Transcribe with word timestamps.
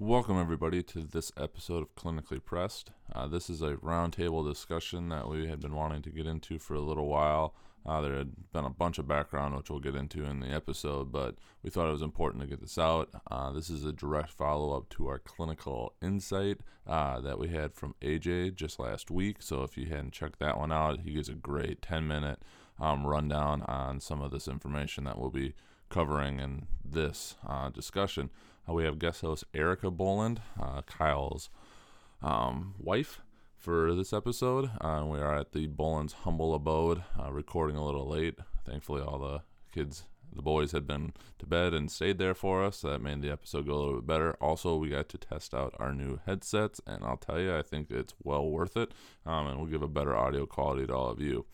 Welcome, 0.00 0.38
everybody, 0.38 0.84
to 0.84 1.00
this 1.00 1.32
episode 1.36 1.82
of 1.82 1.96
Clinically 1.96 2.42
Pressed. 2.42 2.92
Uh, 3.12 3.26
this 3.26 3.50
is 3.50 3.62
a 3.62 3.74
roundtable 3.74 4.48
discussion 4.48 5.08
that 5.08 5.28
we 5.28 5.48
had 5.48 5.58
been 5.58 5.74
wanting 5.74 6.02
to 6.02 6.10
get 6.10 6.24
into 6.24 6.60
for 6.60 6.74
a 6.74 6.80
little 6.80 7.08
while. 7.08 7.52
Uh, 7.84 8.00
there 8.00 8.14
had 8.14 8.52
been 8.52 8.64
a 8.64 8.70
bunch 8.70 8.98
of 8.98 9.08
background, 9.08 9.56
which 9.56 9.70
we'll 9.70 9.80
get 9.80 9.96
into 9.96 10.24
in 10.24 10.38
the 10.38 10.46
episode, 10.46 11.10
but 11.10 11.34
we 11.64 11.70
thought 11.70 11.88
it 11.88 11.92
was 11.92 12.00
important 12.00 12.44
to 12.44 12.48
get 12.48 12.60
this 12.60 12.78
out. 12.78 13.10
Uh, 13.28 13.50
this 13.50 13.68
is 13.68 13.84
a 13.84 13.92
direct 13.92 14.30
follow 14.30 14.76
up 14.76 14.88
to 14.90 15.08
our 15.08 15.18
clinical 15.18 15.94
insight 16.00 16.60
uh, 16.86 17.20
that 17.20 17.40
we 17.40 17.48
had 17.48 17.74
from 17.74 17.96
AJ 18.00 18.54
just 18.54 18.78
last 18.78 19.10
week. 19.10 19.38
So 19.40 19.64
if 19.64 19.76
you 19.76 19.86
hadn't 19.86 20.12
checked 20.12 20.38
that 20.38 20.58
one 20.58 20.70
out, 20.70 21.00
he 21.00 21.14
gives 21.14 21.28
a 21.28 21.34
great 21.34 21.82
10 21.82 22.06
minute 22.06 22.38
um, 22.78 23.04
rundown 23.04 23.62
on 23.62 23.98
some 23.98 24.22
of 24.22 24.30
this 24.30 24.46
information 24.46 25.02
that 25.04 25.18
we'll 25.18 25.30
be 25.30 25.54
covering 25.88 26.38
in 26.38 26.68
this 26.84 27.34
uh, 27.44 27.70
discussion. 27.70 28.30
Uh, 28.68 28.72
we 28.72 28.84
have 28.84 28.98
guest 28.98 29.22
host 29.22 29.44
Erica 29.54 29.90
Boland, 29.90 30.40
uh, 30.60 30.82
Kyle's 30.82 31.50
um, 32.22 32.74
wife, 32.78 33.20
for 33.56 33.94
this 33.94 34.12
episode. 34.12 34.70
Uh, 34.80 35.04
we 35.06 35.18
are 35.18 35.36
at 35.36 35.52
the 35.52 35.66
Boland's 35.66 36.12
humble 36.12 36.54
abode, 36.54 37.02
uh, 37.18 37.32
recording 37.32 37.76
a 37.76 37.84
little 37.84 38.08
late. 38.08 38.38
Thankfully, 38.64 39.02
all 39.02 39.18
the 39.18 39.42
kids, 39.72 40.04
the 40.34 40.42
boys, 40.42 40.72
had 40.72 40.86
been 40.86 41.12
to 41.38 41.46
bed 41.46 41.74
and 41.74 41.90
stayed 41.90 42.18
there 42.18 42.34
for 42.34 42.64
us. 42.64 42.78
So 42.78 42.90
that 42.90 43.00
made 43.00 43.22
the 43.22 43.30
episode 43.30 43.66
go 43.66 43.74
a 43.74 43.78
little 43.78 43.94
bit 43.96 44.06
better. 44.06 44.36
Also, 44.40 44.76
we 44.76 44.90
got 44.90 45.08
to 45.10 45.18
test 45.18 45.54
out 45.54 45.74
our 45.78 45.94
new 45.94 46.20
headsets, 46.26 46.80
and 46.86 47.04
I'll 47.04 47.16
tell 47.16 47.40
you, 47.40 47.56
I 47.56 47.62
think 47.62 47.90
it's 47.90 48.14
well 48.22 48.48
worth 48.48 48.76
it, 48.76 48.92
um, 49.24 49.46
and 49.46 49.58
we'll 49.58 49.70
give 49.70 49.82
a 49.82 49.88
better 49.88 50.16
audio 50.16 50.46
quality 50.46 50.86
to 50.86 50.94
all 50.94 51.10
of 51.10 51.20
you. 51.20 51.46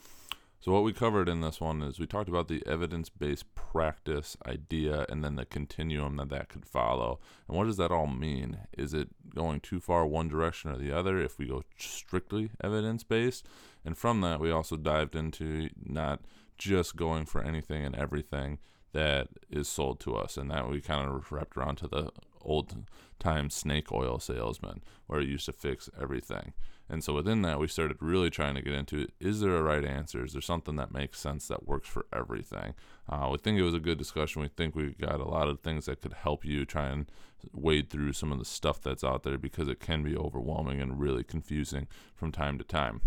So, 0.65 0.73
what 0.73 0.83
we 0.83 0.95
covered 0.95 1.29
in 1.29 1.43
this 1.43 1.61
one 1.61 1.83
is 1.83 1.99
we 1.99 2.07
talked 2.07 2.31
about 2.31 2.49
the 2.49 2.63
evidence 2.67 3.11
based 3.11 3.55
practice 3.55 4.35
idea 4.47 5.05
and 5.11 5.23
then 5.23 5.37
the 5.37 5.45
continuum 5.45 6.17
that 6.17 6.31
that 6.31 6.49
could 6.49 6.65
follow. 6.65 7.21
And 7.47 7.59
what 7.59 7.67
does 7.67 7.77
that 7.77 7.91
all 7.91 8.07
mean? 8.07 8.61
Is 8.73 8.95
it 8.95 9.11
going 9.29 9.61
too 9.61 9.79
far 9.79 10.07
one 10.07 10.27
direction 10.27 10.71
or 10.71 10.79
the 10.79 10.91
other 10.91 11.19
if 11.19 11.39
we 11.39 11.49
go 11.49 11.65
strictly 11.77 12.49
evidence 12.63 13.05
based? 13.05 13.47
And 13.85 13.99
from 13.99 14.23
that, 14.23 14.41
we 14.41 14.51
also 14.51 14.79
dived 14.79 15.15
into 15.15 15.69
not 15.85 16.23
just 16.57 16.97
going 16.97 17.27
for 17.27 17.43
anything 17.43 17.85
and 17.85 17.95
everything 17.95 18.59
that 18.93 19.29
is 19.51 19.69
sold 19.69 20.01
to 20.01 20.17
us. 20.17 20.39
And 20.39 20.51
that 20.51 20.71
we 20.71 20.81
kind 20.81 21.07
of 21.07 21.31
wrapped 21.31 21.59
around 21.59 21.77
to 21.77 21.89
the 21.89 22.11
old 22.41 22.75
time 23.19 23.51
snake 23.51 23.93
oil 23.93 24.19
salesman 24.19 24.83
where 25.09 25.21
it 25.21 25.29
used 25.29 25.45
to 25.45 25.53
fix 25.53 25.91
everything. 26.01 26.55
And 26.89 27.03
so 27.03 27.15
within 27.15 27.43
that, 27.43 27.59
we 27.59 27.67
started 27.67 27.97
really 28.01 28.31
trying 28.31 28.55
to 28.55 28.63
get 28.63 28.75
into 28.75 29.09
is 29.19 29.41
there 29.41 29.57
a 29.57 29.63
right 29.63 29.85
answer? 29.85 30.25
Is 30.25 30.33
there 30.33 30.43
something 30.43 30.77
that 30.77 30.93
makes 30.93 31.19
sense 31.19 31.49
that 31.49 31.67
works 31.67 31.89
for 31.89 32.07
everything? 32.13 32.75
Uh, 33.09 33.29
we 33.33 33.39
think 33.39 33.59
it 33.59 33.63
was 33.63 33.75
a 33.75 33.81
good 33.81 33.99
discussion. 33.99 34.43
We 34.43 34.49
think 34.49 34.75
we 34.75 34.91
got 34.91 35.21
a 35.21 35.29
lot 35.29 35.49
of 35.49 35.61
things 35.61 35.87
that 35.87 36.03
could 36.03 36.13
help 36.13 36.45
you 36.45 36.65
try 36.65 36.89
and 36.89 37.11
wade 37.53 37.91
through 37.91 38.13
some 38.13 38.33
of 38.33 38.39
the 38.39 38.45
stuff 38.45 38.81
that's 38.81 39.05
out 39.05 39.23
there 39.23 39.39
because 39.39 39.69
it 39.69 39.81
can 39.81 40.03
be 40.03 40.17
overwhelming 40.17 40.81
and 40.81 41.01
really 41.01 41.25
confusing 41.25 41.87
from 42.15 42.33
time 42.33 42.59
to 42.59 42.65
time. 42.65 43.01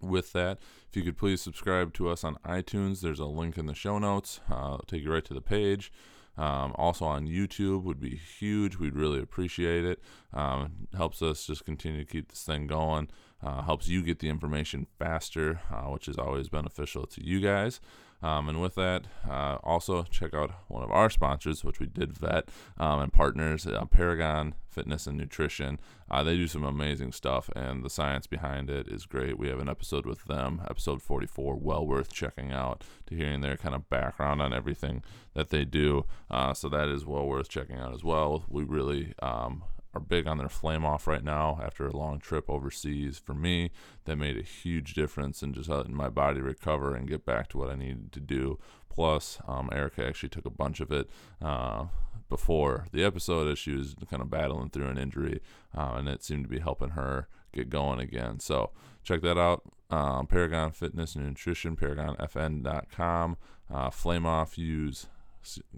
With 0.00 0.32
that, 0.32 0.58
if 0.88 0.96
you 0.96 1.02
could 1.02 1.16
please 1.16 1.40
subscribe 1.40 1.94
to 1.94 2.08
us 2.08 2.22
on 2.22 2.36
iTunes, 2.44 3.00
there's 3.00 3.18
a 3.18 3.24
link 3.24 3.56
in 3.56 3.66
the 3.66 3.74
show 3.74 3.98
notes. 3.98 4.40
Uh, 4.50 4.54
I'll 4.54 4.78
take 4.86 5.02
you 5.02 5.12
right 5.12 5.24
to 5.24 5.34
the 5.34 5.40
page. 5.40 5.90
Um, 6.38 6.74
also 6.76 7.04
on 7.04 7.26
YouTube 7.26 7.82
would 7.84 8.00
be 8.00 8.16
huge. 8.16 8.76
We'd 8.76 8.94
really 8.94 9.20
appreciate 9.20 9.84
it. 9.84 10.00
Um, 10.32 10.88
helps 10.96 11.22
us 11.22 11.46
just 11.46 11.64
continue 11.64 12.04
to 12.04 12.10
keep 12.10 12.28
this 12.28 12.42
thing 12.42 12.66
going. 12.66 13.08
Uh, 13.42 13.62
helps 13.62 13.88
you 13.88 14.02
get 14.02 14.18
the 14.18 14.28
information 14.28 14.86
faster, 14.98 15.60
uh, 15.70 15.90
which 15.90 16.08
is 16.08 16.18
always 16.18 16.48
beneficial 16.48 17.06
to 17.06 17.24
you 17.24 17.40
guys. 17.40 17.80
Um, 18.22 18.48
and 18.48 18.60
with 18.60 18.74
that, 18.76 19.06
uh, 19.28 19.58
also 19.62 20.02
check 20.04 20.34
out 20.34 20.50
one 20.68 20.82
of 20.82 20.90
our 20.90 21.10
sponsors, 21.10 21.64
which 21.64 21.80
we 21.80 21.86
did 21.86 22.12
vet, 22.12 22.48
um, 22.78 23.00
and 23.00 23.12
partners, 23.12 23.66
uh, 23.66 23.84
Paragon 23.84 24.54
Fitness 24.68 25.06
and 25.06 25.16
Nutrition. 25.16 25.78
Uh, 26.10 26.22
they 26.22 26.36
do 26.36 26.46
some 26.46 26.64
amazing 26.64 27.12
stuff, 27.12 27.50
and 27.54 27.84
the 27.84 27.90
science 27.90 28.26
behind 28.26 28.70
it 28.70 28.88
is 28.88 29.06
great. 29.06 29.38
We 29.38 29.48
have 29.48 29.58
an 29.58 29.68
episode 29.68 30.06
with 30.06 30.24
them, 30.24 30.62
episode 30.68 31.02
44, 31.02 31.56
well 31.56 31.86
worth 31.86 32.12
checking 32.12 32.52
out 32.52 32.84
to 33.06 33.14
hearing 33.14 33.40
their 33.40 33.56
kind 33.56 33.74
of 33.74 33.88
background 33.88 34.40
on 34.40 34.52
everything 34.52 35.02
that 35.34 35.50
they 35.50 35.64
do. 35.64 36.04
Uh, 36.30 36.54
so 36.54 36.68
that 36.68 36.88
is 36.88 37.04
well 37.04 37.26
worth 37.26 37.48
checking 37.48 37.76
out 37.76 37.94
as 37.94 38.02
well. 38.04 38.44
We 38.48 38.64
really 38.64 39.14
um, 39.20 39.64
are 39.96 40.00
big 40.00 40.26
on 40.26 40.38
their 40.38 40.48
flame 40.48 40.84
off 40.84 41.06
right 41.06 41.24
now 41.24 41.58
after 41.62 41.86
a 41.86 41.96
long 41.96 42.18
trip 42.18 42.48
overseas. 42.48 43.18
For 43.18 43.34
me, 43.34 43.70
that 44.04 44.16
made 44.16 44.36
a 44.36 44.42
huge 44.42 44.94
difference 44.94 45.42
in 45.42 45.54
just 45.54 45.68
letting 45.68 45.96
my 45.96 46.08
body 46.08 46.40
recover 46.40 46.94
and 46.94 47.08
get 47.08 47.24
back 47.24 47.48
to 47.48 47.58
what 47.58 47.70
I 47.70 47.74
needed 47.74 48.12
to 48.12 48.20
do. 48.20 48.58
Plus, 48.88 49.38
um, 49.48 49.68
Erica 49.72 50.06
actually 50.06 50.28
took 50.28 50.46
a 50.46 50.50
bunch 50.50 50.80
of 50.80 50.92
it 50.92 51.08
uh, 51.42 51.86
before 52.28 52.86
the 52.92 53.04
episode 53.04 53.50
as 53.50 53.58
she 53.58 53.72
was 53.72 53.94
kind 54.08 54.22
of 54.22 54.30
battling 54.30 54.70
through 54.70 54.88
an 54.88 54.98
injury, 54.98 55.40
uh, 55.76 55.94
and 55.96 56.08
it 56.08 56.22
seemed 56.22 56.44
to 56.44 56.50
be 56.50 56.60
helping 56.60 56.90
her 56.90 57.28
get 57.52 57.70
going 57.70 57.98
again. 57.98 58.38
So 58.38 58.70
check 59.02 59.22
that 59.22 59.38
out. 59.38 59.62
Um, 59.90 60.26
Paragon 60.26 60.72
Fitness 60.72 61.14
and 61.14 61.26
Nutrition, 61.26 61.76
ParagonFN.com. 61.76 63.36
Uh, 63.72 63.90
flame 63.90 64.26
off, 64.26 64.58
use 64.58 65.06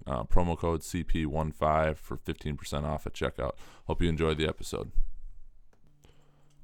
uh, 0.06 0.24
promo 0.24 0.56
code 0.56 0.80
CP15 0.80 1.96
for 1.96 2.16
15% 2.16 2.84
off 2.84 3.06
at 3.06 3.14
checkout. 3.14 3.52
Hope 3.86 4.02
you 4.02 4.08
enjoyed 4.08 4.38
the 4.38 4.48
episode. 4.48 4.92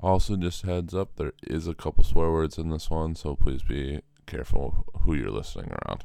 Also, 0.00 0.37
just 0.37 0.62
heads 0.62 0.94
up, 0.94 1.16
there 1.16 1.32
is 1.44 1.66
a 1.66 1.75
couple 1.75 2.04
swear 2.04 2.31
words 2.31 2.59
in 2.59 2.69
this 2.69 2.91
one, 2.91 3.15
so 3.15 3.34
please 3.34 3.62
be 3.62 4.03
careful 4.26 4.87
who 5.00 5.15
you're 5.15 5.31
listening 5.31 5.72
around. 5.87 6.04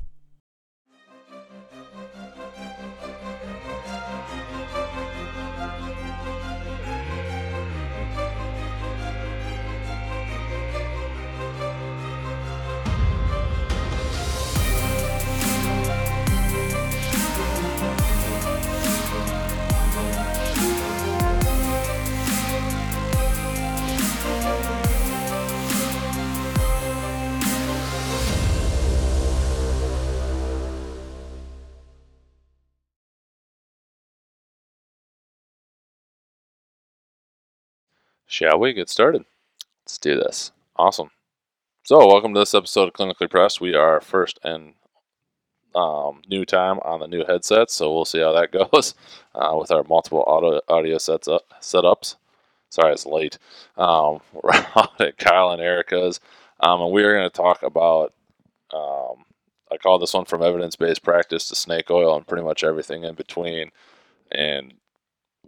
Shall 38.31 38.59
we 38.59 38.73
get 38.73 38.89
started? 38.89 39.25
Let's 39.83 39.97
do 39.97 40.15
this. 40.15 40.51
Awesome. 40.75 41.09
So, 41.83 42.05
welcome 42.05 42.35
to 42.35 42.41
this 42.41 42.53
episode 42.53 42.87
of 42.87 42.93
Clinically 42.93 43.27
Pressed. 43.27 43.59
We 43.59 43.73
are 43.73 43.99
first 43.99 44.37
and 44.43 44.75
um, 45.73 46.21
new 46.27 46.45
time 46.45 46.77
on 46.83 46.99
the 46.99 47.07
new 47.07 47.25
headsets, 47.25 47.73
so 47.73 47.91
we'll 47.91 48.05
see 48.05 48.19
how 48.19 48.33
that 48.33 48.51
goes 48.71 48.93
uh, 49.33 49.57
with 49.59 49.71
our 49.71 49.83
multiple 49.83 50.23
audio, 50.27 50.61
audio 50.67 50.99
sets 50.99 51.27
up, 51.27 51.41
setups. 51.59 52.17
Sorry, 52.69 52.93
it's 52.93 53.07
late. 53.07 53.39
Um, 53.77 54.19
we're 54.33 54.53
out 54.75 55.01
at 55.01 55.17
Kyle 55.17 55.49
and 55.49 55.59
Erica's, 55.59 56.19
um, 56.59 56.81
and 56.81 56.91
we 56.91 57.01
are 57.01 57.17
going 57.17 57.27
to 57.31 57.35
talk 57.35 57.63
about. 57.63 58.13
Um, 58.71 59.25
I 59.71 59.77
call 59.77 59.97
this 59.97 60.13
one 60.13 60.25
from 60.25 60.43
evidence 60.43 60.75
based 60.75 61.01
practice 61.01 61.47
to 61.47 61.55
snake 61.55 61.89
oil 61.89 62.15
and 62.15 62.27
pretty 62.27 62.43
much 62.43 62.63
everything 62.63 63.05
in 63.05 63.15
between. 63.15 63.71
And 64.31 64.75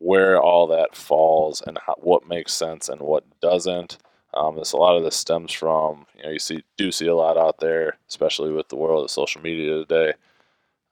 where 0.01 0.41
all 0.41 0.65
that 0.65 0.95
falls 0.95 1.61
and 1.61 1.77
how, 1.85 1.93
what 1.99 2.27
makes 2.27 2.53
sense 2.53 2.89
and 2.89 2.99
what 3.01 3.23
doesn't. 3.39 3.99
Um, 4.33 4.55
this 4.55 4.71
a 4.71 4.77
lot 4.77 4.97
of 4.97 5.03
this 5.03 5.15
stems 5.15 5.51
from 5.51 6.07
you 6.17 6.23
know 6.23 6.29
you 6.29 6.39
see 6.39 6.63
do 6.77 6.91
see 6.91 7.07
a 7.07 7.15
lot 7.15 7.37
out 7.37 7.59
there, 7.59 7.97
especially 8.09 8.51
with 8.51 8.69
the 8.69 8.75
world 8.77 9.03
of 9.03 9.11
social 9.11 9.41
media 9.41 9.75
today. 9.75 10.13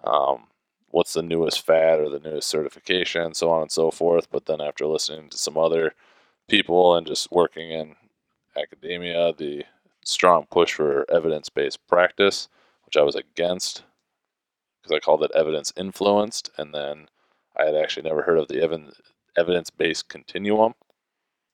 Um, 0.03 0.47
what's 0.89 1.13
the 1.13 1.23
newest 1.23 1.65
fad 1.65 1.99
or 1.99 2.09
the 2.09 2.19
newest 2.19 2.49
certification, 2.49 3.33
so 3.33 3.49
on 3.51 3.63
and 3.63 3.71
so 3.71 3.89
forth. 3.91 4.29
But 4.29 4.45
then 4.45 4.61
after 4.61 4.85
listening 4.85 5.29
to 5.29 5.37
some 5.37 5.57
other 5.57 5.93
people 6.47 6.95
and 6.95 7.07
just 7.07 7.31
working 7.31 7.71
in 7.71 7.95
academia, 8.57 9.33
the 9.33 9.63
strong 10.03 10.45
push 10.51 10.73
for 10.73 11.05
evidence-based 11.11 11.85
practice, 11.87 12.47
which 12.85 12.97
I 12.97 13.03
was 13.03 13.15
against 13.15 13.83
because 14.81 14.95
I 14.95 14.99
called 14.99 15.23
it 15.23 15.31
evidence 15.35 15.73
influenced, 15.75 16.49
and 16.57 16.73
then 16.73 17.07
I 17.59 17.65
had 17.65 17.75
actually 17.75 18.07
never 18.07 18.21
heard 18.21 18.37
of 18.39 18.47
the 18.47 18.61
evidence 19.37 19.69
based 19.69 20.09
continuum, 20.09 20.73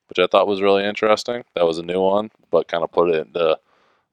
which 0.07 0.19
I 0.19 0.27
thought 0.27 0.47
was 0.47 0.61
really 0.61 0.83
interesting. 0.83 1.43
That 1.55 1.65
was 1.65 1.79
a 1.79 1.83
new 1.83 2.01
one, 2.01 2.31
but 2.51 2.67
kind 2.67 2.83
of 2.83 2.91
put 2.91 3.09
it 3.09 3.27
into 3.27 3.57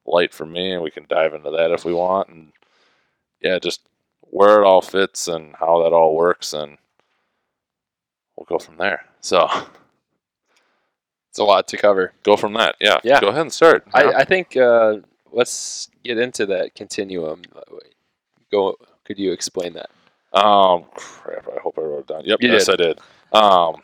light 0.05 0.33
for 0.33 0.45
me, 0.45 0.71
and 0.73 0.81
we 0.81 0.91
can 0.91 1.05
dive 1.07 1.33
into 1.33 1.51
that 1.51 1.71
if 1.71 1.85
we 1.85 1.93
want. 1.93 2.29
And 2.29 2.51
yeah, 3.41 3.59
just 3.59 3.81
where 4.21 4.61
it 4.61 4.65
all 4.65 4.81
fits 4.81 5.27
and 5.27 5.55
how 5.59 5.83
that 5.83 5.93
all 5.93 6.15
works, 6.15 6.53
and 6.53 6.77
we'll 8.35 8.45
go 8.45 8.57
from 8.57 8.77
there. 8.77 9.05
So 9.21 9.47
it's 11.29 11.39
a 11.39 11.43
lot 11.43 11.67
to 11.69 11.77
cover. 11.77 12.13
Go 12.23 12.35
from 12.35 12.53
that. 12.53 12.75
Yeah. 12.79 12.97
Yeah. 13.03 13.21
Go 13.21 13.27
ahead 13.27 13.41
and 13.41 13.53
start. 13.53 13.85
I, 13.93 14.05
I 14.13 14.23
think 14.25 14.57
uh, 14.57 14.97
let's 15.31 15.89
get 16.03 16.17
into 16.17 16.47
that 16.47 16.73
continuum. 16.75 17.43
Go. 18.51 18.77
Could 19.05 19.19
you 19.19 19.31
explain 19.31 19.73
that? 19.73 19.89
Um, 20.33 20.85
crap. 20.95 21.47
I 21.47 21.59
hope 21.59 21.77
I 21.77 21.81
wrote 21.81 21.99
it 22.01 22.07
down. 22.07 22.25
Yep. 22.25 22.41
You 22.41 22.51
yes, 22.51 22.65
did. 22.65 22.81
I 22.81 22.83
did. 22.83 22.99
Um, 23.33 23.75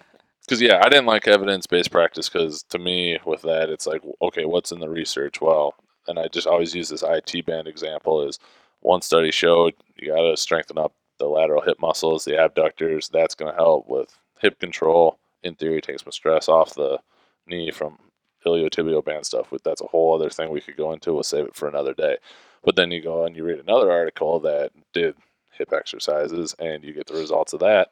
because 0.41 0.61
yeah, 0.61 0.81
I 0.83 0.89
didn't 0.89 1.05
like 1.05 1.27
evidence 1.27 1.67
based 1.67 1.91
practice 1.91 2.27
because 2.27 2.63
to 2.63 2.79
me, 2.79 3.19
with 3.23 3.43
that, 3.43 3.69
it's 3.69 3.85
like, 3.85 4.01
okay, 4.19 4.45
what's 4.45 4.71
in 4.71 4.79
the 4.79 4.89
research? 4.89 5.41
Well, 5.41 5.75
and 6.07 6.17
I 6.17 6.27
just 6.27 6.47
always 6.47 6.73
use 6.73 6.89
this 6.89 7.03
IT 7.07 7.45
band 7.45 7.67
example 7.67 8.27
is 8.27 8.39
one 8.79 9.03
study 9.03 9.29
showed 9.29 9.75
you 9.95 10.07
got 10.07 10.21
to 10.21 10.35
strengthen 10.35 10.79
up 10.79 10.93
the 11.19 11.27
lateral 11.27 11.61
hip 11.61 11.77
muscles, 11.79 12.25
the 12.25 12.43
abductors. 12.43 13.09
That's 13.09 13.35
going 13.35 13.51
to 13.51 13.57
help 13.57 13.87
with 13.87 14.17
hip 14.39 14.59
control. 14.59 15.19
In 15.43 15.53
theory, 15.53 15.81
take 15.81 15.99
some 15.99 16.11
stress 16.11 16.49
off 16.49 16.73
the 16.73 16.99
knee 17.45 17.69
from 17.69 17.99
iliotibial 18.43 19.05
band 19.05 19.27
stuff. 19.27 19.47
But 19.51 19.63
that's 19.63 19.81
a 19.81 19.87
whole 19.87 20.15
other 20.15 20.31
thing 20.31 20.49
we 20.49 20.61
could 20.61 20.77
go 20.77 20.93
into. 20.93 21.13
We'll 21.13 21.23
save 21.23 21.45
it 21.45 21.55
for 21.55 21.67
another 21.67 21.93
day. 21.93 22.17
But 22.63 22.75
then 22.75 22.89
you 22.89 23.01
go 23.01 23.25
and 23.25 23.35
you 23.35 23.43
read 23.43 23.59
another 23.59 23.91
article 23.91 24.39
that 24.39 24.71
did 24.93 25.15
hip 25.51 25.73
exercises, 25.73 26.55
and 26.59 26.83
you 26.83 26.93
get 26.93 27.07
the 27.07 27.13
results 27.13 27.53
of 27.53 27.59
that, 27.61 27.89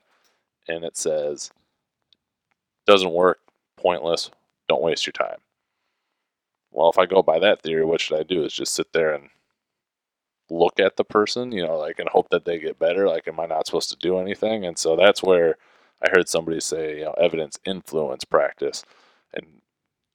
and 0.68 0.84
it 0.84 0.98
says 0.98 1.52
doesn't 2.86 3.12
work, 3.12 3.40
pointless, 3.78 4.32
don't 4.70 4.82
waste 4.82 5.06
your 5.06 5.12
time. 5.14 5.40
Well, 6.72 6.90
if 6.90 6.98
I 6.98 7.06
go 7.06 7.22
by 7.22 7.40
that 7.40 7.62
theory, 7.62 7.86
what 7.86 8.02
should 8.02 8.20
I 8.20 8.24
do? 8.24 8.44
Is 8.44 8.54
just 8.54 8.74
sit 8.74 8.94
there 8.94 9.14
and 9.14 9.30
look 10.50 10.80
at 10.80 10.96
the 10.96 11.04
person, 11.04 11.52
you 11.52 11.66
know, 11.66 11.78
like 11.78 12.00
and 12.00 12.10
hope 12.10 12.30
that 12.30 12.46
they 12.46 12.60
get 12.60 12.80
better. 12.80 13.08
Like, 13.08 13.28
am 13.28 13.40
I 13.40 13.46
not 13.46 13.66
supposed 13.66 13.90
to 13.90 13.98
do 13.98 14.20
anything? 14.20 14.66
And 14.66 14.78
so 14.78 14.96
that's 14.96 15.24
where 15.24 15.58
I 16.06 16.10
heard 16.12 16.30
somebody 16.30 16.60
say, 16.60 17.00
you 17.00 17.06
know, 17.06 17.14
evidence 17.14 17.60
influence 17.66 18.24
practice 18.24 18.84
and 19.34 19.46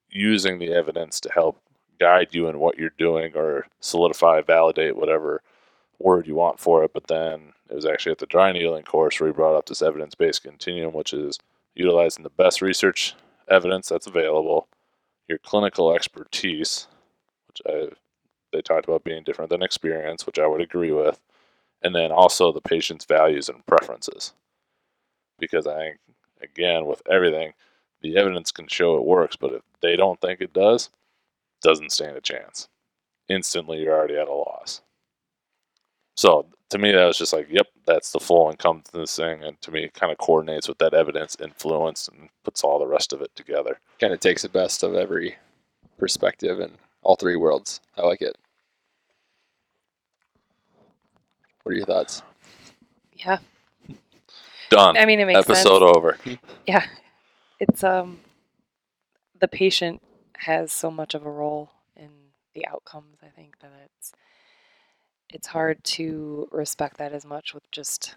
using 0.08 0.58
the 0.58 0.72
evidence 0.72 1.20
to 1.20 1.32
help 1.32 1.60
guide 2.00 2.28
you 2.32 2.48
in 2.48 2.58
what 2.58 2.78
you're 2.78 2.90
doing 2.98 3.32
or 3.36 3.66
solidify, 3.80 4.40
validate, 4.42 4.96
whatever 4.96 5.42
word 6.02 6.26
you 6.26 6.34
want 6.34 6.58
for 6.60 6.84
it. 6.84 6.92
But 6.92 7.06
then 7.06 7.52
it 7.70 7.74
was 7.74 7.86
actually 7.86 8.12
at 8.12 8.18
the 8.18 8.26
dry 8.26 8.52
needling 8.52 8.84
course 8.84 9.18
where 9.18 9.28
he 9.28 9.32
brought 9.32 9.56
up 9.56 9.66
this 9.66 9.82
evidence 9.82 10.14
based 10.14 10.42
continuum, 10.42 10.92
which 10.92 11.12
is 11.12 11.38
utilizing 11.74 12.22
the 12.22 12.30
best 12.30 12.60
research 12.62 13.14
evidence 13.48 13.88
that's 13.88 14.06
available, 14.06 14.68
your 15.28 15.38
clinical 15.38 15.94
expertise, 15.94 16.86
which 17.48 17.62
I, 17.66 17.94
they 18.52 18.62
talked 18.62 18.86
about 18.86 19.04
being 19.04 19.22
different 19.22 19.50
than 19.50 19.62
experience, 19.62 20.26
which 20.26 20.38
I 20.38 20.46
would 20.46 20.60
agree 20.60 20.92
with, 20.92 21.20
and 21.82 21.94
then 21.94 22.12
also 22.12 22.52
the 22.52 22.60
patient's 22.60 23.04
values 23.04 23.48
and 23.48 23.64
preferences. 23.66 24.32
Because 25.38 25.66
I 25.66 25.76
think, 25.76 25.98
again, 26.42 26.86
with 26.86 27.02
everything, 27.10 27.52
the 28.02 28.16
evidence 28.16 28.52
can 28.52 28.68
show 28.68 28.96
it 28.96 29.04
works, 29.04 29.36
but 29.36 29.52
if 29.52 29.62
they 29.80 29.96
don't 29.96 30.20
think 30.20 30.40
it 30.40 30.52
does, 30.52 30.90
doesn't 31.62 31.92
stand 31.92 32.16
a 32.16 32.20
chance. 32.20 32.68
Instantly, 33.28 33.80
you're 33.80 33.96
already 33.96 34.16
at 34.16 34.28
a 34.28 34.32
loss. 34.32 34.82
So 36.14 36.46
to 36.70 36.78
me, 36.78 36.92
that 36.92 37.04
was 37.04 37.18
just 37.18 37.32
like, 37.32 37.48
yep, 37.50 37.66
that's 37.86 38.12
the 38.12 38.20
full 38.20 38.50
encompassing 38.50 39.06
thing, 39.06 39.44
and 39.44 39.60
to 39.62 39.70
me, 39.70 39.84
it 39.84 39.94
kind 39.94 40.10
of 40.12 40.18
coordinates 40.18 40.68
with 40.68 40.78
that 40.78 40.94
evidence 40.94 41.36
influence 41.40 42.08
and 42.08 42.28
puts 42.44 42.62
all 42.64 42.78
the 42.78 42.86
rest 42.86 43.12
of 43.12 43.20
it 43.20 43.34
together. 43.36 43.78
Kind 44.00 44.12
of 44.12 44.20
takes 44.20 44.42
the 44.42 44.48
best 44.48 44.82
of 44.82 44.94
every 44.94 45.36
perspective 45.98 46.60
and 46.60 46.78
all 47.02 47.16
three 47.16 47.36
worlds. 47.36 47.80
I 47.96 48.02
like 48.02 48.22
it. 48.22 48.36
What 51.62 51.72
are 51.72 51.76
your 51.76 51.86
thoughts? 51.86 52.22
Yeah. 53.14 53.38
Done. 54.70 54.96
I 54.96 55.04
mean, 55.04 55.20
it 55.20 55.26
makes 55.26 55.38
Episode 55.40 55.80
sense. 55.80 55.96
over. 55.96 56.18
Yeah. 56.66 56.86
It's 57.60 57.84
um 57.84 58.20
the 59.38 59.46
patient 59.48 60.02
has 60.38 60.72
so 60.72 60.90
much 60.90 61.14
of 61.14 61.24
a 61.26 61.30
role 61.30 61.70
in 61.96 62.10
the 62.54 62.66
outcomes. 62.66 63.18
I 63.22 63.28
think 63.28 63.60
that 63.60 63.70
it's 63.84 64.12
it's 65.32 65.46
hard 65.46 65.82
to 65.84 66.48
respect 66.52 66.98
that 66.98 67.12
as 67.12 67.24
much 67.24 67.54
with 67.54 67.70
just 67.70 68.16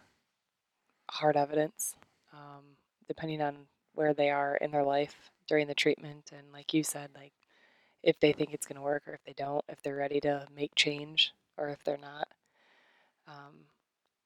hard 1.09 1.37
evidence, 1.37 1.95
um, 2.33 2.63
depending 3.07 3.41
on 3.41 3.67
where 3.93 4.13
they 4.13 4.29
are 4.29 4.55
in 4.57 4.71
their 4.71 4.83
life 4.83 5.31
during 5.47 5.67
the 5.67 5.75
treatment. 5.75 6.31
And 6.35 6.51
like 6.51 6.73
you 6.73 6.83
said, 6.83 7.09
like 7.15 7.33
if 8.03 8.19
they 8.19 8.33
think 8.33 8.53
it's 8.53 8.65
going 8.65 8.75
to 8.75 8.81
work 8.81 9.03
or 9.07 9.13
if 9.13 9.23
they 9.25 9.33
don't, 9.33 9.63
if 9.69 9.81
they're 9.81 9.95
ready 9.95 10.19
to 10.21 10.47
make 10.55 10.75
change 10.75 11.33
or 11.57 11.69
if 11.69 11.83
they're 11.83 11.97
not. 11.97 12.27
Um, 13.27 13.65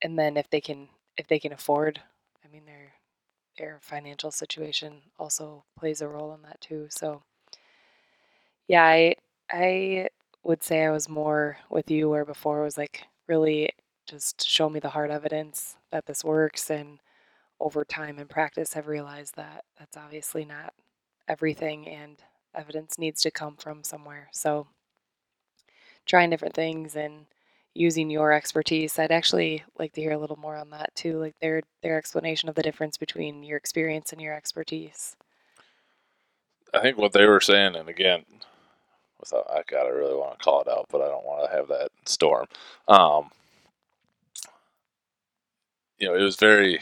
and 0.02 0.18
then 0.18 0.38
if 0.38 0.50
they 0.50 0.62
can 0.62 0.90
if 1.18 1.28
they 1.28 1.40
can 1.40 1.54
afford, 1.54 2.02
I 2.44 2.48
mean, 2.48 2.66
their 2.66 2.94
their 3.58 3.80
financial 3.82 4.32
situation 4.32 5.02
also 5.18 5.64
plays 5.78 6.02
a 6.02 6.08
role 6.08 6.34
in 6.34 6.42
that 6.44 6.62
too. 6.62 6.88
So 6.90 7.24
yeah, 8.68 8.84
I 8.84 9.16
I 9.52 10.10
would 10.44 10.64
say 10.64 10.86
I 10.86 10.92
was 10.92 11.10
more 11.10 11.58
with 11.70 11.92
you 11.92 12.10
where 12.10 12.26
before 12.26 12.62
it 12.62 12.66
was 12.66 12.78
like 12.78 13.04
really 13.28 13.70
just 14.08 14.48
show 14.48 14.70
me 14.70 14.80
the 14.80 14.90
hard 14.90 15.12
evidence 15.12 15.76
that 15.92 16.06
this 16.06 16.24
works 16.24 16.70
and 16.70 17.00
over 17.60 17.84
time 17.84 18.18
and 18.18 18.30
practice 18.30 18.74
have 18.74 18.88
realized 18.88 19.36
that 19.36 19.66
that's 19.78 19.98
obviously 19.98 20.46
not 20.46 20.74
everything 21.28 21.88
and 21.88 22.24
evidence 22.56 22.98
needs 22.98 23.22
to 23.22 23.32
come 23.32 23.56
from 23.56 23.84
somewhere. 23.84 24.30
So 24.32 24.68
trying 26.06 26.30
different 26.30 26.56
things 26.56 26.96
and 26.96 27.26
using 27.76 28.10
your 28.10 28.34
expertise. 28.34 28.98
I'd 28.98 29.12
actually 29.12 29.64
like 29.78 29.94
to 29.94 30.02
hear 30.02 30.12
a 30.12 30.18
little 30.18 30.38
more 30.38 30.56
on 30.56 30.72
that 30.72 30.94
too, 30.96 31.20
like 31.20 31.36
their 31.40 31.62
their 31.84 31.98
explanation 31.98 32.50
of 32.50 32.56
the 32.56 32.64
difference 32.64 32.98
between 32.98 33.44
your 33.44 33.58
experience 33.58 34.12
and 34.12 34.22
your 34.22 34.34
expertise. 34.34 35.16
I 36.74 36.82
think 36.82 36.98
what 36.98 37.14
they 37.14 37.26
were 37.26 37.42
saying, 37.42 37.76
and 37.76 37.90
again, 37.90 38.26
without 39.20 39.50
I 39.50 39.64
gotta 39.68 39.94
really 39.94 40.16
want 40.16 40.38
to 40.40 40.44
call 40.44 40.62
it 40.62 40.68
out, 40.68 40.88
but 40.92 41.02
I 41.02 41.08
don't 41.08 41.26
want 41.26 41.50
to 41.50 41.56
have 41.58 41.68
that 41.70 41.90
storm. 42.06 42.48
Um, 42.88 43.30
you 45.98 46.08
know, 46.08 46.16
it 46.16 46.22
was 46.22 46.36
very 46.36 46.80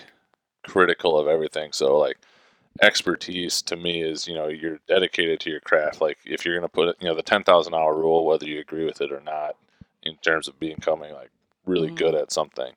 critical 0.65 1.19
of 1.19 1.27
everything. 1.27 1.71
So 1.73 1.97
like 1.97 2.17
expertise 2.81 3.61
to 3.63 3.75
me 3.77 4.01
is 4.03 4.27
you 4.27 4.35
know 4.35 4.47
you're 4.47 4.79
dedicated 4.87 5.39
to 5.41 5.49
your 5.51 5.61
craft. 5.61 6.01
Like 6.01 6.19
if 6.25 6.45
you're 6.45 6.55
gonna 6.55 6.69
put 6.69 6.89
it, 6.89 6.97
you 7.01 7.07
know, 7.07 7.15
the 7.15 7.23
ten 7.23 7.43
thousand 7.43 7.73
hour 7.75 7.95
rule, 7.97 8.25
whether 8.25 8.45
you 8.47 8.59
agree 8.59 8.85
with 8.85 9.01
it 9.01 9.11
or 9.11 9.21
not, 9.21 9.55
in 10.03 10.17
terms 10.17 10.47
of 10.47 10.59
becoming 10.59 11.13
like 11.13 11.31
really 11.65 11.91
Mhm. 11.91 11.95
good 11.95 12.15
at 12.15 12.31
something. 12.31 12.73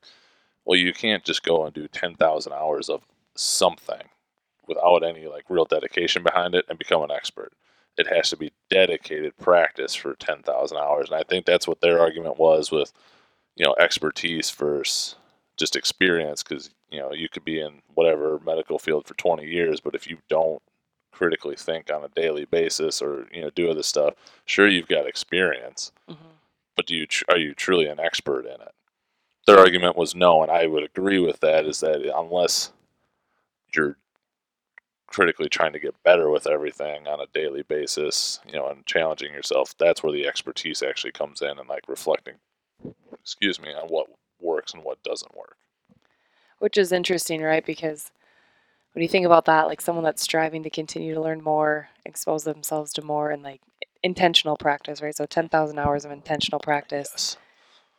Well, 0.64 0.78
you 0.78 0.92
can't 0.94 1.24
just 1.24 1.42
go 1.44 1.64
and 1.64 1.74
do 1.74 1.88
ten 1.88 2.16
thousand 2.16 2.52
hours 2.54 2.88
of 2.90 3.02
something 3.36 4.02
without 4.68 5.04
any 5.04 5.26
like 5.28 5.44
real 5.50 5.64
dedication 5.66 6.22
behind 6.22 6.54
it 6.54 6.66
and 6.68 6.78
become 6.78 7.02
an 7.02 7.10
expert. 7.12 7.52
It 8.00 8.06
has 8.08 8.30
to 8.30 8.36
be 8.36 8.52
dedicated 8.70 9.36
practice 9.38 9.94
for 9.94 10.14
ten 10.14 10.42
thousand 10.42 10.78
hours, 10.78 11.10
and 11.10 11.20
I 11.20 11.22
think 11.24 11.46
that's 11.46 11.68
what 11.68 11.80
their 11.80 12.00
argument 12.00 12.38
was 12.38 12.70
with, 12.70 12.92
you 13.56 13.64
know, 13.66 13.74
expertise 13.78 14.50
versus 14.50 15.16
just 15.56 15.76
experience. 15.76 16.42
Because 16.42 16.70
you 16.90 16.98
know 17.00 17.12
you 17.12 17.28
could 17.28 17.44
be 17.44 17.60
in 17.60 17.82
whatever 17.94 18.40
medical 18.40 18.78
field 18.78 19.06
for 19.06 19.14
twenty 19.14 19.46
years, 19.46 19.80
but 19.80 19.94
if 19.94 20.08
you 20.08 20.18
don't 20.28 20.62
critically 21.12 21.56
think 21.56 21.92
on 21.92 22.04
a 22.04 22.08
daily 22.08 22.46
basis 22.46 23.02
or 23.02 23.26
you 23.32 23.42
know 23.42 23.50
do 23.50 23.70
other 23.70 23.82
stuff, 23.82 24.14
sure 24.46 24.68
you've 24.68 24.88
got 24.88 25.06
experience, 25.06 25.92
hmm 26.08 26.14
but 26.76 26.86
do 26.86 26.94
you 26.96 27.06
tr- 27.06 27.24
are 27.28 27.38
you 27.38 27.52
truly 27.54 27.86
an 27.86 28.00
expert 28.00 28.46
in 28.46 28.54
it? 28.54 28.72
Their 29.46 29.58
argument 29.58 29.96
was 29.96 30.14
no, 30.14 30.42
and 30.42 30.50
I 30.50 30.66
would 30.66 30.84
agree 30.84 31.18
with 31.18 31.40
that. 31.40 31.66
Is 31.66 31.80
that 31.80 32.00
unless 32.16 32.72
you're 33.74 33.96
critically 35.10 35.48
trying 35.48 35.72
to 35.72 35.80
get 35.80 36.02
better 36.04 36.30
with 36.30 36.46
everything 36.46 37.06
on 37.06 37.20
a 37.20 37.26
daily 37.34 37.62
basis, 37.62 38.40
you 38.46 38.52
know, 38.52 38.68
and 38.68 38.86
challenging 38.86 39.32
yourself, 39.32 39.74
that's 39.76 40.02
where 40.02 40.12
the 40.12 40.26
expertise 40.26 40.82
actually 40.82 41.12
comes 41.12 41.42
in 41.42 41.58
and 41.58 41.68
like 41.68 41.88
reflecting, 41.88 42.36
excuse 43.20 43.60
me, 43.60 43.74
on 43.74 43.88
what 43.88 44.06
works 44.40 44.72
and 44.72 44.84
what 44.84 45.02
doesn't 45.02 45.36
work. 45.36 45.56
Which 46.58 46.78
is 46.78 46.92
interesting, 46.92 47.42
right? 47.42 47.64
Because 47.64 48.12
when 48.92 49.02
you 49.02 49.08
think 49.08 49.26
about 49.26 49.46
that, 49.46 49.66
like 49.66 49.80
someone 49.80 50.04
that's 50.04 50.22
striving 50.22 50.62
to 50.62 50.70
continue 50.70 51.14
to 51.14 51.20
learn 51.20 51.42
more, 51.42 51.88
expose 52.04 52.44
themselves 52.44 52.92
to 52.94 53.02
more, 53.02 53.30
and 53.30 53.42
like 53.42 53.60
intentional 54.02 54.56
practice, 54.56 55.02
right? 55.02 55.16
So 55.16 55.26
10,000 55.26 55.78
hours 55.78 56.04
of 56.04 56.12
intentional 56.12 56.60
practice, 56.60 57.08
Yes. 57.12 57.36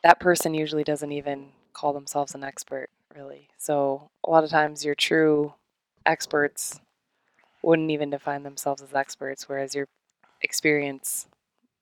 that 0.03 0.19
person 0.19 0.53
usually 0.53 0.83
doesn't 0.83 1.11
even 1.11 1.49
call 1.73 1.91
themselves 1.93 2.35
an 2.35 2.43
expert, 2.43 2.89
really. 3.15 3.49
So 3.57 4.09
a 4.23 4.29
lot 4.29 4.43
of 4.43 4.49
times 4.49 4.85
your 4.85 4.95
true 4.95 5.53
experts 6.05 6.79
wouldn't 7.61 7.91
even 7.91 8.09
define 8.09 8.43
themselves 8.43 8.81
as 8.81 8.93
experts, 8.93 9.47
whereas 9.47 9.75
your 9.75 9.87
experience 10.41 11.27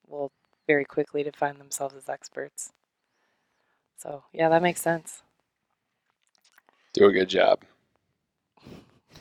will 0.07 0.31
very 0.67 0.86
quickly 0.86 1.24
define 1.24 1.57
themselves 1.57 1.95
as 1.95 2.09
experts. 2.09 2.71
So 3.98 4.24
yeah, 4.33 4.50
that 4.50 4.62
makes 4.62 4.81
sense. 4.81 5.24
Do 6.93 7.05
a 7.05 7.12
good 7.13 7.29
job. 7.29 7.62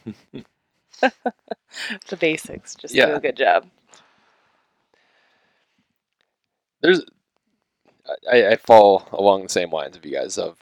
The 2.09 2.17
basics, 2.17 2.75
just 2.75 2.95
do 2.95 3.15
a 3.15 3.21
good 3.21 3.37
job. 3.37 3.67
There's, 6.81 7.05
I, 8.31 8.49
I 8.49 8.57
fall 8.57 9.07
along 9.13 9.43
the 9.43 9.49
same 9.49 9.71
lines 9.71 9.97
of 9.97 10.05
you 10.07 10.13
guys. 10.13 10.39
Of 10.39 10.57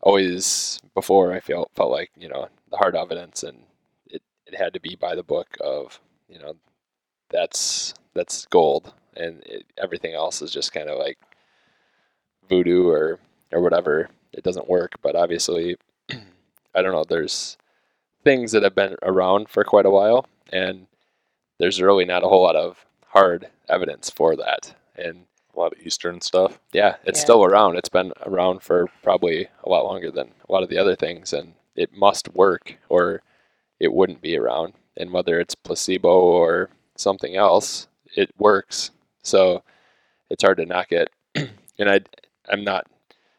always 0.00 0.80
before 0.94 1.32
I 1.32 1.40
felt 1.40 1.70
felt 1.74 1.90
like 1.90 2.10
you 2.16 2.28
know 2.28 2.48
the 2.70 2.76
hard 2.76 2.96
evidence, 2.96 3.42
and 3.42 3.58
it, 4.48 4.54
it 4.54 4.56
had 4.58 4.72
to 4.74 4.80
be 4.80 4.96
by 4.96 5.14
the 5.14 5.22
book. 5.22 5.56
Of 5.60 6.00
you 6.28 6.38
know, 6.38 6.54
that's 7.30 7.94
that's 8.14 8.46
gold, 8.46 8.92
and 9.16 9.42
it, 9.44 9.66
everything 9.78 10.14
else 10.14 10.42
is 10.42 10.52
just 10.52 10.72
kind 10.72 10.88
of 10.88 10.98
like 10.98 11.18
voodoo 12.48 12.88
or 12.88 13.18
or 13.52 13.60
whatever. 13.60 14.08
It 14.32 14.44
doesn't 14.44 14.68
work, 14.68 14.92
but 15.02 15.16
obviously, 15.16 15.76
I 16.74 16.82
don't 16.82 16.92
know. 16.92 17.04
There's 17.08 17.56
things 18.24 18.52
that 18.52 18.62
have 18.62 18.74
been 18.74 18.96
around 19.02 19.48
for 19.48 19.64
quite 19.64 19.86
a 19.86 19.90
while, 19.90 20.26
and 20.52 20.86
there's 21.58 21.80
really 21.80 22.04
not 22.04 22.24
a 22.24 22.28
whole 22.28 22.42
lot 22.42 22.56
of 22.56 22.84
hard 23.08 23.48
evidence 23.68 24.10
for 24.10 24.36
that. 24.36 24.74
And 24.96 25.24
A 25.56 25.58
lot 25.58 25.72
of 25.72 25.78
Eastern 25.86 26.20
stuff. 26.20 26.58
yeah, 26.72 26.96
it's 27.04 27.18
Yeah. 27.20 27.24
still 27.24 27.44
around. 27.44 27.76
It's 27.76 27.88
been 27.88 28.12
around 28.26 28.62
for 28.62 28.88
probably 29.02 29.48
a 29.64 29.68
lot 29.68 29.84
longer 29.84 30.10
than 30.10 30.32
a 30.48 30.52
lot 30.52 30.62
of 30.62 30.68
the 30.68 30.78
other 30.78 30.94
things, 30.94 31.32
and 31.32 31.54
it 31.74 31.92
must 31.96 32.28
work 32.34 32.76
or 32.88 33.22
it 33.80 33.92
wouldn't 33.92 34.20
be 34.20 34.36
around. 34.36 34.74
And 34.96 35.12
whether 35.12 35.38
it's 35.38 35.54
placebo 35.54 36.08
or 36.08 36.70
something 36.96 37.36
else, 37.36 37.88
it 38.16 38.30
works. 38.38 38.90
So 39.22 39.62
it's 40.30 40.42
hard 40.42 40.58
to 40.58 40.66
knock 40.66 40.92
it. 40.92 41.10
and 41.34 41.90
I, 41.90 42.00
I'm 42.50 42.64
not 42.64 42.86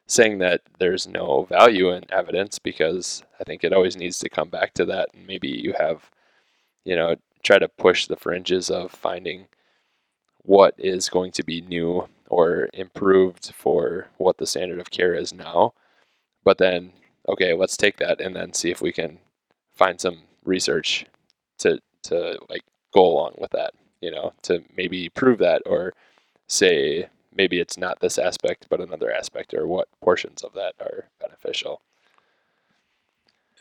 saying 0.08 0.40
that 0.40 0.62
there's 0.80 1.08
no 1.08 1.44
value 1.44 1.92
in 1.92 2.04
evidence 2.12 2.58
because 2.60 3.24
I 3.40 3.44
think 3.44 3.64
it 3.64 3.74
always 3.74 3.96
needs 3.96 4.18
to 4.20 4.30
come 4.30 4.50
back 4.50 4.74
to 4.76 4.86
that. 4.86 5.10
And 5.14 5.28
maybe 5.28 5.50
you 5.50 5.74
have, 5.78 6.10
you 6.84 6.96
know, 6.96 7.16
try 7.44 7.60
to 7.60 7.68
push 7.68 8.08
the 8.08 8.16
fringes 8.16 8.70
of 8.70 8.92
finding 8.92 9.48
what 10.44 10.74
is 10.78 11.10
going 11.10 11.32
to 11.34 11.44
be 11.44 11.62
new 11.62 12.08
or 12.30 12.70
improved 12.74 13.54
for 13.54 14.08
what 14.18 14.38
the 14.38 14.48
standard 14.48 14.80
of 14.80 14.92
care 14.92 15.14
is 15.14 15.34
now. 15.34 15.74
But 16.44 16.58
then, 16.58 16.94
okay, 17.28 17.54
let's 17.54 17.78
take 17.78 17.98
that 17.98 18.20
and 18.20 18.36
then 18.36 18.54
see 18.54 18.72
if 18.72 18.82
we 18.82 18.92
can 18.92 19.20
find 19.76 20.00
some 20.00 20.24
research 20.46 21.06
to 21.60 21.80
to 22.04 22.40
like 22.50 22.64
go 22.94 23.06
along 23.06 23.36
with 23.38 23.52
that, 23.52 23.74
you 24.02 24.12
know, 24.12 24.34
to 24.44 24.64
maybe 24.76 25.10
prove 25.10 25.40
that 25.40 25.62
or 25.66 25.94
say 26.48 27.08
maybe 27.36 27.60
it's 27.60 27.78
not 27.78 28.00
this 28.00 28.18
aspect 28.18 28.68
but 28.70 28.82
another 28.82 29.12
aspect 29.12 29.54
or 29.54 29.68
what 29.68 29.88
portions 30.02 30.44
of 30.44 30.54
that 30.54 30.74
are 30.80 31.06
beneficial. 31.22 31.82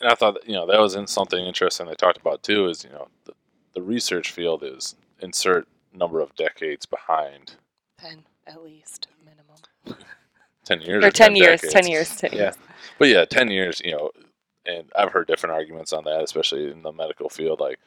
And 0.01 0.11
I 0.11 0.15
thought, 0.15 0.35
that, 0.35 0.47
you 0.49 0.55
know, 0.55 0.67
that 0.67 0.81
was 0.81 0.95
in 0.95 1.07
something 1.07 1.45
interesting 1.45 1.87
they 1.87 1.95
talked 1.95 2.21
about 2.21 2.43
too. 2.43 2.69
Is 2.69 2.85
you 2.85 2.91
know, 2.91 3.09
the, 3.25 3.33
the 3.75 3.83
research 3.83 4.31
field 4.33 4.63
is 4.63 4.95
insert 5.21 5.67
number 5.93 6.21
of 6.21 6.35
decades 6.37 6.87
behind. 6.87 7.57
10 8.01 8.25
at 8.47 8.63
least, 8.63 9.09
minimum. 9.25 9.57
Ten 10.65 10.81
years 10.83 11.05
Or 11.05 11.11
10 11.11 11.35
years, 11.37 11.61
decades. 11.63 11.73
10 11.73 11.87
years, 11.89 12.17
10 12.17 12.31
Yeah. 12.33 12.39
years. 12.39 12.55
But 12.99 13.09
yeah, 13.09 13.25
ten 13.25 13.51
years, 13.51 13.81
you 13.85 13.93
know, 13.93 14.11
and 14.69 14.91
I've 14.95 15.11
heard 15.13 15.27
different 15.27 15.55
arguments 15.55 15.93
on 15.93 16.05
that, 16.05 16.23
especially 16.23 16.71
in 16.71 16.83
the 16.83 16.93
medical 16.93 17.29
field. 17.29 17.59
Like, 17.61 17.79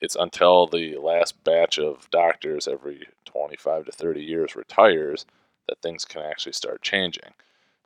it's 0.00 0.16
until 0.16 0.66
the 0.66 0.96
last 0.96 1.42
batch 1.44 1.78
of 1.78 2.08
doctors 2.10 2.66
every 2.66 3.06
twenty-five 3.24 3.84
to 3.86 3.92
thirty 3.92 4.22
years 4.24 4.56
retires 4.56 5.26
that 5.68 5.80
things 5.82 6.04
can 6.04 6.22
actually 6.22 6.52
start 6.54 6.80
changing, 6.82 7.30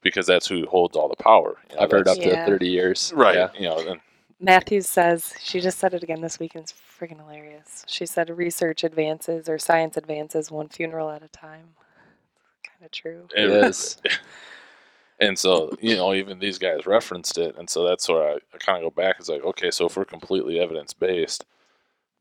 because 0.02 0.26
that's 0.26 0.47
who 0.47 0.67
holds 0.67 0.97
all 0.97 1.09
the 1.09 1.17
power. 1.23 1.57
you 1.69 1.76
know, 1.76 1.83
I've 1.83 1.91
heard 1.91 2.07
up 2.09 2.17
that's- 2.19 2.47
to 2.47 2.52
30 2.52 2.69
years. 2.69 3.12
right. 3.17 3.35
Yeah. 3.35 3.49
You 3.59 3.69
know, 3.69 3.79
and 3.91 4.00
Matthews 4.38 4.88
says, 4.88 5.35
she 5.43 5.61
just 5.61 5.79
said 5.79 5.95
it 5.95 6.02
again 6.02 6.21
this 6.21 6.38
week 6.41 6.55
and 6.55 6.62
it's 6.64 6.73
freaking 6.73 7.19
hilarious. 7.19 7.85
She 7.88 8.07
said 8.07 8.29
research 8.31 8.83
advances 8.85 9.49
or 9.49 9.57
science 9.59 9.97
advances 9.97 10.50
one 10.50 10.69
funeral 10.69 11.11
at 11.11 11.23
a 11.23 11.29
time. 11.29 11.75
Kind 12.64 12.85
of 12.85 12.91
true. 12.91 13.29
It 13.37 13.50
it- 13.50 13.64
is. 13.64 14.00
And 15.23 15.38
so, 15.38 15.73
you 15.81 15.95
know, 15.95 16.12
even 16.14 16.41
these 16.41 16.59
guys 16.59 16.85
referenced 16.85 17.38
it. 17.38 17.57
And 17.57 17.71
so 17.71 17.87
that's 17.87 18.09
where 18.09 18.29
I, 18.29 18.35
I 18.52 18.59
kind 18.59 18.85
of 18.85 18.93
go 18.93 19.02
back. 19.02 19.17
It's 19.21 19.29
like, 19.29 19.45
okay, 19.45 19.71
so 19.71 19.87
if 19.87 19.97
we're 19.97 20.05
completely 20.05 20.59
evidence 20.59 20.93
based, 20.93 21.45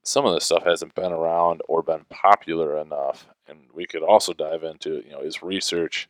some 0.04 0.28
of 0.28 0.36
this 0.36 0.46
stuff 0.46 0.64
hasn't 0.64 0.94
been 0.94 1.12
around 1.12 1.62
or 1.68 1.82
been 1.82 2.06
popular 2.12 2.78
enough. 2.78 3.26
And 3.48 3.62
we 3.74 3.88
could 3.88 4.04
also 4.04 4.34
dive 4.34 4.64
into, 4.64 5.02
you 5.04 5.14
know, 5.14 5.22
is 5.22 5.42
research 5.42 6.08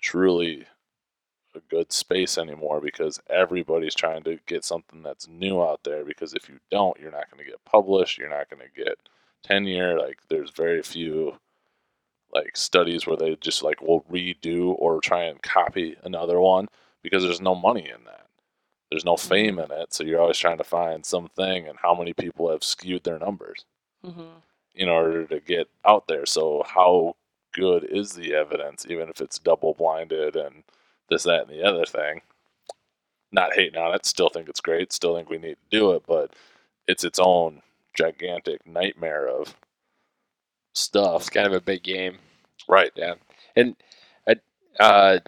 truly 0.00 0.66
a 1.54 1.60
good 1.70 1.92
space 1.92 2.36
anymore? 2.36 2.80
Because 2.80 3.20
everybody's 3.30 3.94
trying 3.94 4.24
to 4.24 4.40
get 4.46 4.64
something 4.64 5.04
that's 5.04 5.28
new 5.28 5.62
out 5.62 5.84
there. 5.84 6.04
Because 6.04 6.34
if 6.34 6.48
you 6.48 6.58
don't, 6.68 6.98
you're 6.98 7.12
not 7.12 7.30
going 7.30 7.44
to 7.44 7.50
get 7.50 7.64
published. 7.64 8.18
You're 8.18 8.28
not 8.28 8.50
going 8.50 8.62
to 8.62 8.84
get 8.84 8.98
tenure. 9.44 10.00
Like, 10.00 10.18
there's 10.28 10.50
very 10.50 10.82
few 10.82 11.38
like 12.34 12.56
studies 12.56 13.06
where 13.06 13.16
they 13.16 13.36
just 13.36 13.62
like 13.62 13.80
will 13.80 14.02
redo 14.02 14.74
or 14.78 15.00
try 15.00 15.24
and 15.24 15.42
copy 15.42 15.96
another 16.04 16.40
one 16.40 16.68
because 17.02 17.22
there's 17.22 17.40
no 17.40 17.54
money 17.54 17.88
in 17.88 18.04
that. 18.04 18.26
There's 18.90 19.04
no 19.04 19.16
fame 19.16 19.58
in 19.58 19.70
it, 19.70 19.92
so 19.92 20.04
you're 20.04 20.20
always 20.20 20.38
trying 20.38 20.58
to 20.58 20.64
find 20.64 21.04
something 21.04 21.66
and 21.66 21.78
how 21.80 21.94
many 21.94 22.12
people 22.12 22.50
have 22.50 22.64
skewed 22.64 23.04
their 23.04 23.18
numbers 23.18 23.64
hmm 24.04 24.22
in 24.74 24.88
order 24.88 25.24
to 25.24 25.38
get 25.40 25.68
out 25.84 26.08
there. 26.08 26.26
So 26.26 26.64
how 26.66 27.14
good 27.52 27.84
is 27.84 28.12
the 28.12 28.34
evidence, 28.34 28.84
even 28.88 29.08
if 29.08 29.20
it's 29.20 29.38
double 29.38 29.74
blinded 29.74 30.34
and 30.36 30.64
this, 31.08 31.22
that, 31.22 31.48
and 31.48 31.50
the 31.50 31.62
other 31.62 31.84
thing? 31.84 32.22
Not 33.30 33.54
hating 33.54 33.78
on 33.78 33.94
it, 33.94 34.04
still 34.06 34.28
think 34.28 34.48
it's 34.48 34.60
great, 34.60 34.92
still 34.92 35.14
think 35.14 35.30
we 35.30 35.38
need 35.38 35.56
to 35.70 35.78
do 35.78 35.92
it, 35.92 36.02
but 36.06 36.34
it's 36.86 37.04
its 37.04 37.18
own 37.18 37.62
gigantic 37.94 38.66
nightmare 38.66 39.28
of 39.28 39.54
stuff. 40.74 41.22
It's 41.22 41.30
kind 41.30 41.46
of 41.46 41.54
a 41.54 41.60
big 41.60 41.82
game. 41.82 42.18
Right. 42.68 42.92
Yeah, 42.94 43.14
and 43.56 43.76
I 44.28 44.36
uh, 44.78 45.18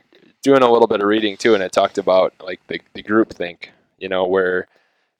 doing 0.42 0.62
a 0.62 0.70
little 0.70 0.88
bit 0.88 1.00
of 1.00 1.08
reading 1.08 1.36
too, 1.36 1.54
and 1.54 1.62
it 1.62 1.72
talked 1.72 1.98
about 1.98 2.34
like 2.42 2.60
the 2.68 2.80
the 2.94 3.02
group 3.02 3.32
think, 3.32 3.72
you 3.98 4.08
know, 4.08 4.26
where 4.26 4.68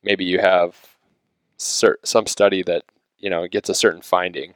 maybe 0.03 0.25
you 0.25 0.39
have 0.39 0.77
cer- 1.57 1.99
some 2.05 2.27
study 2.27 2.63
that 2.65 2.85
you 3.19 3.31
know 3.31 3.47
gets 3.49 3.69
a 3.69 3.75
certain 3.75 4.03
finding, 4.03 4.55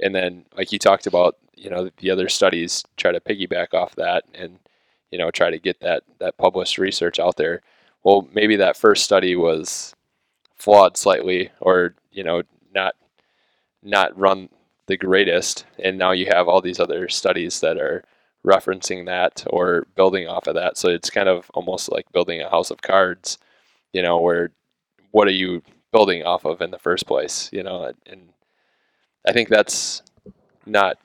and 0.00 0.14
then 0.14 0.44
like 0.56 0.72
you 0.72 0.78
talked 0.78 1.06
about, 1.06 1.36
you 1.56 1.70
know, 1.70 1.90
the 1.98 2.10
other 2.10 2.28
studies 2.28 2.84
try 2.96 3.12
to 3.12 3.20
piggyback 3.20 3.74
off 3.74 3.94
that 3.96 4.24
and 4.34 4.58
you 5.10 5.18
know 5.18 5.30
try 5.30 5.50
to 5.50 5.58
get 5.58 5.80
that 5.80 6.02
that 6.18 6.36
published 6.38 6.78
research 6.78 7.18
out 7.18 7.36
there. 7.36 7.62
Well, 8.02 8.28
maybe 8.32 8.56
that 8.56 8.76
first 8.76 9.04
study 9.04 9.36
was 9.36 9.94
flawed 10.56 10.96
slightly, 10.96 11.50
or 11.60 11.94
you 12.12 12.24
know, 12.24 12.42
not 12.74 12.94
not 13.82 14.16
run 14.18 14.48
the 14.90 14.98
greatest 14.98 15.66
and 15.78 15.98
now 15.98 16.12
you 16.12 16.26
have 16.26 16.48
all 16.48 16.62
these 16.62 16.80
other 16.80 17.08
studies 17.08 17.60
that 17.60 17.78
are 17.78 18.04
referencing 18.46 19.06
that 19.06 19.44
or 19.48 19.86
building 19.96 20.28
off 20.28 20.46
of 20.48 20.56
that. 20.56 20.78
So 20.78 20.90
it's 20.90 21.10
kind 21.10 21.28
of 21.28 21.50
almost 21.54 21.92
like 21.92 22.10
building 22.12 22.42
a 22.42 22.50
house 22.50 22.70
of 22.72 22.82
cards 22.82 23.38
you 23.92 24.02
know 24.02 24.18
where 24.20 24.52
what 25.12 25.28
are 25.28 25.32
you 25.32 25.62
building 25.92 26.24
off 26.24 26.44
of 26.46 26.60
in 26.62 26.70
the 26.72 26.78
first 26.78 27.06
place 27.06 27.50
you 27.52 27.62
know? 27.62 27.92
And- 28.06 28.30
i 29.28 29.32
think 29.32 29.50
that's 29.50 30.02
not 30.66 30.98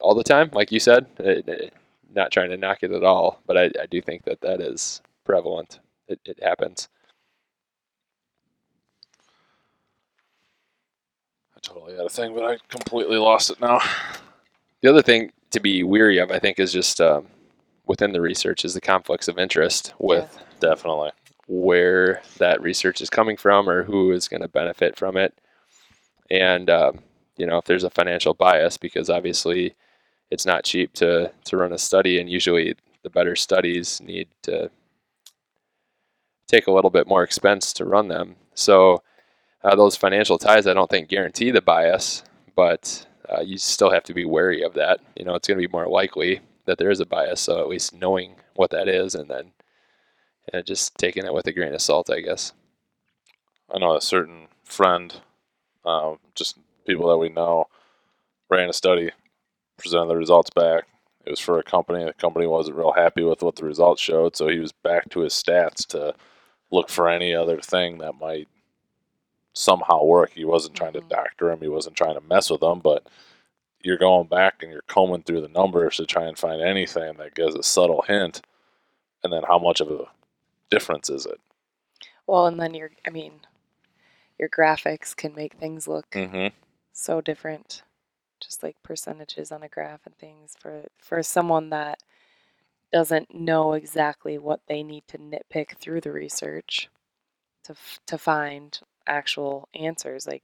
all 0.00 0.14
the 0.14 0.24
time 0.24 0.50
like 0.52 0.72
you 0.72 0.80
said 0.80 1.06
it, 1.18 1.48
it- 1.48 1.74
not 2.14 2.30
trying 2.30 2.50
to 2.50 2.56
knock 2.56 2.82
it 2.82 2.92
at 2.92 3.02
all 3.04 3.40
but 3.46 3.56
i, 3.56 3.64
I 3.82 3.86
do 3.90 4.00
think 4.02 4.24
that 4.24 4.40
that 4.42 4.60
is 4.60 5.02
prevalent. 5.24 5.80
It, 6.08 6.20
it 6.26 6.38
happens 6.42 6.88
totally 11.64 11.96
had 11.96 12.06
a 12.06 12.08
thing, 12.08 12.34
but 12.34 12.44
I 12.44 12.58
completely 12.68 13.16
lost 13.16 13.50
it 13.50 13.60
now. 13.60 13.80
The 14.80 14.90
other 14.90 15.02
thing 15.02 15.32
to 15.50 15.60
be 15.60 15.82
weary 15.82 16.18
of, 16.18 16.30
I 16.30 16.38
think, 16.38 16.58
is 16.58 16.72
just 16.72 17.00
um, 17.00 17.26
within 17.86 18.12
the 18.12 18.20
research 18.20 18.64
is 18.64 18.74
the 18.74 18.80
conflicts 18.80 19.28
of 19.28 19.38
interest 19.38 19.94
with 19.98 20.38
Definitely. 20.60 21.10
where 21.46 22.22
that 22.38 22.60
research 22.60 23.00
is 23.00 23.10
coming 23.10 23.36
from 23.36 23.68
or 23.68 23.82
who 23.82 24.12
is 24.12 24.28
going 24.28 24.42
to 24.42 24.48
benefit 24.48 24.96
from 24.96 25.16
it. 25.16 25.34
And, 26.30 26.68
um, 26.70 27.00
you 27.36 27.46
know, 27.46 27.58
if 27.58 27.64
there's 27.64 27.84
a 27.84 27.90
financial 27.90 28.34
bias, 28.34 28.76
because 28.76 29.10
obviously 29.10 29.74
it's 30.30 30.46
not 30.46 30.64
cheap 30.64 30.92
to, 30.94 31.32
to 31.44 31.56
run 31.56 31.72
a 31.72 31.78
study, 31.78 32.18
and 32.18 32.28
usually 32.30 32.74
the 33.02 33.10
better 33.10 33.36
studies 33.36 34.00
need 34.00 34.28
to 34.42 34.70
take 36.48 36.66
a 36.66 36.72
little 36.72 36.90
bit 36.90 37.06
more 37.06 37.22
expense 37.22 37.72
to 37.74 37.84
run 37.84 38.08
them. 38.08 38.36
So, 38.54 39.02
uh, 39.64 39.74
those 39.74 39.96
financial 39.96 40.38
ties, 40.38 40.66
I 40.66 40.74
don't 40.74 40.90
think 40.90 41.08
guarantee 41.08 41.50
the 41.50 41.62
bias, 41.62 42.22
but 42.54 43.06
uh, 43.28 43.40
you 43.40 43.56
still 43.56 43.90
have 43.90 44.04
to 44.04 44.14
be 44.14 44.26
wary 44.26 44.62
of 44.62 44.74
that. 44.74 45.00
You 45.16 45.24
know, 45.24 45.34
it's 45.34 45.48
going 45.48 45.58
to 45.58 45.66
be 45.66 45.72
more 45.72 45.88
likely 45.88 46.40
that 46.66 46.78
there 46.78 46.90
is 46.90 47.00
a 47.00 47.06
bias. 47.06 47.40
So 47.40 47.58
at 47.60 47.68
least 47.68 47.94
knowing 47.94 48.36
what 48.54 48.70
that 48.70 48.88
is, 48.88 49.14
and 49.14 49.28
then 49.30 49.52
uh, 50.52 50.60
just 50.60 50.96
taking 50.98 51.24
it 51.24 51.32
with 51.32 51.46
a 51.46 51.52
grain 51.52 51.74
of 51.74 51.80
salt, 51.80 52.10
I 52.10 52.20
guess. 52.20 52.52
I 53.74 53.78
know 53.78 53.96
a 53.96 54.02
certain 54.02 54.48
friend, 54.64 55.14
uh, 55.84 56.14
just 56.34 56.58
people 56.86 57.08
that 57.08 57.18
we 57.18 57.30
know, 57.30 57.64
ran 58.50 58.68
a 58.68 58.74
study, 58.74 59.10
presented 59.78 60.08
the 60.08 60.16
results 60.16 60.50
back. 60.50 60.84
It 61.24 61.30
was 61.30 61.40
for 61.40 61.58
a 61.58 61.62
company. 61.62 62.04
The 62.04 62.12
company 62.12 62.46
wasn't 62.46 62.76
real 62.76 62.92
happy 62.92 63.22
with 63.22 63.42
what 63.42 63.56
the 63.56 63.64
results 63.64 64.02
showed, 64.02 64.36
so 64.36 64.48
he 64.48 64.58
was 64.58 64.72
back 64.72 65.08
to 65.10 65.20
his 65.20 65.32
stats 65.32 65.86
to 65.86 66.14
look 66.70 66.90
for 66.90 67.08
any 67.08 67.34
other 67.34 67.60
thing 67.60 67.98
that 67.98 68.20
might 68.20 68.46
somehow 69.54 70.04
work. 70.04 70.32
He 70.34 70.44
wasn't 70.44 70.76
trying 70.76 70.94
to 70.94 71.00
Mhm. 71.00 71.08
doctor 71.08 71.50
him, 71.52 71.60
he 71.62 71.68
wasn't 71.68 71.96
trying 71.96 72.14
to 72.16 72.20
mess 72.22 72.50
with 72.50 72.62
him, 72.62 72.80
but 72.80 73.06
you're 73.82 73.98
going 73.98 74.28
back 74.28 74.62
and 74.62 74.72
you're 74.72 74.82
combing 74.88 75.22
through 75.24 75.42
the 75.42 75.48
numbers 75.48 75.96
to 75.98 76.06
try 76.06 76.24
and 76.24 76.38
find 76.38 76.62
anything 76.62 77.16
that 77.18 77.34
gives 77.34 77.54
a 77.56 77.62
subtle 77.62 78.02
hint, 78.02 78.42
and 79.24 79.32
then 79.32 79.42
how 79.44 79.58
much 79.58 79.80
of 79.80 79.90
a 79.90 80.06
difference 80.70 81.10
is 81.10 81.26
it? 81.26 81.40
Well, 82.26 82.46
and 82.46 82.60
then 82.60 82.74
your, 82.74 82.90
I 83.06 83.10
mean, 83.10 83.46
your 84.38 84.48
graphics 84.48 85.14
can 85.16 85.34
make 85.34 85.54
things 85.54 85.88
look 85.88 86.06
Mm-hmm. 86.14 86.54
so 86.92 87.20
different 87.20 87.82
just 88.40 88.62
like 88.62 88.76
percentages 88.82 89.52
on 89.52 89.62
a 89.64 89.68
graph 89.68 90.06
and 90.06 90.16
things 90.18 90.54
for 90.60 90.84
for 90.98 91.22
someone 91.22 91.70
that 91.70 91.98
doesn't 92.92 93.34
know 93.34 93.74
exactly 93.74 94.38
what 94.38 94.60
they 94.68 94.82
need 94.82 95.04
to 95.08 95.18
nitpick 95.18 95.76
through 95.78 96.00
the 96.02 96.12
research 96.12 96.88
to 97.64 97.72
f- 97.72 98.00
to 98.06 98.18
find 98.18 98.80
actual 99.06 99.68
answers 99.74 100.26
like 100.26 100.42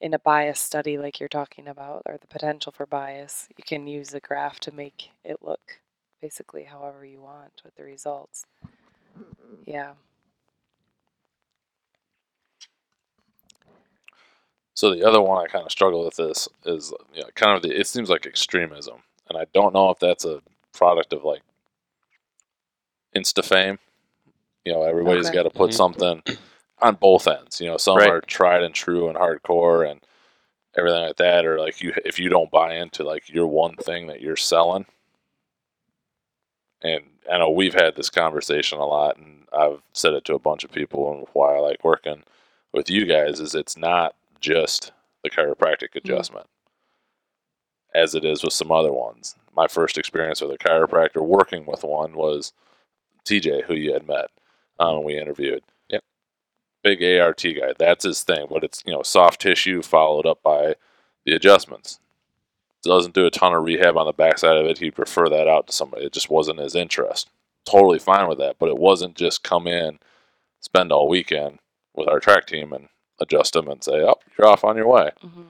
in 0.00 0.14
a 0.14 0.18
bias 0.20 0.60
study 0.60 0.98
like 0.98 1.20
you're 1.20 1.28
talking 1.28 1.68
about 1.68 2.02
or 2.06 2.18
the 2.18 2.26
potential 2.28 2.72
for 2.72 2.86
bias 2.86 3.48
you 3.56 3.64
can 3.64 3.86
use 3.86 4.10
the 4.10 4.20
graph 4.20 4.60
to 4.60 4.72
make 4.74 5.10
it 5.24 5.38
look 5.42 5.80
basically 6.22 6.64
however 6.64 7.04
you 7.04 7.20
want 7.20 7.62
with 7.64 7.74
the 7.76 7.84
results 7.84 8.44
yeah 9.66 9.92
So 14.74 14.94
the 14.94 15.04
other 15.06 15.20
one 15.20 15.42
I 15.42 15.48
kind 15.48 15.64
of 15.64 15.70
struggle 15.72 16.04
with 16.04 16.16
this 16.16 16.48
is 16.64 16.92
you 17.14 17.22
know, 17.22 17.28
kind 17.34 17.56
of 17.56 17.62
the 17.62 17.78
it 17.78 17.86
seems 17.86 18.10
like 18.10 18.26
extremism, 18.26 19.02
and 19.28 19.38
I 19.38 19.46
don't 19.54 19.74
know 19.74 19.90
if 19.90 19.98
that's 19.98 20.24
a 20.24 20.40
product 20.72 21.12
of 21.12 21.24
like 21.24 21.42
insta 23.14 23.44
fame. 23.44 23.78
You 24.64 24.72
know, 24.72 24.82
everybody's 24.84 25.28
Okay. 25.28 25.38
got 25.38 25.44
to 25.44 25.50
put 25.50 25.72
Mhm. 25.72 25.74
something 25.74 26.22
on 26.82 26.96
both 26.96 27.26
ends. 27.28 27.60
You 27.60 27.68
know, 27.68 27.76
some 27.78 27.96
Right. 27.98 28.08
are 28.10 28.20
tried 28.20 28.62
and 28.62 28.74
true 28.74 29.08
and 29.08 29.16
hardcore 29.16 29.88
and 29.90 30.00
everything 30.76 31.02
like 31.02 31.16
that, 31.16 31.46
or 31.46 31.58
like 31.58 31.80
you 31.80 31.92
if 32.04 32.18
you 32.18 32.28
don't 32.28 32.50
buy 32.50 32.74
into 32.74 33.04
like 33.04 33.28
your 33.28 33.46
one 33.46 33.76
thing 33.76 34.06
that 34.08 34.20
you're 34.20 34.36
selling. 34.36 34.86
And 36.82 37.04
I 37.30 37.38
know 37.38 37.50
we've 37.50 37.74
had 37.74 37.94
this 37.94 38.10
conversation 38.10 38.78
a 38.78 38.86
lot, 38.86 39.16
and 39.16 39.46
I've 39.52 39.82
said 39.92 40.14
it 40.14 40.24
to 40.26 40.34
a 40.34 40.38
bunch 40.40 40.64
of 40.64 40.72
people, 40.72 41.12
and 41.12 41.26
why 41.32 41.54
I 41.56 41.60
like 41.60 41.84
working 41.84 42.24
with 42.72 42.90
you 42.90 43.06
guys 43.06 43.38
is 43.38 43.54
it's 43.54 43.76
not 43.76 44.16
just 44.40 44.92
the 45.22 45.30
chiropractic 45.30 45.94
adjustment 45.94 46.46
as 47.94 48.14
it 48.14 48.24
is 48.24 48.42
with 48.42 48.54
some 48.54 48.72
other 48.72 48.92
ones. 48.92 49.36
My 49.54 49.68
first 49.68 49.98
experience 49.98 50.40
with 50.40 50.50
a 50.50 50.58
chiropractor 50.58 51.20
working 51.20 51.66
with 51.66 51.84
one 51.84 52.14
was 52.14 52.52
TJ, 53.24 53.64
who 53.64 53.74
you 53.74 53.92
had 53.92 54.08
met, 54.08 54.30
um, 54.80 55.04
we 55.04 55.16
interviewed. 55.18 55.62
Big 56.82 57.02
ART 57.02 57.42
guy. 57.42 57.72
That's 57.78 58.04
his 58.04 58.22
thing, 58.22 58.46
but 58.50 58.64
it's 58.64 58.82
you 58.86 58.92
know 58.92 59.02
soft 59.02 59.40
tissue 59.40 59.82
followed 59.82 60.26
up 60.26 60.42
by 60.42 60.74
the 61.24 61.32
adjustments. 61.34 62.00
Doesn't 62.82 63.14
do 63.14 63.26
a 63.26 63.30
ton 63.30 63.54
of 63.54 63.64
rehab 63.64 63.96
on 63.96 64.06
the 64.06 64.12
backside 64.12 64.56
of 64.56 64.66
it. 64.66 64.78
He'd 64.78 64.96
prefer 64.96 65.28
that 65.28 65.46
out 65.46 65.68
to 65.68 65.72
somebody. 65.72 66.04
It 66.04 66.12
just 66.12 66.30
wasn't 66.30 66.58
his 66.58 66.74
interest. 66.74 67.30
Totally 67.64 68.00
fine 68.00 68.28
with 68.28 68.38
that, 68.38 68.56
but 68.58 68.68
it 68.68 68.76
wasn't 68.76 69.14
just 69.14 69.44
come 69.44 69.68
in, 69.68 70.00
spend 70.58 70.90
all 70.90 71.08
weekend 71.08 71.60
with 71.94 72.08
our 72.08 72.18
track 72.18 72.46
team 72.46 72.72
and 72.72 72.88
adjust 73.20 73.52
them 73.52 73.68
and 73.68 73.84
say, 73.84 74.02
"Oh, 74.02 74.16
you're 74.36 74.48
off 74.48 74.64
on 74.64 74.76
your 74.76 74.88
way." 74.88 75.10
hmm 75.20 75.42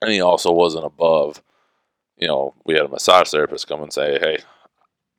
And 0.00 0.10
he 0.10 0.20
also 0.20 0.50
wasn't 0.50 0.84
above, 0.84 1.40
you 2.16 2.26
know, 2.26 2.54
we 2.64 2.74
had 2.74 2.86
a 2.86 2.88
massage 2.88 3.30
therapist 3.30 3.68
come 3.68 3.82
and 3.82 3.92
say, 3.92 4.18
hey, 4.18 4.38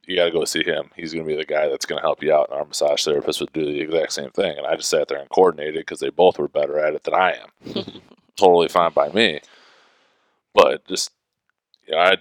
you 0.05 0.15
got 0.15 0.25
to 0.25 0.31
go 0.31 0.45
see 0.45 0.63
him. 0.63 0.89
He's 0.95 1.13
going 1.13 1.25
to 1.25 1.31
be 1.31 1.37
the 1.37 1.45
guy 1.45 1.67
that's 1.67 1.85
going 1.85 1.99
to 1.99 2.05
help 2.05 2.21
you 2.21 2.33
out. 2.33 2.49
And 2.49 2.59
our 2.59 2.65
massage 2.65 3.03
therapist 3.03 3.39
would 3.39 3.53
do 3.53 3.65
the 3.65 3.81
exact 3.81 4.13
same 4.13 4.31
thing. 4.31 4.57
And 4.57 4.67
I 4.67 4.75
just 4.75 4.89
sat 4.89 5.07
there 5.07 5.19
and 5.19 5.29
coordinated 5.29 5.75
because 5.75 5.99
they 5.99 6.09
both 6.09 6.37
were 6.37 6.47
better 6.47 6.79
at 6.79 6.93
it 6.93 7.03
than 7.03 7.13
I 7.13 7.33
am. 7.33 7.85
totally 8.37 8.67
fine 8.67 8.91
by 8.91 9.09
me. 9.09 9.39
But 10.53 10.85
just, 10.87 11.11
you 11.87 11.95
know, 11.95 12.01
I 12.01 12.17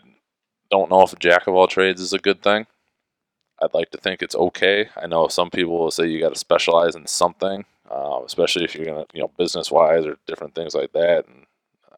don't 0.71 0.91
know 0.91 1.03
if 1.03 1.19
jack 1.19 1.47
of 1.47 1.55
all 1.55 1.67
trades 1.67 2.01
is 2.01 2.13
a 2.13 2.19
good 2.19 2.43
thing. 2.43 2.67
I'd 3.61 3.75
like 3.75 3.91
to 3.91 3.99
think 3.99 4.23
it's 4.23 4.35
okay. 4.35 4.89
I 4.97 5.07
know 5.07 5.29
some 5.29 5.51
people 5.51 5.79
will 5.79 5.91
say 5.91 6.07
you 6.07 6.21
got 6.21 6.33
to 6.33 6.39
specialize 6.39 6.97
in 6.97 7.07
something, 7.07 7.65
uh, 7.91 8.21
especially 8.25 8.65
if 8.65 8.75
you're 8.75 8.87
gonna, 8.87 9.07
you 9.13 9.21
know, 9.21 9.31
business 9.37 9.71
wise 9.71 10.05
or 10.05 10.17
different 10.27 10.55
things 10.55 10.75
like 10.75 10.93
that. 10.93 11.27
And 11.29 11.47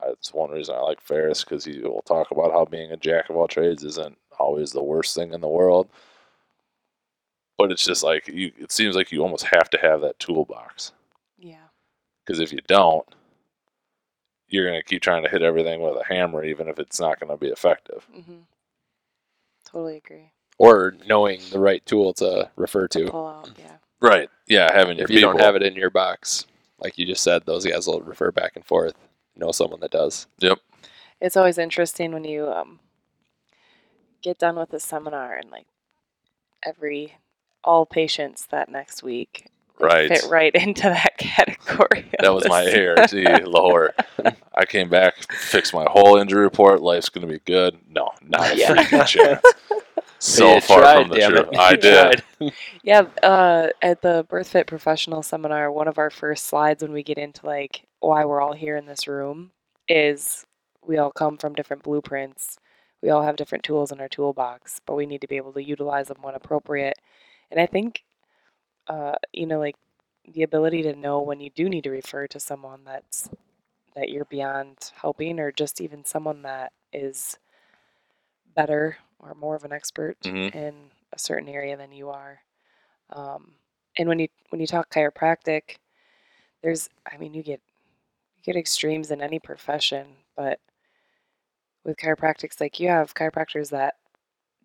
that's 0.05 0.35
one 0.35 0.51
reason 0.51 0.75
I 0.75 0.81
like 0.81 1.01
Ferriss 1.01 1.43
because 1.43 1.65
he 1.65 1.79
will 1.81 2.03
talk 2.03 2.31
about 2.31 2.53
how 2.53 2.67
being 2.67 2.91
a 2.91 2.97
jack 2.97 3.31
of 3.31 3.37
all 3.37 3.49
trades 3.49 3.83
isn't 3.85 4.19
always 4.45 4.73
the 4.73 4.83
worst 4.83 5.15
thing 5.15 5.33
in 5.33 5.41
the 5.41 5.49
world. 5.49 5.89
But 7.57 7.71
it's 7.73 7.85
just 7.85 8.03
like 8.03 8.29
you. 8.29 8.53
It 8.59 8.73
seems 8.73 8.97
like 8.97 9.13
you 9.13 9.23
almost 9.23 9.47
have 9.47 9.71
to 9.71 9.79
have 9.79 10.01
that 10.03 10.19
toolbox 10.19 10.93
yeah 11.39 11.69
because 12.25 12.41
if 12.41 12.53
you 12.53 12.61
don't, 12.67 13.07
you're 14.49 14.67
gonna 14.67 14.83
keep 14.83 15.03
trying 15.03 15.23
to 15.25 15.29
hit 15.29 15.43
everything 15.43 15.81
with 15.81 15.97
a 15.97 16.05
hammer, 16.13 16.45
even 16.45 16.69
if 16.69 16.79
it's 16.79 17.01
not 17.01 17.21
gonna 17.21 17.37
be 17.37 17.49
effective. 17.49 18.07
hmm 18.13 18.41
totally 19.65 19.97
agree 19.97 20.31
or 20.59 20.95
knowing 21.07 21.41
the 21.51 21.59
right 21.59 21.85
tool 21.87 22.13
to 22.13 22.49
refer 22.55 22.87
to 22.87 23.07
to. 23.07 23.11
pull 23.11 23.27
out 23.27 23.51
yeah 23.59 23.77
Right. 24.05 24.29
Yeah. 24.47 24.71
Having 24.71 24.99
your 24.99 25.05
If 25.05 25.11
you 25.11 25.21
don't 25.21 25.41
have 25.41 25.57
it 25.57 25.63
in 25.63 25.75
your 25.75 25.89
box, 25.89 26.47
like 26.79 26.99
you 26.99 27.07
just 27.07 27.23
said, 27.23 27.47
those 27.47 27.65
guys 27.65 27.87
will 27.87 28.03
refer 28.03 28.31
back 28.31 28.53
and 28.55 28.65
forth. 28.65 28.95
Know 29.35 29.51
someone 29.51 29.81
that 29.81 29.93
does. 29.93 30.27
Yep. 30.41 30.59
It's 31.23 31.39
always 31.39 31.57
interesting 31.57 32.13
when 32.13 32.25
you 32.25 32.47
um, 32.47 32.81
get 34.25 34.39
done 34.39 34.57
with 34.57 34.73
a 34.73 34.81
seminar 34.81 35.35
and 35.35 35.51
like 35.53 35.67
every 36.67 37.15
all 37.63 37.87
patients 37.87 38.47
that 38.51 38.69
next 38.69 39.03
week 39.05 39.47
Right. 39.81 40.09
fit 40.09 40.25
right 40.31 40.55
into 40.55 40.83
that 40.85 41.17
category. 41.19 42.11
That 42.21 42.33
was 42.35 42.49
my 42.49 42.65
s- 42.65 43.13
ART 43.13 43.13
lower. 43.47 43.93
I 44.55 44.65
came 44.65 44.89
back, 44.89 45.33
fixed 45.33 45.75
my 45.75 45.85
whole 45.91 46.17
injury 46.17 46.43
report. 46.43 46.81
Life's 46.81 47.09
gonna 47.09 47.27
be 47.27 47.41
good. 47.41 47.77
No, 47.91 48.11
not 48.23 48.53
a 48.53 48.55
freaking 48.55 49.07
chance. 49.07 49.43
So 50.21 50.55
You 50.55 50.61
far 50.61 50.81
tried, 50.81 51.03
from 51.03 51.09
the 51.11 51.17
damn 51.19 51.33
truth. 51.33 51.49
it. 51.53 51.59
I 51.59 51.71
You 51.73 51.77
did. 51.77 52.23
tried. 52.41 52.53
Yeah, 52.83 53.03
uh, 53.23 53.69
at 53.83 54.01
the 54.03 54.25
BirthFit 54.31 54.67
professional 54.67 55.23
seminar, 55.23 55.71
one 55.73 55.89
of 55.89 55.99
our 55.99 56.11
first 56.11 56.47
slides 56.47 56.83
when 56.83 56.93
we 56.93 57.03
get 57.03 57.19
into 57.19 57.45
like 57.45 57.83
why 58.01 58.25
we're 58.25 58.41
all 58.41 58.53
here 58.53 58.77
in 58.77 58.87
this 58.87 59.09
room 59.09 59.51
is 59.89 60.45
we 60.87 60.99
all 60.99 61.11
come 61.11 61.37
from 61.37 61.55
different 61.55 61.83
blueprints. 61.83 62.59
We 63.05 63.11
all 63.11 63.23
have 63.23 63.37
different 63.37 63.65
tools 63.65 63.93
in 63.93 64.01
our 64.01 64.09
toolbox, 64.09 64.81
but 64.87 64.97
we 64.97 65.07
need 65.07 65.23
to 65.23 65.29
be 65.29 65.37
able 65.37 65.55
to 65.55 65.65
utilize 65.65 66.09
them 66.09 66.23
when 66.23 66.35
appropriate. 66.37 66.99
And 67.53 67.61
I 67.61 67.67
think, 67.67 68.05
uh, 68.89 69.17
you 69.33 69.47
know, 69.47 69.59
like 69.61 69.77
the 70.33 70.43
ability 70.45 70.83
to 70.85 70.95
know 70.97 71.21
when 71.23 71.41
you 71.41 71.51
do 71.51 71.69
need 71.69 71.85
to 71.85 71.91
refer 71.91 72.27
to 72.29 72.41
someone 72.41 72.85
that's 72.85 73.31
that 73.97 74.11
you're 74.11 74.27
beyond 74.27 74.93
helping, 74.97 75.41
or 75.41 75.53
just 75.53 75.81
even 75.81 76.05
someone 76.05 76.43
that 76.43 76.73
is 76.93 77.39
better 78.55 78.97
or 79.19 79.35
more 79.35 79.57
of 79.57 79.65
an 79.65 79.73
expert 79.73 80.17
Mhm. 80.25 80.51
in 80.53 80.91
a 81.13 81.19
certain 81.19 81.49
area 81.49 81.77
than 81.77 81.93
you 81.93 82.11
are. 82.11 82.41
Um, 83.11 83.55
and 83.99 84.09
when 84.09 84.21
you 84.21 84.29
when 84.51 84.61
you 84.61 84.69
talk 84.69 84.91
chiropractic, 84.91 85.77
there's 86.63 86.89
I 87.11 87.19
mean 87.19 87.35
you 87.35 87.43
get 87.45 87.63
you 88.37 88.45
get 88.45 88.57
extremes 88.59 89.13
in 89.13 89.23
any 89.23 89.41
profession, 89.41 90.09
but 90.37 90.61
with 91.85 91.97
chiropractics, 91.99 92.61
like 92.61 92.81
you 92.81 92.89
have 92.89 93.15
chiropractors 93.15 93.71
that 93.71 93.95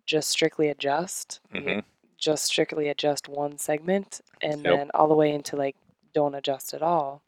just 0.06 0.28
strictly 0.30 0.68
adjust, 0.68 1.40
Mhm. 1.54 1.84
just 2.18 2.44
strictly 2.44 2.88
adjust 2.88 3.28
one 3.28 3.58
segment, 3.58 4.20
and 4.42 4.64
Yep. 4.64 4.74
then 4.74 4.90
all 4.94 5.08
the 5.08 5.14
way 5.14 5.32
into 5.32 5.56
like 5.56 5.76
don't 6.14 6.34
adjust 6.34 6.74
at 6.74 6.82
all. 6.82 7.22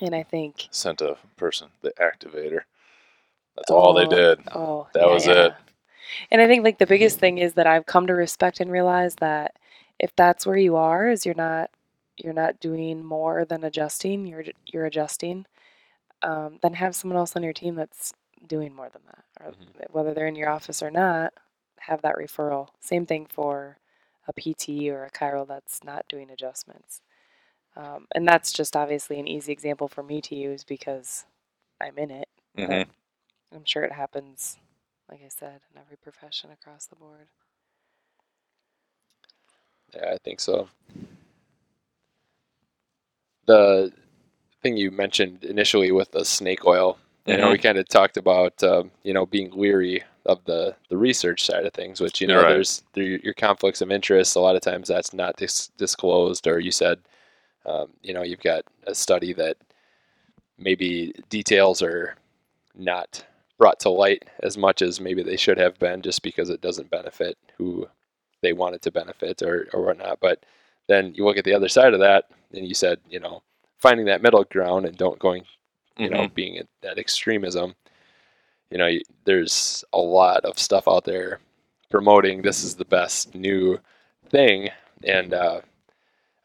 And 0.00 0.14
I 0.14 0.22
think 0.22 0.68
Sent 0.70 1.00
a 1.02 1.16
person, 1.36 1.70
the 1.82 1.92
activator. 2.00 2.62
That's 3.56 3.70
all 3.70 3.92
they 3.94 4.04
Oh, 4.06 4.08
did. 4.08 4.40
Oh, 4.54 4.88
That 4.94 5.08
was 5.08 5.26
it. 5.28 5.52
And 6.30 6.40
I 6.40 6.46
think 6.46 6.64
like 6.64 6.78
the 6.78 6.86
biggest 6.86 7.18
thing 7.18 7.38
is 7.38 7.54
that 7.54 7.66
I've 7.66 7.86
come 7.86 8.06
to 8.06 8.14
respect 8.14 8.60
and 8.60 8.70
realize 8.70 9.14
that 9.16 9.56
if 9.98 10.14
that's 10.16 10.46
where 10.46 10.56
you 10.56 10.76
are, 10.76 11.08
is 11.08 11.24
you're 11.24 11.34
not 11.34 11.70
you're 12.16 12.32
not 12.34 12.60
doing 12.60 13.04
more 13.04 13.44
than 13.44 13.64
adjusting. 13.64 14.26
You're 14.26 14.44
you're 14.66 14.86
adjusting. 14.86 15.46
Um, 16.22 16.58
then 16.62 16.74
have 16.74 16.94
someone 16.96 17.18
else 17.18 17.36
on 17.36 17.42
your 17.42 17.52
team 17.52 17.74
that's 17.74 18.12
doing 18.46 18.74
more 18.74 18.88
than 18.90 19.02
that, 19.06 19.24
or 19.40 19.52
Mhm. 19.52 19.72
whether 19.90 20.14
they're 20.14 20.26
in 20.26 20.36
your 20.36 20.50
office 20.50 20.82
or 20.82 20.90
not, 20.90 21.32
have 21.80 22.02
that 22.02 22.16
referral. 22.16 22.68
Same 22.80 23.06
thing 23.06 23.26
for 23.26 23.78
a 24.28 24.32
PT 24.32 24.90
or 24.90 25.04
a 25.04 25.10
chiro 25.10 25.46
that's 25.46 25.84
not 25.84 26.06
doing 26.08 26.30
adjustments. 26.30 27.02
Um, 27.76 28.06
and 28.14 28.26
that's 28.28 28.52
just 28.52 28.76
obviously 28.76 29.18
an 29.20 29.28
easy 29.28 29.52
example 29.52 29.88
for 29.88 30.02
me 30.02 30.20
to 30.22 30.34
use 30.36 30.64
because 30.64 31.24
I'm 31.80 31.98
in 31.98 32.10
it. 32.10 32.28
hmm 32.56 32.82
I'm 33.52 33.64
sure 33.64 33.84
it 33.84 33.92
happens, 33.92 34.58
like 35.08 35.22
I 35.24 35.28
said, 35.28 35.60
in 35.72 35.78
every 35.80 35.96
profession 35.96 36.50
across 36.50 36.86
the 36.86 36.96
board. 36.96 37.28
Yeah, 39.94 40.12
I 40.14 40.18
think 40.24 40.40
so. 40.40 40.68
The 43.46 43.92
thing 44.62 44.76
you 44.76 44.90
mentioned 44.90 45.44
initially 45.44 45.92
with 45.92 46.12
the 46.12 46.24
snake 46.24 46.64
oil, 46.66 46.98
you 47.26 47.36
know, 47.36 47.50
we 47.50 47.58
kind 47.58 47.78
of 47.78 47.88
talked 47.88 48.16
about, 48.16 48.62
um, 48.62 48.90
you 49.02 49.12
know, 49.14 49.26
being 49.26 49.50
leery 49.52 50.02
of 50.26 50.44
the, 50.44 50.74
the 50.88 50.96
research 50.96 51.44
side 51.44 51.64
of 51.66 51.72
things, 51.72 52.00
which, 52.00 52.20
you 52.20 52.26
know, 52.26 52.42
Right. 52.42 52.50
there's 52.50 52.82
there, 52.94 53.04
your 53.04 53.34
conflicts 53.34 53.80
of 53.80 53.90
interest. 53.90 54.36
A 54.36 54.40
lot 54.40 54.56
of 54.56 54.62
times 54.62 54.88
that's 54.88 55.12
not 55.12 55.36
dis- 55.36 55.68
disclosed, 55.76 56.46
or 56.46 56.58
you 56.58 56.70
said, 56.70 56.98
um, 57.66 57.88
you 58.02 58.12
know, 58.12 58.22
you've 58.22 58.40
got 58.40 58.64
a 58.86 58.94
study 58.94 59.32
that 59.34 59.56
maybe 60.58 61.12
details 61.28 61.82
are 61.82 62.16
not 62.74 63.24
brought 63.58 63.80
to 63.80 63.90
light 63.90 64.24
as 64.42 64.56
much 64.56 64.82
as 64.82 65.00
maybe 65.00 65.22
they 65.22 65.36
should 65.36 65.58
have 65.58 65.78
been 65.78 66.02
just 66.02 66.22
because 66.22 66.50
it 66.50 66.60
doesn't 66.60 66.90
benefit 66.90 67.36
who 67.58 67.88
they 68.42 68.52
want 68.52 68.74
it 68.74 68.82
to 68.82 68.90
benefit 68.90 69.42
or, 69.42 69.68
or 69.72 69.82
whatnot. 69.82 70.18
But 70.20 70.44
then 70.88 71.14
you 71.14 71.24
look 71.24 71.36
at 71.36 71.44
the 71.44 71.54
other 71.54 71.68
side 71.68 71.94
of 71.94 72.00
that 72.00 72.24
and 72.52 72.66
you 72.66 72.74
said, 72.74 72.98
you 73.08 73.20
know, 73.20 73.42
finding 73.78 74.06
that 74.06 74.22
middle 74.22 74.44
ground 74.44 74.86
and 74.86 74.96
don't 74.96 75.18
going, 75.18 75.44
you 75.98 76.10
know, 76.10 76.28
being 76.28 76.58
at 76.58 76.66
that 76.82 76.98
extremism. 76.98 77.74
You 78.70 78.78
know, 78.78 78.90
there's 79.24 79.84
a 79.92 79.98
lot 79.98 80.44
of 80.44 80.58
stuff 80.58 80.88
out 80.88 81.04
there 81.04 81.40
promoting 81.90 82.40
this 82.42 82.64
is 82.64 82.74
the 82.74 82.84
best 82.86 83.34
new 83.34 83.78
thing. 84.30 84.70
And 85.04 85.34
uh, 85.34 85.60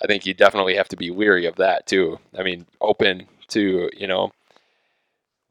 I 0.03 0.07
think 0.07 0.25
you 0.25 0.33
definitely 0.33 0.75
have 0.75 0.89
to 0.89 0.97
be 0.97 1.09
weary 1.09 1.45
of 1.45 1.55
that 1.55 1.85
too. 1.87 2.19
I 2.37 2.43
mean, 2.43 2.65
open 2.81 3.27
to 3.49 3.89
you 3.95 4.07
know 4.07 4.31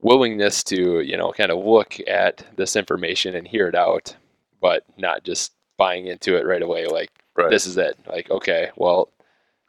willingness 0.03 0.63
to 0.65 1.01
you 1.01 1.17
know 1.17 1.33
kind 1.33 1.51
of 1.51 1.65
look 1.65 1.97
at 2.07 2.45
this 2.57 2.77
information 2.77 3.35
and 3.35 3.49
hear 3.49 3.69
it 3.69 3.75
out, 3.75 4.15
but 4.61 4.85
not 4.99 5.25
just 5.25 5.53
buying 5.79 6.07
into 6.07 6.37
it 6.37 6.47
right 6.47 6.63
away. 6.63 6.87
Like 6.87 7.11
Right. 7.37 7.51
this 7.51 7.67
is 7.67 7.77
it. 7.77 7.99
Like 8.07 8.31
okay, 8.31 8.71
well, 8.77 9.11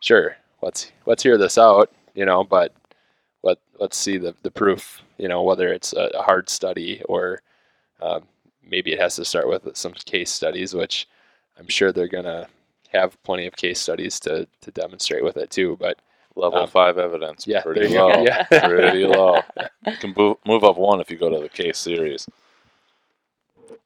sure, 0.02 0.38
let's 0.62 0.92
let's 1.06 1.24
hear 1.24 1.38
this 1.38 1.58
out. 1.58 1.92
You 2.16 2.26
know, 2.26 2.44
but 2.44 2.74
let 3.44 3.58
let's 3.80 3.98
see 3.98 4.18
the 4.18 4.36
the 4.44 4.52
proof. 4.52 5.02
You 5.18 5.28
know, 5.28 5.44
whether 5.44 5.70
it's 5.74 5.94
a, 5.94 6.10
a 6.16 6.22
hard 6.22 6.50
study 6.50 7.02
or 7.10 7.42
um, 8.02 8.24
maybe 8.64 8.92
it 8.94 9.00
has 9.00 9.16
to 9.16 9.26
start 9.26 9.48
with 9.48 9.76
some 9.76 9.94
case 9.94 10.30
studies, 10.32 10.74
which 10.74 11.08
I'm 11.60 11.68
sure 11.68 11.92
they're 11.92 12.08
gonna 12.08 12.48
have 12.94 13.22
plenty 13.24 13.48
of 13.48 13.56
case 13.56 13.80
studies 13.80 14.20
to 14.22 14.48
to 14.62 14.72
demonstrate 14.72 15.24
with 15.24 15.38
it 15.38 15.50
too. 15.50 15.78
But 15.80 16.00
Level 16.36 16.60
Um, 16.60 16.68
five 16.70 17.00
evidence. 17.00 17.48
yeah, 17.48 17.64
pretty 17.64 17.88
low. 17.88 18.24
Yeah. 18.24 18.44
pretty 18.68 19.06
low. 19.06 19.42
You 19.88 19.98
can 19.98 20.14
move, 20.16 20.38
move 20.46 20.64
up 20.64 20.78
one 20.78 21.02
if 21.02 21.10
you 21.10 21.18
go 21.18 21.32
to 21.32 21.40
the 21.40 21.50
case 21.50 21.80
series. 21.80 22.28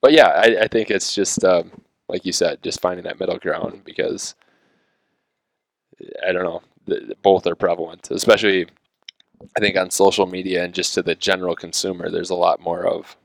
but 0.01 0.11
yeah, 0.11 0.27
I, 0.27 0.63
I 0.63 0.67
think 0.67 0.91
it's 0.91 1.15
just 1.15 1.45
um, 1.45 1.71
like 2.09 2.25
you 2.25 2.33
said, 2.33 2.61
just 2.61 2.81
finding 2.81 3.05
that 3.05 3.19
middle 3.21 3.37
ground 3.37 3.83
because 3.85 4.35
I 6.27 6.33
don't 6.33 6.43
know, 6.43 6.61
th- 6.87 7.05
th- 7.05 7.17
both 7.21 7.47
are 7.47 7.55
prevalent, 7.55 8.11
especially 8.11 8.67
I 9.57 9.59
think 9.59 9.77
on 9.77 9.89
social 9.91 10.25
media 10.27 10.63
and 10.63 10.73
just 10.73 10.93
to 10.95 11.03
the 11.03 11.15
general 11.15 11.55
consumer. 11.55 12.09
There's 12.09 12.29
a 12.29 12.35
lot 12.35 12.61
more 12.61 12.85
of 12.85 13.15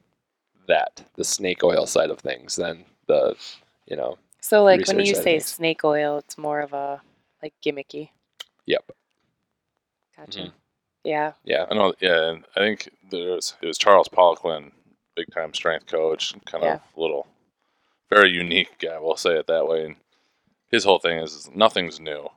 that, 0.69 1.05
the 1.15 1.25
snake 1.25 1.63
oil 1.63 1.87
side 1.87 2.11
of 2.11 2.19
things, 2.19 2.57
than 2.57 2.85
the 3.07 3.35
you 3.87 3.97
know. 3.97 4.19
So 4.41 4.65
like 4.65 4.87
when 4.87 5.01
you 5.01 5.15
say 5.15 5.23
things. 5.23 5.47
snake 5.47 5.85
oil, 5.85 6.19
it's 6.19 6.39
more 6.39 6.61
of 6.61 6.73
a 6.73 7.01
like 7.43 7.55
gimmicky. 7.65 8.11
Yep. 8.67 8.91
Gotcha. 10.17 10.41
Mhm. 10.41 10.53
Yeah. 11.05 11.33
Yeah. 11.45 11.67
I 11.71 11.75
know. 11.75 11.95
Yeah, 12.01 12.31
and 12.31 12.45
I 12.57 12.61
think 12.61 12.89
there's 13.11 13.55
it 13.61 13.67
was 13.67 13.79
Charles 13.79 14.09
Poliquin, 14.09 14.73
big 15.15 15.33
time 15.33 15.55
strength 15.55 15.87
coach, 15.87 16.35
kind 16.47 16.65
Yeah. 16.65 16.75
of 16.75 16.81
little, 16.97 17.27
very 18.11 18.31
unique 18.31 18.79
guy. 18.79 18.99
We'll 18.99 19.17
say 19.17 19.37
it 19.39 19.47
that 19.47 19.67
way. 19.69 19.85
And 19.87 19.97
his 20.71 20.85
whole 20.85 20.99
thing 20.99 21.19
is, 21.19 21.33
is 21.35 21.51
nothing's 21.55 22.01
new 22.01 22.29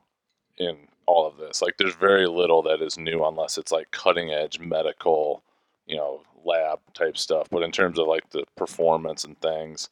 in 0.58 0.78
all 1.10 1.28
of 1.28 1.38
this. 1.38 1.62
Like 1.62 1.78
there's 1.78 1.96
very 1.96 2.28
little 2.28 2.62
that 2.64 2.82
is 2.82 2.98
new 2.98 3.26
unless 3.26 3.58
it's 3.58 3.72
like 3.72 3.90
cutting 3.92 4.32
edge 4.32 4.60
medical, 4.60 5.42
you 5.88 5.98
know, 5.98 6.22
lab 6.46 6.80
type 6.94 7.18
stuff. 7.18 7.48
But 7.50 7.64
in 7.64 7.72
terms 7.72 7.98
of 8.00 8.08
like 8.08 8.30
the 8.30 8.44
performance 8.56 9.24
and 9.24 9.40
things, 9.42 9.90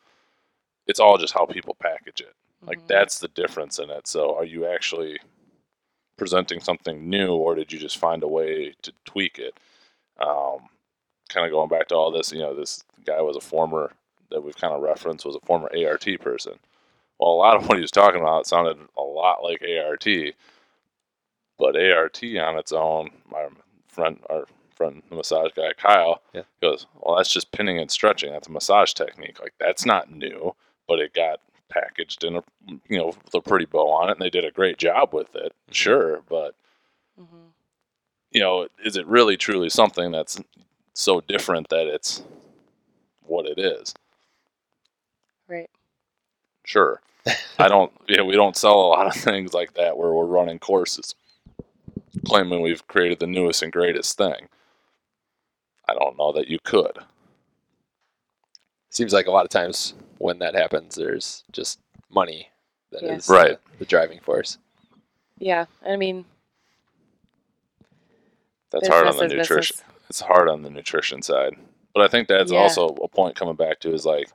it's 0.85 0.99
all 0.99 1.17
just 1.17 1.33
how 1.33 1.45
people 1.45 1.75
package 1.79 2.21
it. 2.21 2.35
Like 2.67 2.79
Mhm. 2.79 2.87
that's 2.87 3.19
the 3.19 3.29
difference 3.29 3.79
in 3.79 3.89
it. 3.89 4.07
So 4.07 4.35
are 4.35 4.45
you 4.45 4.65
actually 4.67 5.19
presenting 6.17 6.59
something 6.59 7.09
new, 7.09 7.35
or 7.35 7.55
did 7.55 7.71
you 7.71 7.79
just 7.79 7.97
find 7.97 8.23
a 8.23 8.27
way 8.27 8.73
to 8.83 8.91
tweak 9.05 9.39
it? 9.39 9.55
Um, 10.19 10.69
kind 11.29 11.45
of 11.45 11.51
going 11.51 11.69
back 11.69 11.87
to 11.89 11.95
all 11.95 12.11
this, 12.11 12.31
you 12.31 12.39
know, 12.39 12.55
this 12.55 12.83
guy 13.05 13.21
was 13.21 13.35
a 13.37 13.41
former 13.41 13.91
that 14.31 14.41
we've 14.43 14.57
kind 14.57 14.73
of 14.73 14.81
referenced 14.81 15.25
was 15.25 15.35
a 15.35 15.45
former 15.45 15.69
ART 15.75 16.07
person. 16.19 16.53
Well, 17.19 17.31
a 17.31 17.41
lot 17.45 17.55
of 17.55 17.67
what 17.67 17.77
he 17.77 17.81
was 17.81 17.91
talking 17.91 18.21
about 18.21 18.47
sounded 18.47 18.77
a 18.97 19.01
lot 19.01 19.43
like 19.43 19.61
ART, 19.63 20.07
but 21.57 21.75
ART 21.75 22.23
on 22.23 22.57
its 22.57 22.71
own, 22.71 23.09
my 23.31 23.47
friend, 23.87 24.19
our 24.29 24.45
friend, 24.75 25.01
the 25.09 25.15
massage 25.15 25.51
guy 25.55 25.73
Kyle, 25.73 26.21
Yeah. 26.33 26.43
goes, 26.61 26.87
"Well, 27.01 27.17
that's 27.17 27.31
just 27.31 27.51
pinning 27.51 27.79
and 27.79 27.91
stretching. 27.91 28.31
That's 28.31 28.47
a 28.47 28.51
massage 28.51 28.93
technique. 28.93 29.39
Like 29.39 29.53
that's 29.59 29.85
not 29.85 30.11
new, 30.11 30.55
but 30.87 30.99
it 30.99 31.13
got 31.13 31.41
packaged 31.69 32.23
in 32.23 32.37
a 32.37 32.43
you 32.89 32.97
know 32.97 33.07
with 33.07 33.33
a 33.35 33.41
pretty 33.41 33.65
bow 33.65 33.89
on 33.91 34.09
it, 34.09 34.13
and 34.13 34.21
they 34.21 34.29
did 34.29 34.45
a 34.45 34.51
great 34.51 34.77
job 34.77 35.13
with 35.13 35.35
it. 35.35 35.53
Sure, 35.71 36.21
but 36.29 36.55
Mhm. 37.19 37.53
you 38.31 38.41
know, 38.41 38.67
is 38.83 38.97
it 38.97 39.07
really 39.07 39.37
truly 39.37 39.69
something 39.69 40.11
that's 40.11 40.39
so 40.93 41.21
different 41.21 41.69
that 41.69 41.87
it's 41.87 42.23
what 43.23 43.45
it 43.45 43.59
is? 43.59 43.93
Right. 45.47 45.69
Sure. 46.65 47.01
I 47.59 47.67
don't, 47.67 47.91
yeah, 48.07 48.21
we 48.21 48.35
don't 48.35 48.55
sell 48.57 48.79
a 48.79 48.87
lot 48.89 49.07
of 49.07 49.13
things 49.15 49.53
like 49.53 49.73
that 49.75 49.97
where 49.97 50.13
we're 50.13 50.25
running 50.25 50.59
courses 50.59 51.15
claiming 52.25 52.61
we've 52.61 52.87
created 52.87 53.19
the 53.19 53.27
newest 53.27 53.61
and 53.63 53.71
greatest 53.71 54.17
thing. 54.17 54.47
I 55.89 55.93
don't 55.93 56.17
know 56.17 56.31
that 56.33 56.47
you 56.49 56.59
could. 56.63 56.97
Seems 58.89 59.13
like 59.13 59.27
a 59.27 59.31
lot 59.31 59.43
of 59.45 59.49
times 59.49 59.93
when 60.17 60.39
that 60.39 60.55
happens, 60.55 60.95
there's 60.95 61.43
just 61.51 61.79
money 62.09 62.49
that 62.91 63.03
is 63.03 63.29
Yeah. 63.29 63.35
Right. 63.35 63.51
uh, 63.53 63.57
the 63.79 63.85
driving 63.85 64.19
force. 64.19 64.57
Yeah. 65.37 65.65
I 65.85 65.95
mean, 65.97 66.25
That's 68.71 68.87
hard 68.87 69.07
on 69.07 69.17
the 69.17 69.27
nutrition. 69.27 69.75
business. 69.77 69.83
It's 70.09 70.19
hard 70.21 70.49
on 70.49 70.63
the 70.63 70.69
nutrition 70.69 71.21
side. 71.21 71.55
But 71.93 72.03
I 72.03 72.07
think 72.07 72.27
that's 72.27 72.51
Yeah. 72.51 72.59
also 72.59 72.87
a 73.03 73.07
point 73.07 73.35
coming 73.35 73.55
back 73.55 73.79
to 73.81 73.93
is 73.93 74.05
like, 74.05 74.29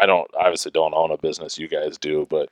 I 0.00 0.06
don't 0.06 0.30
obviously 0.34 0.70
don't 0.70 0.94
own 0.94 1.10
a 1.10 1.16
business. 1.16 1.58
You 1.58 1.68
guys 1.68 1.98
do, 1.98 2.26
but 2.28 2.48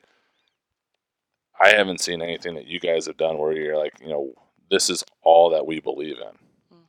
I 1.62 1.75
haven't 1.77 2.01
seen 2.01 2.22
anything 2.22 2.55
that 2.57 2.66
you 2.66 2.81
guys 2.81 3.07
have 3.07 3.16
done 3.16 3.38
where 3.38 3.53
you're 3.53 3.79
like, 3.79 3.94
you 4.01 4.09
know, 4.09 4.35
this 4.70 4.90
is 4.90 5.05
all 5.22 5.51
that 5.51 5.66
we 5.66 5.79
believe 5.81 6.16
in. 6.16 6.77
Mm. 6.77 6.83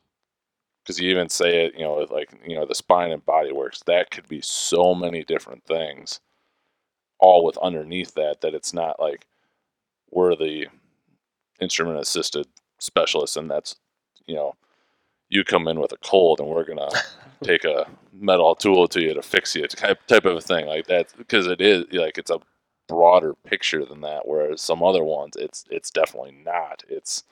Because 0.82 1.00
you 1.00 1.12
even 1.12 1.30
say 1.30 1.66
it, 1.66 1.76
you 1.76 1.84
know, 1.84 1.98
with 1.98 2.10
like 2.10 2.32
you 2.46 2.56
know 2.56 2.66
the 2.66 2.74
spine 2.74 3.12
and 3.12 3.26
body 3.26 3.52
works. 3.52 3.84
That 3.86 4.10
could 4.10 4.28
be 4.28 4.42
so 4.42 4.96
many 4.96 5.24
different 5.24 5.64
things, 5.66 6.22
all 7.20 7.46
with 7.46 7.58
underneath 7.58 8.16
that 8.16 8.42
that 8.42 8.56
it's 8.56 8.74
not 8.74 9.00
like 9.00 9.28
we're 10.10 10.36
the 10.36 10.68
instrument 11.62 12.00
assisted 12.00 12.48
specialists, 12.80 13.38
and 13.38 13.52
that's 13.52 13.76
you 14.26 14.36
know, 14.36 14.56
you 15.30 15.44
come 15.44 15.68
in 15.68 15.80
with 15.80 15.92
a 15.92 15.98
cold 15.98 16.40
and 16.40 16.50
we're 16.50 16.64
gonna 16.64 16.90
take 17.44 17.64
a 17.64 17.86
metal 18.12 18.56
tool 18.56 18.88
to 18.88 19.02
you 19.02 19.14
to 19.14 19.22
fix 19.22 19.56
you, 19.56 19.68
type 19.68 20.00
type 20.08 20.26
of 20.26 20.38
a 20.38 20.42
thing 20.42 20.66
like 20.66 20.88
that. 20.88 21.14
Because 21.18 21.46
it 21.46 21.62
is 21.62 21.86
like 21.92 22.18
it's 22.18 22.32
a 22.32 22.40
broader 22.94 23.34
picture 23.34 23.86
than 23.86 24.02
that. 24.02 24.28
Whereas 24.28 24.62
some 24.62 24.84
other 24.84 25.04
ones, 25.04 25.36
it's 25.38 25.66
it's 25.70 25.90
definitely 25.90 26.38
not. 26.46 26.84
It's 26.88 27.24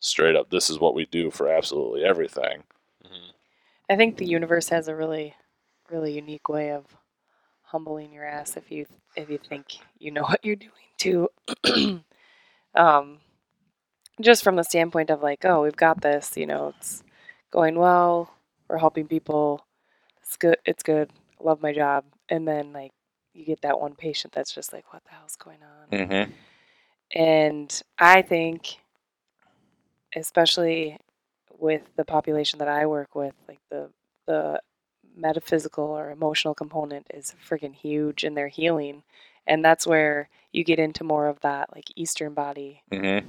straight 0.00 0.36
up. 0.36 0.50
This 0.50 0.70
is 0.70 0.78
what 0.78 0.94
we 0.94 1.06
do 1.06 1.30
for 1.30 1.48
absolutely 1.48 2.04
everything. 2.04 2.64
I 3.88 3.96
think 3.96 4.16
the 4.16 4.26
universe 4.26 4.68
has 4.70 4.88
a 4.88 4.96
really, 4.96 5.34
really 5.90 6.12
unique 6.12 6.48
way 6.48 6.72
of 6.72 6.84
humbling 7.62 8.12
your 8.12 8.24
ass 8.24 8.56
if 8.56 8.70
you 8.70 8.86
if 9.16 9.30
you 9.30 9.38
think 9.38 9.66
you 9.98 10.10
know 10.10 10.22
what 10.28 10.44
you're 10.44 10.56
doing 10.56 10.72
too. 10.98 11.28
um, 12.74 13.18
just 14.20 14.42
from 14.42 14.56
the 14.56 14.64
standpoint 14.64 15.10
of 15.10 15.22
like, 15.22 15.44
oh, 15.44 15.62
we've 15.62 15.76
got 15.76 16.00
this. 16.00 16.36
You 16.36 16.46
know, 16.46 16.74
it's 16.76 17.02
going 17.50 17.76
well. 17.78 18.32
We're 18.68 18.78
helping 18.78 19.06
people. 19.06 19.64
It's 20.22 20.36
good. 20.36 20.58
It's 20.64 20.82
good. 20.82 21.10
I 21.40 21.44
love 21.44 21.62
my 21.62 21.72
job. 21.72 22.04
And 22.28 22.48
then 22.48 22.72
like 22.72 22.92
you 23.36 23.44
get 23.44 23.62
that 23.62 23.80
one 23.80 23.94
patient 23.94 24.32
that's 24.32 24.52
just 24.52 24.72
like, 24.72 24.92
what 24.92 25.04
the 25.04 25.10
hell's 25.12 25.36
going 25.36 25.58
on? 25.62 25.98
Mm-hmm. 25.98 26.32
And 27.14 27.82
I 27.98 28.22
think, 28.22 28.78
especially 30.14 30.98
with 31.58 31.82
the 31.96 32.04
population 32.04 32.58
that 32.58 32.68
I 32.68 32.86
work 32.86 33.14
with, 33.14 33.34
like 33.48 33.60
the 33.70 33.90
the 34.26 34.60
metaphysical 35.16 35.84
or 35.84 36.10
emotional 36.10 36.54
component 36.54 37.06
is 37.14 37.34
freaking 37.48 37.74
huge 37.74 38.24
in 38.24 38.34
their 38.34 38.48
healing, 38.48 39.02
and 39.46 39.64
that's 39.64 39.86
where 39.86 40.28
you 40.52 40.64
get 40.64 40.78
into 40.78 41.04
more 41.04 41.28
of 41.28 41.40
that 41.40 41.70
like 41.74 41.86
Eastern 41.96 42.34
body 42.34 42.82
Mm-hmm. 42.92 43.28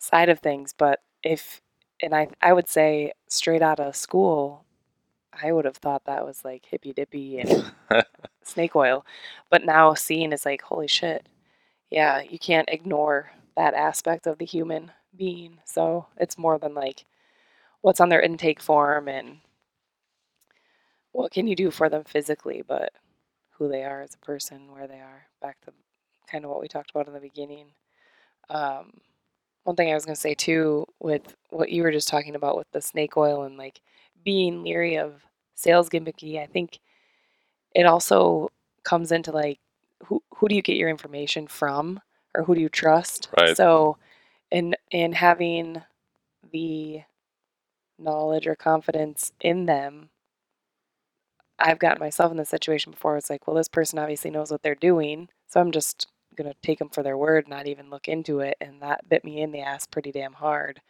side 0.00 0.28
of 0.28 0.40
things. 0.40 0.74
But 0.76 1.00
if 1.22 1.60
and 2.02 2.14
I 2.14 2.28
I 2.42 2.52
would 2.52 2.68
say 2.68 3.12
straight 3.28 3.62
out 3.62 3.80
of 3.80 3.96
school, 3.96 4.64
I 5.32 5.52
would 5.52 5.64
have 5.64 5.76
thought 5.76 6.04
that 6.06 6.26
was 6.26 6.44
like 6.44 6.64
hippy 6.66 6.92
dippy 6.92 7.38
and 7.40 7.72
snake 8.48 8.76
oil. 8.76 9.04
But 9.50 9.64
now 9.64 9.94
seeing 9.94 10.32
is 10.32 10.44
like, 10.46 10.62
holy 10.62 10.88
shit. 10.88 11.28
Yeah, 11.90 12.22
you 12.22 12.38
can't 12.38 12.68
ignore 12.70 13.32
that 13.56 13.74
aspect 13.74 14.26
of 14.26 14.38
the 14.38 14.44
human 14.46 14.92
being. 15.16 15.58
So 15.64 16.06
it's 16.18 16.38
more 16.38 16.58
than 16.58 16.74
like 16.74 17.04
what's 17.82 18.00
on 18.00 18.08
their 18.10 18.20
intake 18.22 18.60
form 18.60 19.08
and 19.08 19.38
what 21.12 21.32
can 21.32 21.46
you 21.46 21.56
do 21.56 21.70
for 21.70 21.88
them 21.88 22.04
physically, 22.04 22.62
but 22.66 22.92
who 23.50 23.68
they 23.68 23.84
are 23.84 24.02
as 24.02 24.14
a 24.14 24.18
person, 24.26 24.70
where 24.72 24.86
they 24.86 25.00
are. 25.00 25.26
Back 25.42 25.60
to 25.62 25.72
kind 26.30 26.44
of 26.44 26.50
what 26.50 26.60
we 26.60 26.68
talked 26.68 26.90
about 26.90 27.08
in 27.08 27.14
the 27.14 27.20
beginning. 27.20 27.66
Um, 28.50 28.92
one 29.64 29.76
thing 29.76 29.90
I 29.90 29.94
was 29.94 30.04
going 30.04 30.14
to 30.14 30.20
say 30.20 30.34
too, 30.34 30.86
with 31.00 31.36
what 31.50 31.70
you 31.70 31.82
were 31.82 31.92
just 31.92 32.08
talking 32.08 32.36
about 32.36 32.56
with 32.56 32.70
the 32.72 32.80
snake 32.80 33.16
oil 33.16 33.42
and 33.44 33.56
like 33.58 33.80
being 34.24 34.62
leery 34.62 34.96
of 34.96 35.22
sales 35.54 35.88
gimmicky, 35.88 36.40
I 36.40 36.46
think 36.46 36.78
it 37.78 37.86
also 37.86 38.50
comes 38.82 39.12
into 39.12 39.30
like 39.30 39.60
who 40.04 40.20
who 40.34 40.48
do 40.48 40.56
you 40.56 40.62
get 40.62 40.76
your 40.76 40.88
information 40.88 41.46
from 41.46 42.00
or 42.34 42.42
who 42.42 42.56
do 42.56 42.60
you 42.60 42.68
trust? 42.68 43.28
Right. 43.38 43.56
So 43.56 43.96
in 44.50 44.74
in 44.90 45.12
having 45.12 45.82
the 46.50 47.02
knowledge 48.00 48.48
or 48.48 48.56
confidence 48.56 49.32
in 49.40 49.66
them, 49.66 50.10
I've 51.60 51.78
gotten 51.78 52.00
myself 52.00 52.32
in 52.32 52.36
this 52.36 52.48
situation 52.48 52.90
before. 52.90 53.16
It's 53.16 53.30
like, 53.30 53.46
well, 53.46 53.56
this 53.56 53.68
person 53.68 54.00
obviously 54.00 54.32
knows 54.32 54.50
what 54.50 54.62
they're 54.62 54.74
doing, 54.74 55.28
so 55.46 55.60
I'm 55.60 55.70
just 55.70 56.08
gonna 56.36 56.54
take 56.62 56.80
them 56.80 56.88
for 56.88 57.04
their 57.04 57.16
word, 57.16 57.46
not 57.48 57.68
even 57.68 57.90
look 57.90 58.08
into 58.08 58.40
it, 58.40 58.56
and 58.60 58.82
that 58.82 59.08
bit 59.08 59.24
me 59.24 59.40
in 59.40 59.52
the 59.52 59.60
ass 59.60 59.86
pretty 59.86 60.10
damn 60.10 60.32
hard. 60.32 60.80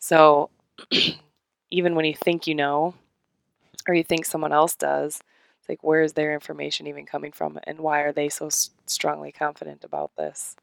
So 0.00 0.50
even 1.70 1.94
when 1.94 2.04
you 2.04 2.14
think 2.16 2.48
you 2.48 2.56
know, 2.56 2.94
or 3.88 3.94
you 3.94 4.04
think 4.04 4.24
someone 4.24 4.52
else 4.52 4.74
does, 4.74 5.20
it's 5.66 5.70
like 5.70 5.84
where 5.84 6.02
is 6.02 6.14
their 6.14 6.32
information 6.34 6.86
even 6.86 7.06
coming 7.06 7.32
from, 7.32 7.58
and 7.64 7.80
why 7.80 8.00
are 8.02 8.12
they 8.12 8.28
so 8.28 8.46
s- 8.46 8.70
strongly 8.86 9.32
confident 9.32 9.84
about 9.84 10.12
this? 10.16 10.56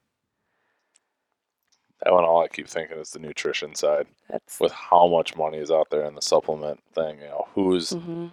That 2.04 2.13
one, 2.13 2.24
all 2.26 2.44
I 2.44 2.48
keep 2.48 2.68
thinking 2.68 2.98
is 3.00 3.12
the 3.12 3.20
nutrition 3.20 3.76
side. 3.76 4.08
That's 4.30 4.62
With 4.62 4.72
how 4.72 5.08
much 5.08 5.36
money 5.36 5.58
is 5.58 5.72
out 5.72 5.89
there 5.89 6.06
in 6.06 6.16
the 6.16 6.22
supplement 6.22 6.82
thing, 6.94 7.20
you 7.20 7.26
know, 7.28 7.48
who's 7.56 7.98
hmm 7.98 8.28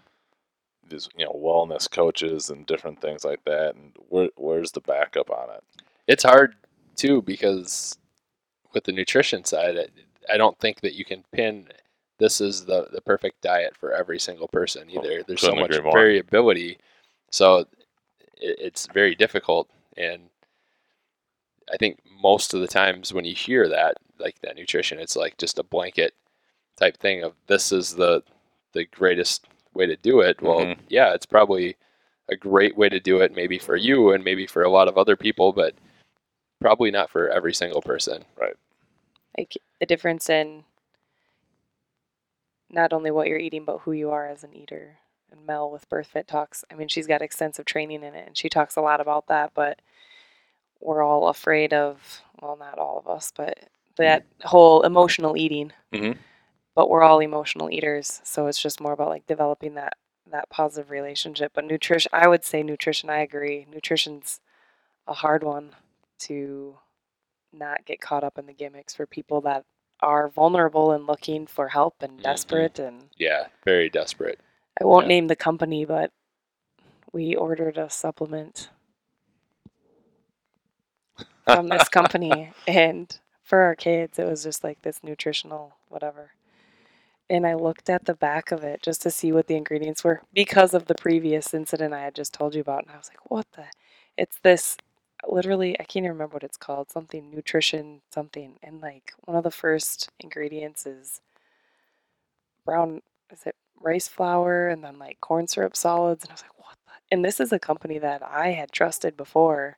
these, 0.89 1.09
you 1.17 1.25
know, 1.25 1.33
wellness 1.33 1.91
coaches 1.91 2.51
and 2.51 2.67
different 2.67 3.01
things 3.01 3.25
like 3.25 3.45
that, 3.45 3.75
and 3.77 3.93
where 4.09 4.31
where's 4.37 4.73
the 4.73 4.81
backup 4.81 5.31
on 5.31 5.51
it? 5.55 5.63
It's 6.07 6.25
hard 6.25 6.55
too 6.97 7.23
because 7.23 7.99
with 8.75 8.85
the 8.85 8.93
nutrition 8.93 9.45
side, 9.45 9.79
I, 9.79 10.35
I 10.35 10.39
don't 10.39 10.59
think 10.61 10.81
that 10.83 10.95
you 10.95 11.05
can 11.05 11.25
pin 11.33 11.69
this 12.21 12.41
is 12.41 12.65
the, 12.65 12.87
the 12.93 13.01
perfect 13.01 13.41
diet 13.43 13.77
for 13.77 13.93
every 13.93 14.19
single 14.21 14.47
person 14.49 14.89
Oh, 14.95 14.99
either. 15.05 15.23
There's 15.27 15.41
so 15.41 15.55
much 15.55 15.71
agree 15.71 15.83
more. 15.85 15.93
variability, 15.99 16.79
so 17.31 17.59
it, 17.59 17.69
it's 18.39 18.87
very 18.87 19.15
difficult. 19.17 19.69
And 19.97 20.29
I 21.73 21.77
think 21.77 21.99
most 22.21 22.55
of 22.55 22.61
the 22.61 22.69
times 22.69 23.13
when 23.13 23.25
you 23.25 23.35
hear 23.35 23.69
that, 23.69 23.95
like 24.19 24.41
that 24.43 24.57
nutrition, 24.57 24.99
it's 24.99 25.17
like 25.17 25.37
just 25.39 25.59
a 25.59 25.63
blanket 25.65 26.15
type 26.79 26.97
thing 26.99 27.23
of 27.23 27.35
this 27.47 27.73
is 27.73 27.95
the 27.95 28.23
the 28.73 28.85
greatest 28.87 29.47
way 29.75 29.87
to 29.87 29.97
do 29.97 30.21
it. 30.21 30.41
Well, 30.41 30.61
Mhm. 30.61 30.79
yeah, 30.89 31.13
it's 31.15 31.27
probably 31.27 31.77
a 32.29 32.37
great 32.37 32.77
way 32.77 32.89
to 32.89 33.01
do 33.01 33.21
it, 33.21 33.35
maybe 33.35 33.59
for 33.59 33.75
you 33.77 34.13
and 34.13 34.23
maybe 34.23 34.47
for 34.47 34.63
a 34.63 34.71
lot 34.71 34.87
of 34.87 34.97
other 34.97 35.17
people, 35.17 35.53
but 35.53 35.75
probably 36.61 36.91
not 36.93 37.11
for 37.11 37.29
every 37.29 37.53
single 37.53 37.83
person. 37.83 38.25
Right. 38.37 38.55
Like 39.37 39.57
the 39.81 39.87
difference 39.87 40.31
in 40.31 40.65
not 42.71 42.93
only 42.93 43.11
what 43.11 43.27
you're 43.29 43.39
eating 43.39 43.65
but 43.65 43.79
who 43.81 43.93
you 43.93 44.11
are 44.11 44.27
as 44.29 44.45
an 44.45 44.55
eater. 44.55 44.99
And 45.33 45.47
mel 45.47 45.71
with 45.71 45.89
birthfit 45.89 46.27
talks 46.27 46.65
i 46.73 46.75
mean 46.75 46.89
she's 46.89 47.07
got 47.07 47.23
extensive 47.23 47.65
training 47.65 48.03
in 48.03 48.15
it 48.17 48.27
and 48.27 48.37
she 48.37 48.49
talks 48.49 48.75
a 48.77 48.81
lot 48.81 49.01
about 49.01 49.29
that 49.29 49.53
but 49.55 49.79
we're 50.81 51.03
all 51.05 51.29
afraid 51.29 51.73
of 51.73 52.23
well 52.41 52.57
not 52.57 52.79
all 52.79 52.99
of 52.99 53.07
us 53.09 53.33
but 53.37 53.59
that 53.97 54.25
whole 54.43 54.83
emotional 54.83 55.37
eating. 55.37 55.73
Mhm. 55.93 56.19
but 56.75 56.89
we're 56.91 57.03
all 57.03 57.21
emotional 57.21 57.71
eaters 57.71 58.21
so 58.25 58.47
it's 58.49 58.61
just 58.61 58.81
more 58.81 58.93
about 58.93 59.09
like 59.09 59.27
developing 59.27 59.75
that 59.75 59.95
that 60.31 60.49
positive 60.51 60.91
relationship. 60.91 61.53
But 61.55 61.65
nutrition 61.65 62.11
i 62.13 62.27
would 62.29 62.45
say 62.45 62.63
nutrition 62.63 63.09
i 63.11 63.21
agree. 63.21 63.67
Nutrition's 63.73 64.41
a 65.07 65.13
hard 65.15 65.43
one 65.45 65.75
to 66.21 66.77
not 67.53 67.85
get 67.85 68.01
caught 68.01 68.25
up 68.25 68.39
in 68.39 68.47
the 68.47 68.53
gimmicks 68.53 68.95
for 68.95 69.07
people 69.07 69.41
that 69.43 69.65
are 70.03 70.29
vulnerable 70.29 70.93
and 70.93 71.07
looking 71.07 71.47
for 71.47 71.69
help 71.69 72.03
and 72.03 72.19
Mhm. 72.19 72.23
desperate 72.23 72.79
and 72.79 73.11
Yeah, 73.17 73.49
very 73.65 73.89
desperate. 73.91 74.41
I 74.81 74.85
won't 74.85 75.05
Yeah. 75.05 75.09
name 75.09 75.27
the 75.29 75.37
company 75.37 75.85
but 75.85 76.13
we 77.13 77.35
ordered 77.35 77.77
a 77.77 77.91
supplement 77.91 78.71
from 81.45 81.69
this 81.69 81.89
company 81.89 82.53
and 82.69 83.19
for 83.43 83.61
our 83.63 83.75
kids 83.75 84.19
it 84.19 84.29
was 84.29 84.43
just 84.45 84.63
like 84.63 84.83
this 84.83 85.03
nutritional 85.03 85.75
whatever 85.89 86.33
and 87.29 87.47
I 87.47 87.55
looked 87.55 87.89
at 87.89 88.07
the 88.07 88.15
back 88.15 88.51
of 88.51 88.65
it 88.65 88.83
just 88.83 89.03
to 89.03 89.11
see 89.11 89.33
what 89.33 89.47
the 89.47 89.57
ingredients 89.57 90.03
were 90.05 90.23
because 90.33 90.75
of 90.75 90.87
the 90.87 90.95
previous 90.95 91.53
incident 91.55 91.93
I 91.95 92.03
had 92.03 92.15
just 92.15 92.33
told 92.33 92.55
you 92.55 92.61
about 92.61 92.85
and 92.85 92.93
I 92.93 92.97
was 92.99 93.09
like 93.09 93.31
what 93.31 93.47
the 93.57 93.65
it's 94.17 94.39
this 94.43 94.77
literally 95.29 95.79
I 95.79 95.85
can't 95.85 96.05
even 96.05 96.13
remember 96.13 96.35
what 96.35 96.45
it's 96.45 96.57
called 96.57 96.91
something 96.91 97.31
nutrition 97.31 98.01
something 98.13 98.59
and 98.63 98.81
like 98.81 99.13
one 99.25 99.37
of 99.37 99.45
the 99.45 99.51
first 99.51 100.11
ingredients 100.21 100.87
is 100.87 101.21
brown 102.65 103.03
is 103.33 103.43
it 103.47 103.57
rice 103.81 104.09
flour 104.09 104.69
and 104.69 104.83
then 104.85 104.99
like 104.99 105.21
corn 105.21 105.47
syrup 105.47 105.77
solids 105.77 106.25
and 106.25 106.31
I 106.31 106.35
was 106.35 106.43
like 106.43 106.59
what 106.59 106.77
the? 106.87 107.15
and 107.15 107.25
this 107.25 107.41
is 107.41 107.53
a 107.53 107.59
company 107.59 107.99
that 107.99 108.23
I 108.23 108.49
had 108.49 108.73
trusted 108.73 109.17
before 109.17 109.77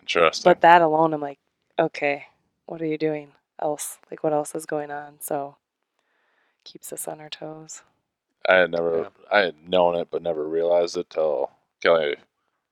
Interesting. 0.00 0.50
but 0.50 0.60
that 0.62 0.82
alone, 0.82 1.14
I'm 1.14 1.20
like, 1.20 1.38
okay, 1.78 2.26
what 2.66 2.82
are 2.82 2.86
you 2.86 2.98
doing 2.98 3.32
else? 3.60 3.98
Like, 4.10 4.24
what 4.24 4.32
else 4.32 4.54
is 4.54 4.66
going 4.66 4.90
on? 4.90 5.18
So, 5.20 5.56
keeps 6.64 6.92
us 6.92 7.06
on 7.06 7.20
our 7.20 7.28
toes. 7.28 7.82
I 8.48 8.56
had 8.56 8.70
never, 8.70 9.08
I 9.30 9.40
had 9.40 9.68
known 9.68 9.94
it, 9.96 10.08
but 10.10 10.22
never 10.22 10.48
realized 10.48 10.96
it 10.96 11.10
till 11.10 11.50
Kelly. 11.80 12.16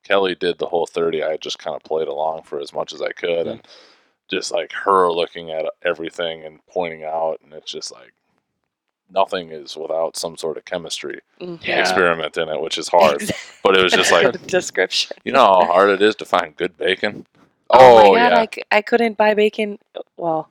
Kelly 0.05 0.35
did 0.35 0.59
the 0.59 0.67
whole 0.67 0.87
thirty. 0.87 1.23
I 1.23 1.37
just 1.37 1.59
kind 1.59 1.77
of 1.77 1.83
played 1.83 2.09
along 2.09 2.43
for 2.43 2.61
as 2.61 2.73
much 2.73 2.93
as 2.93 3.03
I 3.03 3.13
could, 3.13 3.47
Mm. 3.47 3.51
and 3.53 3.69
just 4.31 4.53
like 4.53 4.73
her 4.73 5.11
looking 5.11 5.51
at 5.51 5.65
everything 5.85 6.45
and 6.45 6.61
pointing 6.67 7.05
out, 7.05 7.41
and 7.45 7.53
it's 7.53 7.71
just 7.73 7.91
like 7.93 8.13
nothing 9.11 9.51
is 9.51 9.75
without 9.77 10.17
some 10.17 10.37
sort 10.37 10.57
of 10.59 10.65
chemistry 10.67 11.21
Mhm. 11.41 11.67
Yeah. 11.67 11.81
experiment 11.81 12.37
in 12.37 12.49
it, 12.51 12.61
which 12.61 12.77
is 12.77 12.89
hard. 12.89 13.23
but 13.63 13.77
it 13.77 13.83
was 13.83 13.93
just 13.93 14.13
like, 14.13 14.33
the 14.33 14.39
description. 14.47 15.17
you 15.25 15.33
know 15.33 15.41
how 15.45 15.65
hard 15.65 15.89
it 15.91 16.03
is 16.03 16.15
to 16.17 16.25
find 16.27 16.55
good 16.57 16.77
bacon. 16.77 17.27
Oh, 17.71 18.13
my 18.13 18.19
god, 18.19 18.33
yeah. 18.33 18.39
I, 18.41 18.49
c- 18.55 18.63
I 18.71 18.83
couldn't 18.83 19.17
buy 19.17 19.33
bacon. 19.35 19.79
Well, 20.19 20.49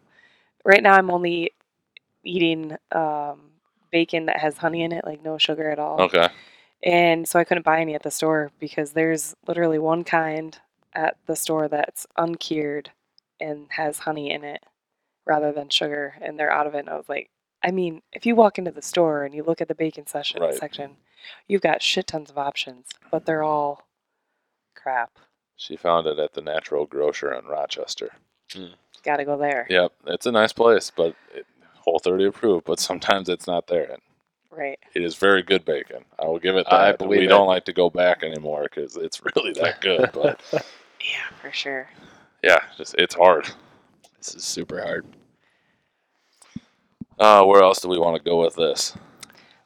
right 0.64 0.82
now 0.84 0.94
I'm 0.94 1.10
only 1.12 1.52
eating 2.24 2.78
um, 2.92 3.42
bacon 3.92 4.26
that 4.26 4.38
has 4.40 4.58
honey 4.58 4.82
in 4.84 4.92
it, 4.92 5.06
like 5.06 5.24
no 5.24 5.38
sugar 5.38 5.70
at 5.70 5.78
all. 5.80 6.02
Okay, 6.02 6.28
And 6.84 7.28
so 7.28 7.40
I 7.40 7.44
couldn't 7.44 7.63
buy 7.66 7.82
any 7.82 7.96
at 7.96 8.04
the 8.04 8.12
store 8.12 8.52
because 8.60 8.92
there's 8.92 9.36
literally 9.48 9.80
one 9.80 10.04
kind 10.04 10.58
at 10.94 11.18
the 11.26 11.36
store 11.36 11.68
that's 11.68 12.06
uncured 12.18 12.92
and 13.40 13.68
has 13.70 14.00
honey 14.00 14.32
in 14.32 14.44
it 14.44 14.63
rather 15.26 15.52
than 15.52 15.70
sugar, 15.70 16.16
and 16.22 16.40
they're 16.40 16.52
out 16.52 16.68
of 16.68 16.76
it. 16.76 16.80
And 16.80 16.90
I 16.90 16.96
was 16.96 17.10
like, 17.10 17.30
I 17.63 17.72
mean, 17.72 18.02
if 18.13 18.26
you 18.26 18.36
walk 18.36 18.58
into 18.58 18.72
the 18.72 18.82
store 18.82 19.24
and 19.24 19.34
you 19.34 19.44
look 19.44 19.60
at 19.62 19.68
the 19.68 19.76
bacon 19.76 20.08
session 20.08 20.42
Right. 20.42 20.54
section, 20.54 20.98
you've 21.48 21.62
got 21.62 21.82
shit 21.82 22.08
tons 22.08 22.30
of 22.30 22.38
options, 22.38 22.88
but 23.12 23.26
they're 23.26 23.44
all 23.44 23.88
crap. 24.76 25.12
she 25.56 25.76
found 25.76 26.06
it 26.08 26.20
at 26.20 26.34
the 26.34 26.42
Natural 26.42 26.86
Grocer 26.86 27.34
in 27.34 27.46
Rochester. 27.46 28.12
Hmm. 28.54 28.74
Got 29.04 29.18
to 29.18 29.26
go 29.26 29.38
there. 29.38 29.66
Yep, 29.70 29.92
it's 30.06 30.26
a 30.28 30.32
nice 30.32 30.54
place, 30.54 30.92
but 30.96 31.16
it, 31.34 31.46
Whole 31.80 32.00
30 32.00 32.26
approved. 32.26 32.66
But 32.66 32.80
sometimes 32.80 33.28
it's 33.30 33.48
not 33.48 33.68
there. 33.68 33.90
And 33.92 34.02
Right. 34.52 34.80
it 34.96 35.04
is 35.04 35.16
very 35.16 35.44
good 35.44 35.66
bacon. 35.66 36.04
I 36.20 36.26
will 36.26 36.40
give 36.40 36.56
it 36.56 36.66
that. 36.70 36.74
I 36.82 36.92
believe 36.94 37.20
we 37.20 37.26
it. 37.26 37.30
don't 37.30 37.48
like 37.48 37.66
to 37.66 37.74
go 37.74 37.90
back 37.90 38.24
anymore 38.24 38.64
because 38.64 38.96
it's 38.98 39.22
really 39.36 39.54
that 39.54 39.82
good. 39.82 40.10
But 40.14 40.42
Yeah, 40.52 41.28
for 41.42 41.52
sure. 41.52 41.90
yeah, 42.44 42.60
just 42.78 42.96
it's 42.98 43.16
hard. 43.16 43.50
This 44.18 44.36
is 44.36 44.44
super 44.44 44.82
hard. 44.82 45.06
Uh, 47.20 47.44
where 47.44 47.62
else 47.64 47.82
do 47.82 47.88
we 47.90 48.00
want 48.00 48.16
to 48.16 48.30
go 48.30 48.42
with 48.42 48.56
this? 48.56 48.96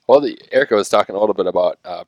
Well, 0.08 0.22
the, 0.22 0.38
Erica 0.52 0.76
was 0.76 0.90
talking 0.90 1.16
a 1.16 1.20
little 1.20 1.34
bit 1.36 1.48
about, 1.48 1.80
uh, 1.86 2.04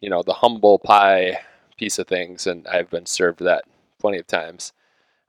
you 0.00 0.10
know, 0.10 0.22
the 0.22 0.34
humble 0.34 0.78
pie 0.78 1.38
piece 1.76 1.98
of 1.98 2.06
things, 2.06 2.46
and 2.46 2.66
I've 2.66 2.90
been 2.90 3.06
served 3.06 3.40
that 3.40 3.64
plenty 3.98 4.18
of 4.18 4.26
times. 4.26 4.72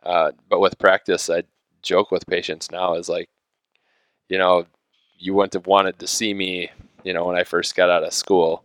Uh, 0.03 0.31
but 0.49 0.59
with 0.59 0.77
practice, 0.79 1.29
I 1.29 1.43
joke 1.81 2.11
with 2.11 2.27
patients 2.27 2.71
now 2.71 2.95
is 2.95 3.07
like, 3.09 3.29
you 4.29 4.37
know, 4.37 4.65
you 5.19 5.33
wouldn't 5.33 5.53
have 5.53 5.67
wanted 5.67 5.99
to 5.99 6.07
see 6.07 6.33
me, 6.33 6.69
you 7.03 7.13
know, 7.13 7.25
when 7.25 7.35
I 7.35 7.43
first 7.43 7.75
got 7.75 7.89
out 7.89 8.03
of 8.03 8.13
school, 8.13 8.63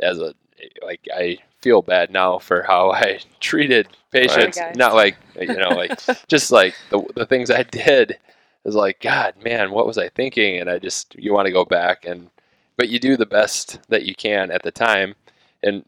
as 0.00 0.18
a 0.18 0.34
like 0.82 1.06
I 1.14 1.38
feel 1.60 1.82
bad 1.82 2.10
now 2.10 2.38
for 2.38 2.62
how 2.62 2.90
I 2.92 3.20
treated 3.40 3.88
patients. 4.10 4.58
guys. 4.58 4.76
Not 4.76 4.94
like 4.94 5.16
you 5.40 5.56
know, 5.56 5.70
like 5.70 5.98
just 6.28 6.50
like 6.50 6.74
the 6.90 7.02
the 7.14 7.26
things 7.26 7.50
I 7.50 7.62
did 7.62 8.18
is 8.64 8.74
like, 8.74 9.00
God, 9.00 9.34
man, 9.42 9.70
what 9.70 9.86
was 9.86 9.98
I 9.98 10.08
thinking? 10.08 10.58
And 10.58 10.68
I 10.70 10.78
just 10.78 11.14
you 11.16 11.32
want 11.32 11.46
to 11.46 11.52
go 11.52 11.64
back 11.64 12.04
and 12.04 12.30
but 12.76 12.88
you 12.88 12.98
do 12.98 13.16
the 13.16 13.26
best 13.26 13.80
that 13.88 14.04
you 14.04 14.14
can 14.14 14.50
at 14.50 14.62
the 14.62 14.72
time. 14.72 15.14
And 15.62 15.84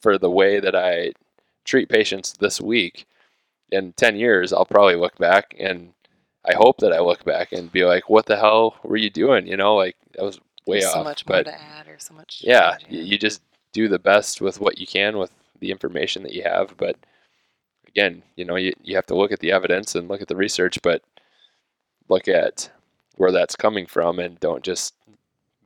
for 0.00 0.18
the 0.18 0.30
way 0.30 0.58
that 0.60 0.74
I 0.74 1.12
treat 1.64 1.88
patients 1.88 2.32
this 2.32 2.60
week, 2.60 3.06
in 3.74 3.92
10 3.92 4.16
years, 4.16 4.52
I'll 4.52 4.64
probably 4.64 4.96
look 4.96 5.16
back 5.18 5.54
and 5.58 5.92
I 6.46 6.54
hope 6.54 6.78
that 6.78 6.92
I 6.92 7.00
look 7.00 7.24
back 7.24 7.52
and 7.52 7.72
be 7.72 7.84
like, 7.84 8.10
what 8.10 8.26
the 8.26 8.36
hell 8.36 8.76
were 8.82 8.96
you 8.96 9.10
doing? 9.10 9.46
You 9.46 9.56
know, 9.56 9.74
like 9.76 9.96
that 10.14 10.24
was 10.24 10.38
way 10.66 10.80
There's 10.80 10.86
off. 10.86 10.92
so 10.94 11.04
much 11.04 11.26
more 11.26 11.42
to 11.42 11.60
add 11.60 11.88
or 11.88 11.96
so 11.98 12.14
much. 12.14 12.42
yeah, 12.44 12.76
change, 12.76 12.92
you, 12.92 13.02
you 13.02 13.18
just 13.18 13.42
do 13.72 13.88
the 13.88 13.98
best 13.98 14.40
with 14.40 14.60
what 14.60 14.78
you 14.78 14.86
can 14.86 15.18
with 15.18 15.32
the 15.60 15.70
information 15.70 16.22
that 16.22 16.32
you 16.34 16.42
have. 16.42 16.76
But 16.76 16.96
again, 17.88 18.22
you 18.36 18.44
know, 18.44 18.56
you, 18.56 18.72
you 18.82 18.94
have 18.96 19.06
to 19.06 19.14
look 19.16 19.32
at 19.32 19.40
the 19.40 19.52
evidence 19.52 19.94
and 19.94 20.08
look 20.08 20.20
at 20.22 20.28
the 20.28 20.36
research, 20.36 20.78
but 20.82 21.02
look 22.08 22.28
at 22.28 22.70
where 23.16 23.32
that's 23.32 23.56
coming 23.56 23.86
from 23.86 24.18
and 24.18 24.38
don't 24.40 24.62
just 24.62 24.94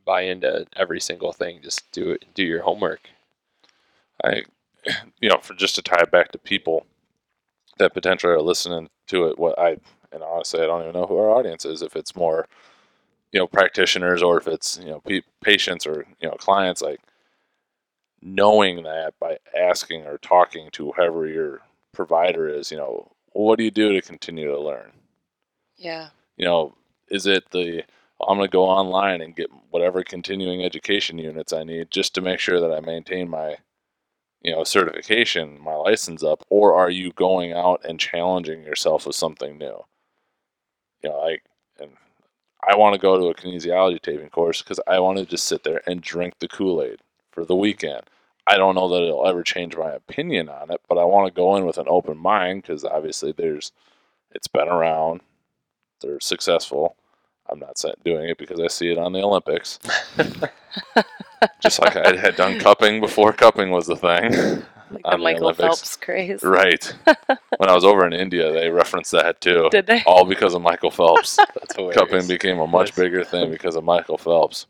buy 0.04 0.22
into 0.22 0.66
every 0.76 1.00
single 1.00 1.32
thing. 1.32 1.60
Just 1.62 1.90
do 1.92 2.10
it, 2.10 2.24
do 2.34 2.42
your 2.44 2.62
homework. 2.62 3.10
I, 4.24 4.42
you 5.20 5.28
know, 5.28 5.38
for 5.42 5.54
just 5.54 5.74
to 5.76 5.82
tie 5.82 6.02
it 6.02 6.10
back 6.10 6.32
to 6.32 6.38
people 6.38 6.86
that 7.78 7.94
potentially 7.94 8.32
are 8.32 8.42
listening 8.42 8.88
to 9.08 9.26
it, 9.26 9.38
what 9.38 9.58
I, 9.58 9.78
and 10.12 10.22
honestly, 10.22 10.60
I 10.60 10.66
don't 10.66 10.82
even 10.82 10.94
know 10.94 11.06
who 11.06 11.18
our 11.18 11.30
audience 11.30 11.64
is, 11.64 11.82
if 11.82 11.96
it's 11.96 12.16
more, 12.16 12.46
you 13.32 13.40
know, 13.40 13.46
practitioners 13.46 14.22
or 14.22 14.38
if 14.38 14.46
it's, 14.46 14.78
you 14.78 14.90
know, 14.90 15.00
pe- 15.00 15.22
patients 15.42 15.86
or, 15.86 16.06
you 16.20 16.28
know, 16.28 16.34
clients, 16.36 16.82
like 16.82 17.00
knowing 18.22 18.82
that 18.82 19.14
by 19.20 19.38
asking 19.56 20.06
or 20.06 20.18
talking 20.18 20.70
to 20.72 20.92
whoever 20.92 21.26
your 21.26 21.60
provider 21.92 22.48
is, 22.48 22.70
you 22.70 22.76
know, 22.76 23.10
what 23.32 23.58
do 23.58 23.64
you 23.64 23.70
do 23.70 23.92
to 23.92 24.02
continue 24.02 24.48
to 24.48 24.60
learn? 24.60 24.92
Yeah. 25.76 26.08
You 26.36 26.44
know, 26.44 26.74
is 27.08 27.26
it 27.26 27.50
the 27.50 27.84
I'm 28.20 28.36
going 28.36 28.48
to 28.48 28.52
go 28.52 28.64
online 28.64 29.20
and 29.20 29.36
get 29.36 29.48
whatever 29.70 30.02
continuing 30.02 30.64
education 30.64 31.18
units 31.18 31.52
I 31.52 31.62
need 31.62 31.90
just 31.90 32.14
to 32.14 32.20
make 32.20 32.40
sure 32.40 32.60
that 32.60 32.72
I 32.72 32.80
maintain 32.80 33.28
my 33.28 33.56
you 34.42 34.52
know 34.52 34.64
certification, 34.64 35.60
my 35.60 35.74
license 35.74 36.22
up, 36.22 36.44
or 36.48 36.74
are 36.74 36.90
you 36.90 37.12
going 37.12 37.52
out 37.52 37.84
and 37.84 38.00
challenging 38.00 38.62
yourself 38.62 39.06
with 39.06 39.16
something 39.16 39.58
new? 39.58 39.84
You 41.02 41.10
know, 41.10 41.18
like 41.20 41.42
and 41.80 41.90
I 42.66 42.76
want 42.76 42.94
to 42.94 43.00
go 43.00 43.18
to 43.18 43.26
a 43.28 43.34
kinesiology 43.34 44.00
taping 44.00 44.30
course 44.30 44.62
because 44.62 44.80
I 44.86 44.98
want 45.00 45.18
to 45.18 45.26
just 45.26 45.44
sit 45.44 45.64
there 45.64 45.82
and 45.86 46.00
drink 46.00 46.34
the 46.38 46.48
Kool 46.48 46.82
Aid 46.82 47.00
for 47.30 47.44
the 47.44 47.56
weekend. 47.56 48.02
I 48.46 48.56
don't 48.56 48.74
know 48.74 48.88
that 48.88 49.02
it'll 49.02 49.26
ever 49.26 49.42
change 49.42 49.76
my 49.76 49.90
opinion 49.90 50.48
on 50.48 50.70
it, 50.70 50.80
but 50.88 50.98
I 50.98 51.04
want 51.04 51.28
to 51.28 51.36
go 51.36 51.56
in 51.56 51.66
with 51.66 51.78
an 51.78 51.86
open 51.88 52.16
mind 52.16 52.62
because 52.62 52.84
obviously 52.84 53.32
there's 53.32 53.72
it's 54.32 54.48
been 54.48 54.68
around, 54.68 55.20
they're 56.00 56.20
successful. 56.20 56.96
I'm 57.50 57.58
not 57.60 57.82
doing 58.04 58.28
it 58.28 58.38
because 58.38 58.60
I 58.60 58.66
see 58.68 58.90
it 58.90 58.98
on 58.98 59.12
the 59.12 59.22
Olympics. 59.22 59.78
Just 61.62 61.80
like 61.80 61.96
I 61.96 62.16
had 62.16 62.36
done 62.36 62.58
cupping 62.58 63.00
before 63.00 63.32
cupping 63.32 63.70
was 63.70 63.86
the 63.86 63.96
thing. 63.96 64.62
Like 64.90 65.02
the 65.02 65.10
the 65.10 65.18
Michael 65.18 65.44
Olympics. 65.44 65.62
Phelps 65.62 65.96
craze. 65.96 66.42
Right. 66.42 66.94
when 67.56 67.68
I 67.68 67.74
was 67.74 67.84
over 67.84 68.06
in 68.06 68.12
India, 68.12 68.52
they 68.52 68.70
referenced 68.70 69.12
that 69.12 69.40
too. 69.40 69.68
Did 69.70 69.86
they? 69.86 70.02
All 70.06 70.24
because 70.24 70.54
of 70.54 70.62
Michael 70.62 70.90
Phelps. 70.90 71.36
That's 71.54 71.76
hilarious. 71.76 71.96
Cupping 71.96 72.26
became 72.26 72.58
a 72.60 72.66
much 72.66 72.94
bigger 72.94 73.24
thing 73.24 73.50
because 73.52 73.76
of 73.76 73.84
Michael 73.84 74.18
Phelps. 74.18 74.66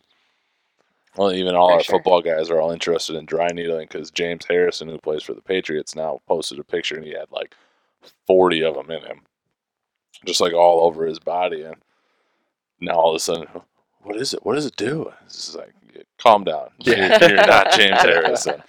Well, 1.16 1.32
even 1.32 1.54
all 1.54 1.68
For 1.70 1.74
our 1.74 1.82
sure. 1.82 1.96
football 1.96 2.22
guys 2.22 2.50
are 2.50 2.60
all 2.60 2.70
interested 2.70 3.16
in 3.16 3.26
dry 3.26 3.48
needling 3.48 3.88
because 3.88 4.10
James 4.10 4.44
Harrison, 4.48 4.88
who 4.88 4.98
plays 4.98 5.22
for 5.22 5.34
the 5.34 5.40
Patriots 5.42 5.96
now, 5.96 6.20
posted 6.28 6.58
a 6.58 6.64
picture 6.64 6.96
and 6.96 7.04
he 7.04 7.12
had 7.12 7.30
like 7.30 7.54
40 8.26 8.62
of 8.64 8.74
them 8.74 8.90
in 8.90 9.02
him, 9.02 9.20
just 10.24 10.40
like 10.40 10.52
all 10.52 10.86
over 10.86 11.06
his 11.06 11.18
body. 11.18 11.62
And 11.62 11.76
now 12.80 12.92
all 12.92 13.10
of 13.10 13.16
a 13.16 13.20
sudden, 13.20 13.46
what 14.02 14.16
is 14.16 14.32
it? 14.32 14.44
What 14.44 14.54
does 14.54 14.66
it 14.66 14.76
do? 14.76 15.12
It's 15.26 15.46
just 15.46 15.56
like, 15.56 15.72
calm 16.18 16.44
down. 16.44 16.68
Yeah. 16.78 17.18
You're, 17.20 17.30
you're 17.30 17.46
not 17.46 17.72
James 17.72 18.00
Harrison. 18.00 18.62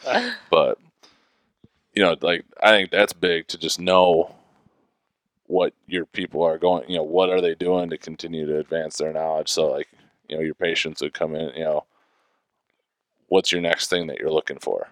But, 0.50 0.80
you 1.94 2.04
know, 2.04 2.16
like, 2.22 2.46
I 2.62 2.72
think 2.72 2.92
that's 2.92 3.14
big 3.14 3.48
to 3.48 3.58
just 3.58 3.80
know 3.80 4.36
what 5.48 5.74
your 5.88 6.06
people 6.06 6.44
are 6.44 6.60
going, 6.60 6.88
you 6.88 6.98
know, 6.98 7.04
what 7.04 7.30
are 7.30 7.42
they 7.42 7.56
doing 7.56 7.90
to 7.90 7.98
continue 7.98 8.46
to 8.46 8.60
advance 8.60 8.98
their 8.98 9.12
knowledge. 9.12 9.50
So, 9.50 9.72
like, 9.72 9.88
you 10.28 10.38
know, 10.38 10.44
your 10.44 10.54
patients 10.54 11.02
would 11.02 11.14
come 11.14 11.36
in, 11.36 11.54
you 11.56 11.64
know, 11.64 11.86
what's 13.28 13.52
your 13.52 13.62
next 13.62 13.90
thing 13.90 14.08
that 14.08 14.20
you're 14.20 14.32
looking 14.32 14.60
for? 14.60 14.90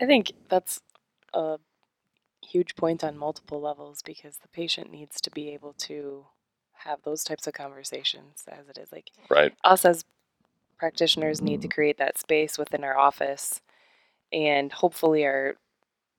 I 0.00 0.06
think 0.06 0.32
that's 0.48 0.80
a 1.32 1.58
huge 2.46 2.76
point 2.76 3.02
on 3.02 3.16
multiple 3.16 3.60
levels 3.60 4.02
because 4.02 4.36
the 4.36 4.48
patient 4.48 4.92
needs 4.92 5.20
to 5.22 5.30
be 5.30 5.48
able 5.50 5.72
to 5.74 6.26
have 6.72 7.02
those 7.02 7.24
types 7.24 7.46
of 7.46 7.54
conversations 7.54 8.44
as 8.48 8.68
it 8.68 8.78
is. 8.78 8.92
Like 8.92 9.10
Right. 9.30 9.52
us 9.64 9.84
as 9.84 10.04
practitioners 10.78 11.40
need 11.40 11.62
to 11.62 11.68
create 11.68 11.98
that 11.98 12.18
space 12.18 12.56
within 12.58 12.84
our 12.84 12.96
office 12.96 13.60
and 14.32 14.72
hopefully 14.72 15.24
our 15.24 15.54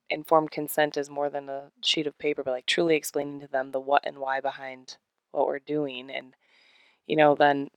informed 0.09 0.51
consent 0.51 0.97
is 0.97 1.09
more 1.09 1.29
than 1.29 1.49
a 1.49 1.71
sheet 1.81 2.07
of 2.07 2.17
paper 2.17 2.43
but 2.43 2.51
like 2.51 2.65
truly 2.65 2.95
explaining 2.95 3.39
to 3.39 3.47
them 3.47 3.71
the 3.71 3.79
what 3.79 4.05
and 4.05 4.17
why 4.17 4.39
behind 4.39 4.97
what 5.31 5.45
we're 5.45 5.59
doing 5.59 6.09
and 6.09 6.33
you 7.05 7.15
know 7.15 7.35
then 7.35 7.69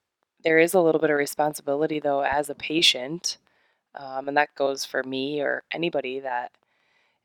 there 0.43 0.59
is 0.59 0.75
a 0.75 0.81
little 0.81 1.01
bit 1.01 1.11
of 1.11 1.17
responsibility 1.17 2.01
though 2.01 2.23
as 2.23 2.49
a 2.49 2.55
patient 2.55 3.39
um, 3.95 4.29
and 4.29 4.37
that 4.37 4.55
goes 4.55 4.85
for 4.85 5.03
me 5.03 5.41
or 5.41 5.63
anybody 5.73 6.19
that 6.21 6.53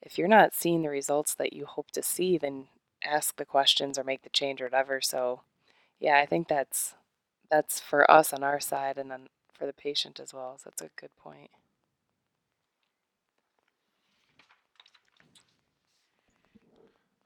if 0.01 0.17
you're 0.17 0.27
not 0.27 0.53
seeing 0.53 0.81
the 0.81 0.89
results 0.89 1.33
that 1.35 1.53
you 1.53 1.65
hope 1.65 1.89
to 1.91 2.03
see 2.03 2.37
then 2.37 2.67
ask 3.05 3.37
the 3.37 3.45
questions 3.45 3.97
or 3.97 4.03
make 4.03 4.23
the 4.23 4.29
change 4.29 4.59
or 4.59 4.65
whatever. 4.65 4.99
So 4.99 5.41
yeah 5.99 6.17
i 6.17 6.25
think 6.25 6.47
that's 6.47 6.95
that's 7.49 7.79
for 7.79 8.09
us 8.09 8.33
on 8.33 8.43
our 8.43 8.59
side 8.59 8.97
and 8.97 9.09
then 9.09 9.27
for 9.53 9.65
the 9.65 9.73
patient 9.73 10.19
as 10.19 10.33
well 10.33 10.57
so 10.57 10.69
that's 10.69 10.81
a 10.81 10.89
good 10.99 11.15
point 11.17 11.49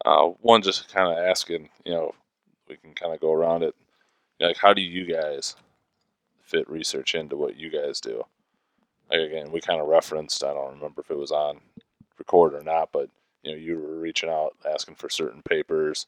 Uh, 0.06 0.28
one, 0.42 0.62
just 0.62 0.92
kind 0.94 1.12
of 1.12 1.18
asking, 1.18 1.70
you 1.86 1.94
know, 1.94 2.14
we 2.68 2.76
can 2.78 2.94
kind 2.94 3.14
of 3.14 3.20
go 3.20 3.32
around 3.32 3.64
it. 3.64 3.76
You 4.40 4.46
know, 4.46 4.48
like, 4.50 4.58
how 4.58 4.74
do 4.74 4.82
you 4.82 5.06
guys 5.06 5.56
fit 6.44 6.70
research 6.70 7.16
into 7.16 7.36
what 7.38 7.56
you 7.58 7.70
guys 7.70 8.02
do? 8.02 8.24
Like, 9.10 9.22
again, 9.22 9.52
we 9.52 9.62
kind 9.62 9.82
of 9.82 9.88
referenced, 9.88 10.44
I 10.44 10.54
don't 10.54 10.76
remember 10.76 11.02
if 11.02 11.12
it 11.12 11.18
was 11.18 11.32
on 11.32 11.60
record 12.18 12.54
or 12.56 12.64
not, 12.64 12.92
but, 12.92 13.10
you 13.44 13.52
know, 13.52 13.58
you 13.58 13.78
were 13.80 14.00
reaching 14.00 14.30
out, 14.30 14.56
asking 14.70 14.96
for 14.96 15.10
certain 15.10 15.42
papers. 15.44 16.08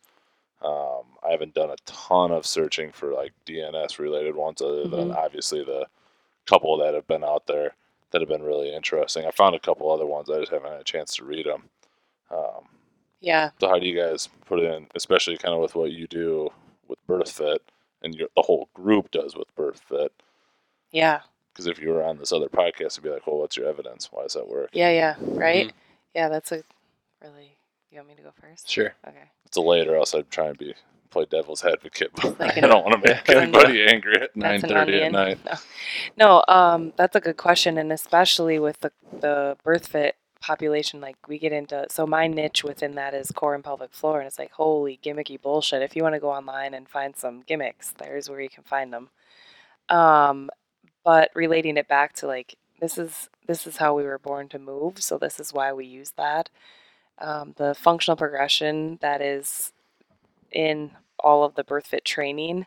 Um, 0.61 1.03
I 1.27 1.31
haven't 1.31 1.53
done 1.55 1.71
a 1.71 1.75
ton 1.85 2.31
of 2.31 2.45
searching 2.45 2.91
for 2.91 3.13
like 3.13 3.33
DNS 3.45 3.99
related 3.99 4.35
ones, 4.35 4.61
other 4.61 4.87
than 4.87 5.09
Mhm. 5.09 5.15
obviously 5.15 5.63
the 5.63 5.87
couple 6.45 6.77
that 6.77 6.93
have 6.93 7.07
been 7.07 7.23
out 7.23 7.47
there 7.47 7.75
that 8.11 8.21
have 8.21 8.29
been 8.29 8.43
really 8.43 8.73
interesting. 8.73 9.25
I 9.25 9.31
found 9.31 9.55
a 9.55 9.59
couple 9.59 9.91
other 9.91 10.05
ones, 10.05 10.29
I 10.29 10.39
just 10.39 10.51
haven't 10.51 10.71
had 10.71 10.81
a 10.81 10.85
chance 10.85 11.15
to 11.15 11.25
read 11.25 11.45
them. 11.47 11.69
Um, 12.31 12.72
yeah 13.23 13.49
so 13.59 13.67
how 13.67 13.79
do 13.79 13.87
you 13.87 13.99
guys 13.99 14.29
put 14.45 14.59
it 14.59 14.71
in, 14.71 14.85
especially 14.93 15.37
kind 15.37 15.55
of 15.55 15.61
with 15.61 15.73
what 15.75 15.91
you 15.91 16.05
do 16.07 16.49
with 16.87 16.99
BirthFit 17.07 17.57
and 18.03 18.13
your, 18.13 18.27
the 18.35 18.43
whole 18.43 18.69
group 18.75 19.09
does 19.09 19.35
with 19.35 19.47
BirthFit? 19.55 20.09
yeah 20.91 21.21
Because 21.51 21.65
if 21.67 21.79
you 21.79 21.89
were 21.89 22.03
on 22.03 22.17
this 22.19 22.31
other 22.33 22.49
podcast, 22.49 22.93
it'd 22.93 23.03
be 23.03 23.09
like, 23.09 23.25
well, 23.25 23.39
what's 23.39 23.57
your 23.57 23.67
evidence? 23.67 24.09
Why 24.11 24.23
does 24.23 24.33
that 24.33 24.47
work? 24.47 24.69
yeah 24.73 24.91
yeah 24.91 25.15
right 25.21 25.71
yeah 26.13 26.29
that's 26.29 26.51
a 26.51 26.61
really 27.23 27.55
you 27.91 27.97
want 27.97 28.09
me 28.09 28.15
to 28.15 28.21
go 28.23 28.31
first 28.41 28.69
Sure. 28.69 28.93
okay 29.07 29.29
It's 29.45 29.57
a 29.57 29.61
later, 29.61 29.95
else 29.95 30.13
I'd 30.13 30.29
try 30.29 30.47
and 30.49 30.57
be 30.57 30.75
play 31.09 31.25
devil's 31.29 31.63
advocate, 31.63 32.09
but 32.15 32.39
Like 32.39 32.57
I 32.57 32.61
an- 32.61 32.69
don't 32.69 32.83
want 32.85 33.01
to 33.03 33.07
make 33.13 33.29
an- 33.29 33.37
anybody 33.37 33.85
angry 33.85 34.15
at 34.19 34.35
nine 34.35 34.59
That's 34.61 34.63
an 34.63 34.69
thirty 34.69 34.95
at 35.03 35.13
onion. 35.13 35.39
night. 35.45 35.59
No, 36.17 36.43
um, 36.47 36.91
that's 36.97 37.15
a 37.15 37.19
good 37.21 37.37
question, 37.37 37.77
and 37.77 37.91
especially 37.91 38.57
with 38.59 38.79
the 38.79 38.91
the 39.21 39.55
BirthFit 39.63 40.13
population, 40.43 40.99
like 40.99 41.15
we 41.27 41.39
get 41.39 41.53
into. 41.53 41.85
So 41.89 42.05
my 42.05 42.27
niche 42.27 42.63
within 42.63 42.95
that 42.95 43.13
is 43.13 43.31
core 43.31 43.55
and 43.55 43.63
pelvic 43.63 43.93
floor, 43.93 44.19
and 44.19 44.27
it's 44.27 44.37
like 44.37 44.51
holy 44.51 44.99
gimmicky 45.03 45.41
bullshit. 45.41 45.81
If 45.81 45.95
you 45.95 46.03
want 46.03 46.15
to 46.15 46.19
go 46.19 46.29
online 46.31 46.73
and 46.73 46.87
find 46.87 47.15
some 47.15 47.41
gimmicks, 47.47 47.91
there's 47.91 48.29
where 48.29 48.41
you 48.41 48.49
can 48.49 48.63
find 48.63 48.93
them. 48.93 49.09
Um, 49.89 50.49
but 51.03 51.31
relating 51.33 51.77
it 51.77 51.87
back 51.87 52.13
to 52.15 52.27
like 52.27 52.55
this 52.81 52.97
is 52.97 53.29
this 53.47 53.65
is 53.65 53.77
how 53.77 53.95
we 53.95 54.03
were 54.03 54.19
born 54.19 54.49
to 54.49 54.59
move, 54.59 55.01
so 55.01 55.17
this 55.17 55.39
is 55.39 55.53
why 55.53 55.71
we 55.71 55.85
use 55.85 56.11
that. 56.17 56.49
Um, 57.19 57.53
the 57.57 57.73
functional 57.73 58.17
progression 58.17 58.99
that 59.01 59.21
is 59.21 59.71
in 60.51 60.91
all 61.19 61.45
of 61.45 61.55
the 61.55 61.63
BirthFit 61.63 62.03
training 62.03 62.65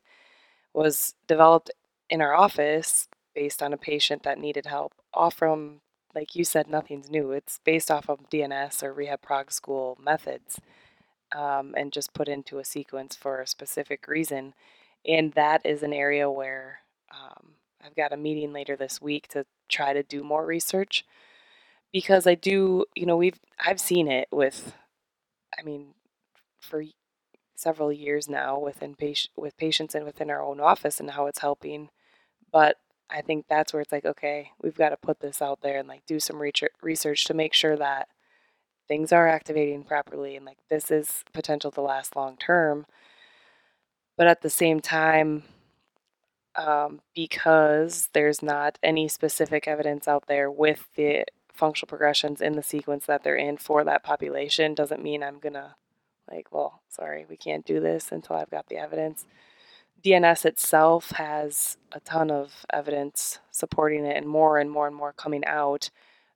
was 0.73 1.15
developed 1.27 1.71
in 2.09 2.23
our 2.23 2.35
office 2.35 3.09
based 3.35 3.63
on 3.63 3.73
a 3.75 3.77
patient 3.77 4.23
that 4.23 4.39
needed 4.39 4.67
help 4.67 4.95
off 5.13 5.35
from 5.35 5.81
like 6.17 6.35
you 6.35 6.45
said 6.45 6.69
nothing's 6.69 7.11
new 7.11 7.31
it's 7.31 7.61
based 7.65 7.91
off 7.91 8.09
of 8.09 8.29
dns 8.31 8.83
or 8.83 8.93
rehab 8.93 9.23
Prague 9.23 9.53
school 9.53 9.97
methods 10.03 10.61
um, 11.35 11.75
and 11.77 11.93
just 11.93 12.15
put 12.15 12.29
into 12.29 12.59
a 12.59 12.65
sequence 12.65 13.15
for 13.15 13.41
a 13.41 13.47
specific 13.47 14.09
reason 14.09 14.55
and 15.07 15.33
that 15.35 15.61
is 15.65 15.83
an 15.83 15.93
area 15.93 16.31
where 16.31 16.81
um, 17.13 17.53
i've 17.85 17.95
got 17.95 18.13
a 18.13 18.17
meeting 18.17 18.53
later 18.53 18.77
this 18.77 19.01
week 19.01 19.29
to 19.29 19.47
try 19.69 19.93
to 19.93 20.03
do 20.03 20.25
more 20.25 20.45
research 20.45 21.05
because 21.93 22.27
i 22.27 22.35
do 22.35 22.85
you 22.97 23.07
know 23.07 23.17
we've 23.17 23.41
i've 23.65 23.81
seen 23.81 24.09
it 24.09 24.27
with 24.33 24.75
i 25.59 25.63
mean 25.63 25.95
for 26.61 26.83
several 27.57 27.93
years 27.93 28.29
now 28.29 28.59
within 28.59 28.95
patient 28.95 29.33
with 29.37 29.57
patients 29.57 29.95
and 29.95 30.05
within 30.05 30.31
our 30.31 30.43
own 30.43 30.61
office 30.61 31.01
and 31.01 31.11
how 31.13 31.27
it's 31.27 31.41
helping. 31.41 31.89
But 32.53 32.77
I 33.11 33.23
think 33.23 33.47
that's 33.49 33.73
where 33.73 33.83
it's 33.83 33.93
like, 33.93 34.05
okay, 34.05 34.51
we've 34.61 34.77
got 34.77 34.91
to 34.91 34.97
put 34.97 35.21
this 35.21 35.41
out 35.41 35.61
there 35.63 35.79
and 35.79 35.89
like 35.89 36.05
do 36.07 36.19
some 36.19 36.41
research 36.41 37.25
to 37.25 37.35
make 37.35 37.55
sure 37.55 37.77
that 37.77 38.09
things 38.89 39.13
are 39.13 39.29
activating 39.29 39.85
properly 39.85 40.37
and 40.37 40.45
like 40.45 40.59
this 40.71 40.91
is 40.91 41.25
potential 41.33 41.71
to 41.73 41.81
last 41.81 42.17
long 42.17 42.37
term. 42.37 42.87
But 44.17 44.27
at 44.27 44.43
the 44.43 44.51
same 44.51 44.81
time, 44.81 45.45
um, 46.57 47.01
because 47.15 48.09
there's 48.13 48.43
not 48.43 48.79
any 48.83 49.09
specific 49.09 49.69
evidence 49.69 50.09
out 50.09 50.25
there 50.27 50.51
with 50.51 50.89
the 50.97 51.25
functional 51.53 51.89
progressions 51.89 52.41
in 52.41 52.53
the 52.55 52.63
sequence 52.63 53.07
that 53.07 53.23
they're 53.23 53.37
in 53.37 53.59
for 53.59 53.85
that 53.85 54.03
population, 54.03 54.75
doesn't 54.75 55.03
mean 55.03 55.23
I'm 55.23 55.39
gonna 55.39 55.77
like, 56.31 56.49
well, 56.51 56.81
sorry, 56.89 57.27
we 57.29 57.37
can't 57.37 57.65
do 57.65 57.81
this 57.81 58.11
until 58.11 58.37
I've 58.37 58.51
got 58.51 58.69
the 58.69 58.77
evidence. 58.79 59.27
DNS 60.07 60.45
itself 60.45 61.11
has 61.13 61.77
a 61.91 61.99
ton 62.01 62.31
of 62.31 62.65
evidence 62.73 63.41
supporting 63.51 64.05
it, 64.07 64.17
and 64.17 64.27
more 64.27 64.59
and 64.59 64.71
more 64.71 64.87
and 64.87 64.95
more 64.95 65.13
coming 65.13 65.45
out. 65.45 65.91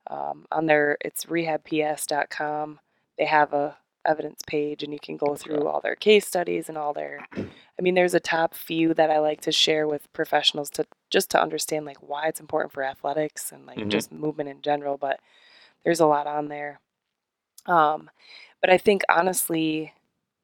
Um, 0.09 0.47
on 0.51 0.67
their, 0.67 0.97
it's 1.03 1.27
rehabps.com. 1.27 2.81
They 3.17 3.27
have 3.27 3.53
a 3.53 3.77
evidence 4.05 4.41
page, 4.47 4.83
and 4.83 4.93
you 4.93 4.99
can 4.99 5.17
go 5.17 5.37
through 5.37 5.69
all 5.69 5.81
their 5.81 5.95
case 5.95 6.27
studies 6.27 6.69
and 6.69 6.77
all 6.77 6.93
their. 6.93 7.21
I 7.37 7.83
mean, 7.83 7.95
there's 7.95 8.15
a 8.15 8.21
top 8.21 8.55
few 8.55 8.93
that 8.95 9.11
I 9.11 9.21
like 9.21 9.41
to 9.43 9.53
share 9.53 9.87
with 9.87 10.13
professionals 10.13 10.71
to 10.71 10.87
just 11.11 11.31
to 11.31 11.41
understand 11.41 11.87
like 11.87 11.99
why 11.99 12.27
it's 12.27 12.41
important 12.41 12.73
for 12.73 12.83
athletics 12.83 13.53
and 13.53 13.67
like 13.67 13.79
Mhm. 13.79 13.89
just 13.91 14.11
movement 14.11 14.49
in 14.49 14.63
general. 14.63 14.97
But 14.97 15.21
there's 15.85 16.01
a 16.01 16.07
lot 16.07 16.27
on 16.27 16.49
there. 16.49 16.81
Um, 17.67 18.11
But 18.61 18.71
I 18.71 18.79
think 18.79 19.03
honestly, 19.09 19.95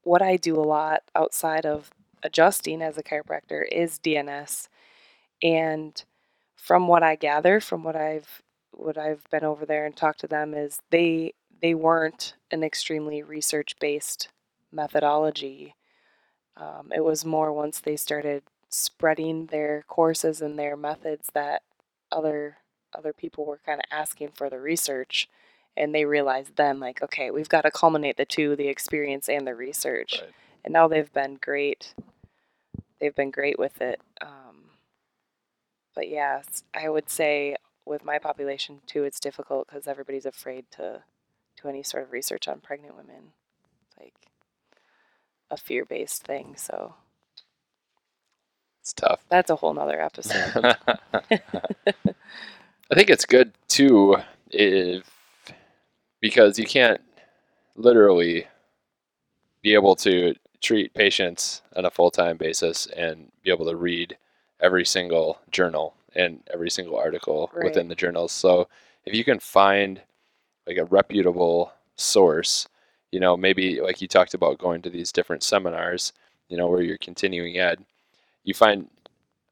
what 0.02 0.22
I 0.22 0.36
do 0.36 0.54
a 0.58 0.62
lot 0.64 1.02
outside 1.14 1.66
of 1.66 1.90
adjusting 2.26 2.82
as 2.82 2.98
a 2.98 3.02
chiropractor 3.02 3.62
is 3.70 3.98
DNS. 3.98 4.68
And 5.42 6.04
from 6.56 6.88
what 6.88 7.02
I 7.02 7.14
gather, 7.16 7.60
from 7.60 7.82
what 7.84 7.96
I've 7.96 8.42
what 8.72 8.98
I've 8.98 9.24
been 9.30 9.44
over 9.44 9.64
there 9.64 9.86
and 9.86 9.96
talked 9.96 10.20
to 10.20 10.26
them 10.26 10.52
is 10.52 10.80
they 10.90 11.32
they 11.62 11.74
weren't 11.74 12.34
an 12.50 12.62
extremely 12.62 13.22
research 13.22 13.76
based 13.80 14.28
methodology. 14.70 15.74
Um, 16.56 16.90
it 16.94 17.04
was 17.04 17.24
more 17.24 17.52
once 17.52 17.80
they 17.80 17.96
started 17.96 18.42
spreading 18.68 19.46
their 19.46 19.84
courses 19.88 20.42
and 20.42 20.58
their 20.58 20.76
methods 20.76 21.28
that 21.34 21.62
other 22.12 22.58
other 22.94 23.12
people 23.12 23.44
were 23.46 23.60
kind 23.64 23.78
of 23.80 23.84
asking 23.90 24.30
for 24.34 24.50
the 24.50 24.58
research 24.58 25.28
and 25.76 25.94
they 25.94 26.04
realized 26.04 26.56
then 26.56 26.80
like 26.80 27.02
okay 27.02 27.30
we've 27.30 27.48
got 27.48 27.62
to 27.62 27.70
culminate 27.70 28.16
the 28.16 28.24
two 28.24 28.56
the 28.56 28.68
experience 28.68 29.28
and 29.28 29.46
the 29.46 29.54
research 29.54 30.20
Right. 30.20 30.32
and 30.64 30.72
now 30.72 30.88
they've 30.88 31.12
been 31.12 31.38
great 31.40 31.94
they've 33.00 33.14
been 33.14 33.30
great 33.30 33.58
with 33.58 33.80
it 33.80 34.00
um, 34.22 34.70
but 35.94 36.08
yeah 36.08 36.42
i 36.74 36.88
would 36.88 37.08
say 37.08 37.56
with 37.84 38.04
my 38.04 38.18
population 38.18 38.80
too 38.86 39.04
it's 39.04 39.20
difficult 39.20 39.66
because 39.68 39.86
everybody's 39.86 40.26
afraid 40.26 40.64
to 40.70 41.02
do 41.62 41.68
any 41.68 41.82
sort 41.82 42.02
of 42.02 42.12
research 42.12 42.48
on 42.48 42.60
pregnant 42.60 42.96
women 42.96 43.32
it's 43.86 43.96
like 43.98 44.14
a 45.50 45.56
fear-based 45.56 46.22
thing 46.24 46.54
so 46.56 46.94
It's 48.82 48.92
tough. 48.92 49.20
that's 49.28 49.50
a 49.50 49.56
whole 49.56 49.74
nother 49.74 50.00
episode 50.00 50.52
I 52.90 52.94
think 52.94 53.10
it's 53.10 53.24
good 53.26 53.52
too 53.68 54.16
if 54.50 55.04
because 56.20 56.58
you 56.58 56.64
can't 56.66 57.00
literally 57.76 58.46
be 59.62 59.74
able 59.74 59.96
to 59.96 60.34
treat 60.62 60.94
patients 60.94 61.62
on 61.76 61.84
a 61.84 61.90
full-time 61.90 62.36
basis 62.36 62.86
and 62.86 63.30
be 63.42 63.50
able 63.50 63.66
to 63.66 63.76
read 63.76 64.16
every 64.60 64.84
single 64.84 65.38
journal 65.50 65.94
and 66.14 66.42
every 66.52 66.70
single 66.70 66.96
article 66.96 67.50
Right. 67.54 67.64
within 67.64 67.88
the 67.88 67.94
journals. 67.94 68.32
So 68.32 68.68
if 69.04 69.14
you 69.14 69.24
can 69.24 69.38
find 69.38 70.00
like 70.66 70.78
a 70.78 70.84
reputable 70.84 71.72
source, 71.96 72.68
you 73.12 73.20
know, 73.20 73.36
maybe 73.36 73.80
like 73.80 74.00
you 74.02 74.08
talked 74.08 74.34
about 74.34 74.58
going 74.58 74.82
to 74.82 74.90
these 74.90 75.12
different 75.12 75.42
seminars, 75.42 76.12
you 76.48 76.56
know, 76.56 76.68
where 76.68 76.82
you're 76.82 76.98
continuing 76.98 77.58
ed, 77.58 77.84
you 78.44 78.54
find 78.54 78.88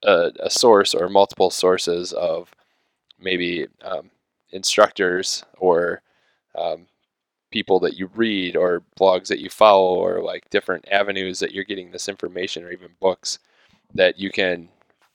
a, 0.02 0.32
a 0.40 0.50
source 0.50 0.94
or 0.94 1.08
multiple 1.08 1.50
sources 1.50 2.12
of 2.12 2.54
maybe 3.18 3.66
um, 3.82 4.10
instructors 4.50 5.44
or 5.58 6.02
um, 6.56 6.86
people 7.54 7.78
that 7.78 7.96
you 7.96 8.10
read 8.16 8.56
or 8.56 8.82
blogs 9.00 9.28
that 9.28 9.38
you 9.38 9.48
follow 9.48 9.94
or 9.94 10.20
like 10.20 10.50
different 10.50 10.84
avenues 10.90 11.38
that 11.38 11.52
you're 11.52 11.62
getting 11.62 11.92
this 11.92 12.08
information 12.08 12.64
or 12.64 12.72
even 12.72 12.90
books 13.00 13.38
that 13.94 14.18
you 14.18 14.28
can 14.28 14.68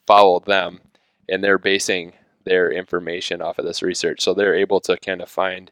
follow 0.07 0.39
them 0.39 0.79
and 1.27 1.43
they're 1.43 1.57
basing 1.57 2.13
their 2.45 2.71
information 2.71 3.41
off 3.41 3.59
of 3.59 3.65
this 3.65 3.83
research. 3.83 4.21
So 4.21 4.33
they're 4.33 4.55
able 4.55 4.79
to 4.81 4.95
kind 4.97 5.21
of 5.21 5.29
find 5.29 5.69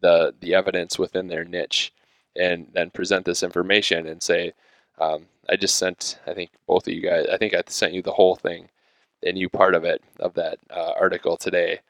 the 0.00 0.34
the 0.40 0.54
evidence 0.54 0.98
within 0.98 1.26
their 1.28 1.44
niche 1.44 1.92
and 2.36 2.66
then 2.72 2.88
present 2.90 3.26
this 3.26 3.42
information 3.42 4.06
and 4.06 4.22
say 4.22 4.52
um, 5.00 5.26
i 5.50 5.56
just 5.56 5.76
sent 5.76 6.18
i 6.26 6.32
think 6.34 6.50
both 6.66 6.86
of 6.86 6.94
you 6.94 7.02
guys 7.02 7.26
i 7.32 7.36
think 7.36 7.54
i 7.54 7.62
sent 7.66 7.92
you 7.92 8.02
the 8.02 8.12
whole 8.12 8.36
thing 8.36 8.68
and 9.24 9.36
you 9.36 9.48
part 9.48 9.74
of 9.74 9.84
it 9.84 10.02
of 10.20 10.34
that 10.34 10.58
uh, 10.70 10.92
article 11.00 11.36
today 11.36 11.80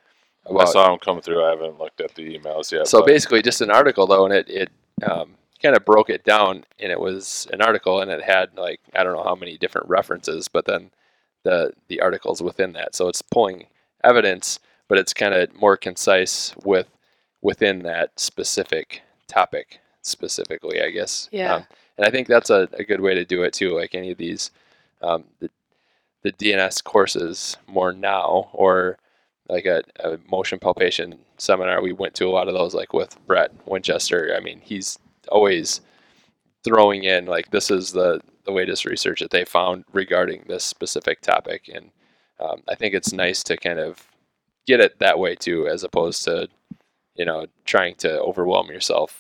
I 0.51 0.65
saw 0.67 0.89
them 0.91 0.99
come 0.99 1.21
through. 1.21 1.45
I 1.45 1.51
haven't 1.51 1.79
looked 1.79 2.01
at 2.01 2.15
the 2.15 2.39
emails 2.39 2.71
yet. 2.73 2.89
so 2.89 3.01
but 3.01 3.07
basically 3.07 3.43
just 3.43 3.61
an 3.61 3.71
article 3.71 4.07
though 4.07 4.25
and 4.25 4.35
it, 4.35 4.49
it 4.49 4.71
um, 5.03 5.35
kind 5.63 5.77
of 5.77 5.85
broke 5.85 6.09
it 6.11 6.25
down 6.25 6.65
and 6.79 6.91
it 6.93 7.01
was 7.01 7.47
an 7.53 7.61
article 7.63 8.01
and 8.01 8.11
it 8.11 8.23
had 8.23 8.57
like 8.57 8.81
i 8.95 9.03
don't 9.03 9.13
know 9.17 9.25
how 9.25 9.35
many 9.35 9.57
different 9.59 9.89
references 9.89 10.47
but 10.49 10.65
then 10.67 10.91
the 11.43 11.73
the 11.89 12.01
articles 12.01 12.41
within 12.43 12.73
that 12.73 12.95
so 12.95 13.09
it's 13.09 13.23
pulling 13.23 13.67
evidence 14.05 14.61
but 14.89 14.99
it's 14.99 15.13
kind 15.13 15.35
of 15.35 15.53
more 15.61 15.77
concise 15.77 16.55
with 16.65 16.87
within 17.43 17.81
that 17.83 18.19
specific 18.19 19.03
topic 19.27 19.81
specifically 20.03 20.81
i 20.83 20.91
guess 20.91 21.29
Yeah. 21.33 21.55
um, 21.57 21.67
and 21.97 22.07
i 22.07 22.11
think 22.11 22.29
that's 22.29 22.51
a, 22.51 22.69
a 22.75 22.85
good 22.85 23.01
way 23.01 23.15
to 23.15 23.25
do 23.25 23.43
it 23.43 23.53
too 23.53 23.71
like 23.75 23.95
any 23.97 24.11
of 24.13 24.19
these 24.19 24.51
um, 25.03 25.25
the, 25.41 25.51
the 26.23 26.33
dns 26.33 26.83
courses 26.83 27.57
more 27.67 27.93
now 27.93 28.49
or 28.53 28.99
like 29.49 29.65
a, 29.67 29.83
a 30.01 30.19
motion 30.31 30.59
palpation 30.59 31.19
seminar 31.37 31.83
we 31.83 31.93
went 31.93 32.15
to 32.15 32.27
a 32.27 32.31
lot 32.31 32.49
of 32.49 32.55
those 32.55 32.75
like 32.75 32.93
with 32.93 33.17
brett 33.27 33.51
winchester 33.67 34.35
i 34.37 34.41
mean 34.41 34.61
he's 34.63 34.99
always 35.31 35.81
throwing 36.65 37.05
in 37.05 37.27
like 37.27 37.51
this 37.51 37.71
is 37.71 37.93
the 37.93 38.21
the 38.45 38.53
latest 38.53 38.85
research 38.85 39.21
that 39.21 39.31
they 39.31 39.45
found 39.45 39.85
regarding 39.93 40.45
this 40.49 40.65
specific 40.65 41.21
topic 41.21 41.71
and 41.73 41.91
um, 42.41 42.63
i 42.69 42.75
think 42.75 42.95
it's 42.95 43.13
nice 43.13 43.43
to 43.43 43.57
kind 43.57 43.79
of 43.79 44.07
get 44.67 44.81
it 44.81 44.99
that 44.99 45.19
way 45.19 45.35
too 45.35 45.67
as 45.67 45.83
opposed 45.83 46.25
to 46.25 46.49
you 47.15 47.25
know 47.25 47.47
trying 47.65 47.95
to 47.95 48.21
overwhelm 48.21 48.69
yourself 48.69 49.19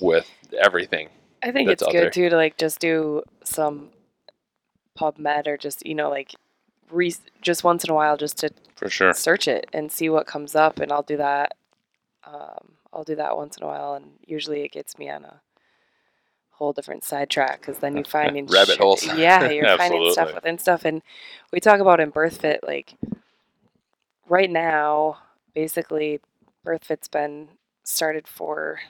with 0.00 0.30
everything 0.60 1.08
I 1.44 1.52
think 1.52 1.68
it's 1.68 1.82
good 1.82 1.94
there. 1.94 2.10
too 2.10 2.30
to 2.30 2.36
like 2.36 2.56
just 2.56 2.80
do 2.80 3.22
some 3.44 3.90
PubMed 4.98 5.46
or 5.46 5.58
just 5.58 5.84
you 5.84 5.94
know 5.94 6.08
like 6.08 6.34
re- 6.90 7.14
just 7.40 7.64
once 7.64 7.84
in 7.84 7.90
a 7.90 7.94
while 7.94 8.16
just 8.16 8.38
to 8.38 8.50
for 8.76 8.88
sure. 8.88 9.12
search 9.12 9.48
it 9.48 9.68
and 9.72 9.90
see 9.90 10.08
what 10.08 10.26
comes 10.26 10.54
up, 10.54 10.78
and 10.80 10.90
I'll 10.92 11.02
do 11.02 11.16
that. 11.16 11.54
Um, 12.26 12.72
I'll 12.92 13.04
do 13.04 13.16
that 13.16 13.36
once 13.36 13.56
in 13.56 13.62
a 13.64 13.66
while, 13.66 13.94
and 13.94 14.12
usually 14.26 14.62
it 14.62 14.72
gets 14.72 14.98
me 14.98 15.08
on 15.10 15.24
a 15.24 15.40
whole 16.50 16.72
different 16.72 17.04
sidetrack 17.04 17.60
because 17.60 17.78
then 17.78 17.96
you 17.96 18.04
find 18.04 18.50
Rabbit 18.50 18.78
holes. 18.78 19.04
Yeah, 19.04 19.50
you're 19.50 19.76
finding 19.76 20.10
stuff 20.12 20.34
within 20.34 20.58
stuff, 20.58 20.84
and 20.84 21.02
we 21.52 21.60
talk 21.60 21.80
about 21.80 22.00
in 22.00 22.12
BirthFit 22.12 22.58
like 22.62 22.94
right 24.28 24.50
now, 24.50 25.18
basically, 25.54 26.20
BirthFit's 26.66 27.08
been 27.08 27.48
started 27.82 28.26
for 28.26 28.80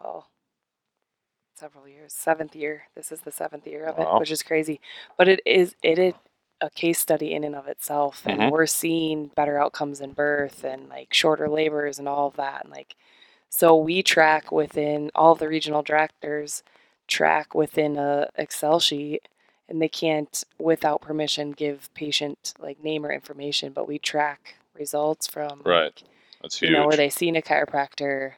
well 0.00 0.28
several 1.56 1.86
years 1.88 2.12
seventh 2.12 2.54
year 2.56 2.84
this 2.96 3.10
is 3.12 3.20
the 3.20 3.30
seventh 3.32 3.66
year 3.66 3.84
of 3.86 3.96
Wow. 3.98 4.16
it 4.16 4.20
which 4.20 4.30
is 4.32 4.42
crazy 4.42 4.80
but 5.18 5.28
it 5.28 5.40
is 5.46 5.74
it 5.82 5.98
is 5.98 6.14
a 6.62 6.70
case 6.70 6.98
study 7.00 7.34
in 7.34 7.44
and 7.44 7.54
of 7.56 7.66
itself 7.68 8.22
and 8.26 8.38
Mhm. 8.40 8.50
we're 8.52 8.66
seeing 8.66 9.26
better 9.36 9.58
outcomes 9.60 10.00
in 10.00 10.12
birth 10.12 10.64
and 10.64 10.88
like 10.88 11.12
shorter 11.12 11.48
labors 11.48 11.98
and 11.98 12.08
all 12.08 12.28
of 12.28 12.36
that 12.36 12.62
and 12.64 12.72
like 12.72 12.96
so 13.50 13.76
we 13.76 14.02
track 14.02 14.50
within 14.52 15.10
all 15.14 15.34
the 15.34 15.48
regional 15.48 15.82
directors 15.82 16.62
track 17.08 17.54
within 17.54 17.98
a 17.98 18.30
excel 18.36 18.80
sheet 18.80 19.28
and 19.68 19.82
they 19.82 19.88
can't 19.88 20.44
without 20.58 21.02
permission 21.02 21.50
give 21.50 21.92
patient 21.94 22.54
like 22.60 22.82
name 22.82 23.04
or 23.04 23.12
information 23.12 23.72
but 23.72 23.88
we 23.88 23.98
track 23.98 24.54
results 24.74 25.26
from 25.26 25.62
Right. 25.64 25.84
like, 25.84 26.02
That's 26.40 26.62
you 26.62 26.68
huge. 26.68 26.78
know, 26.78 26.86
were 26.86 26.96
they 26.96 27.10
seeing 27.10 27.36
a 27.36 27.42
chiropractor? 27.42 28.34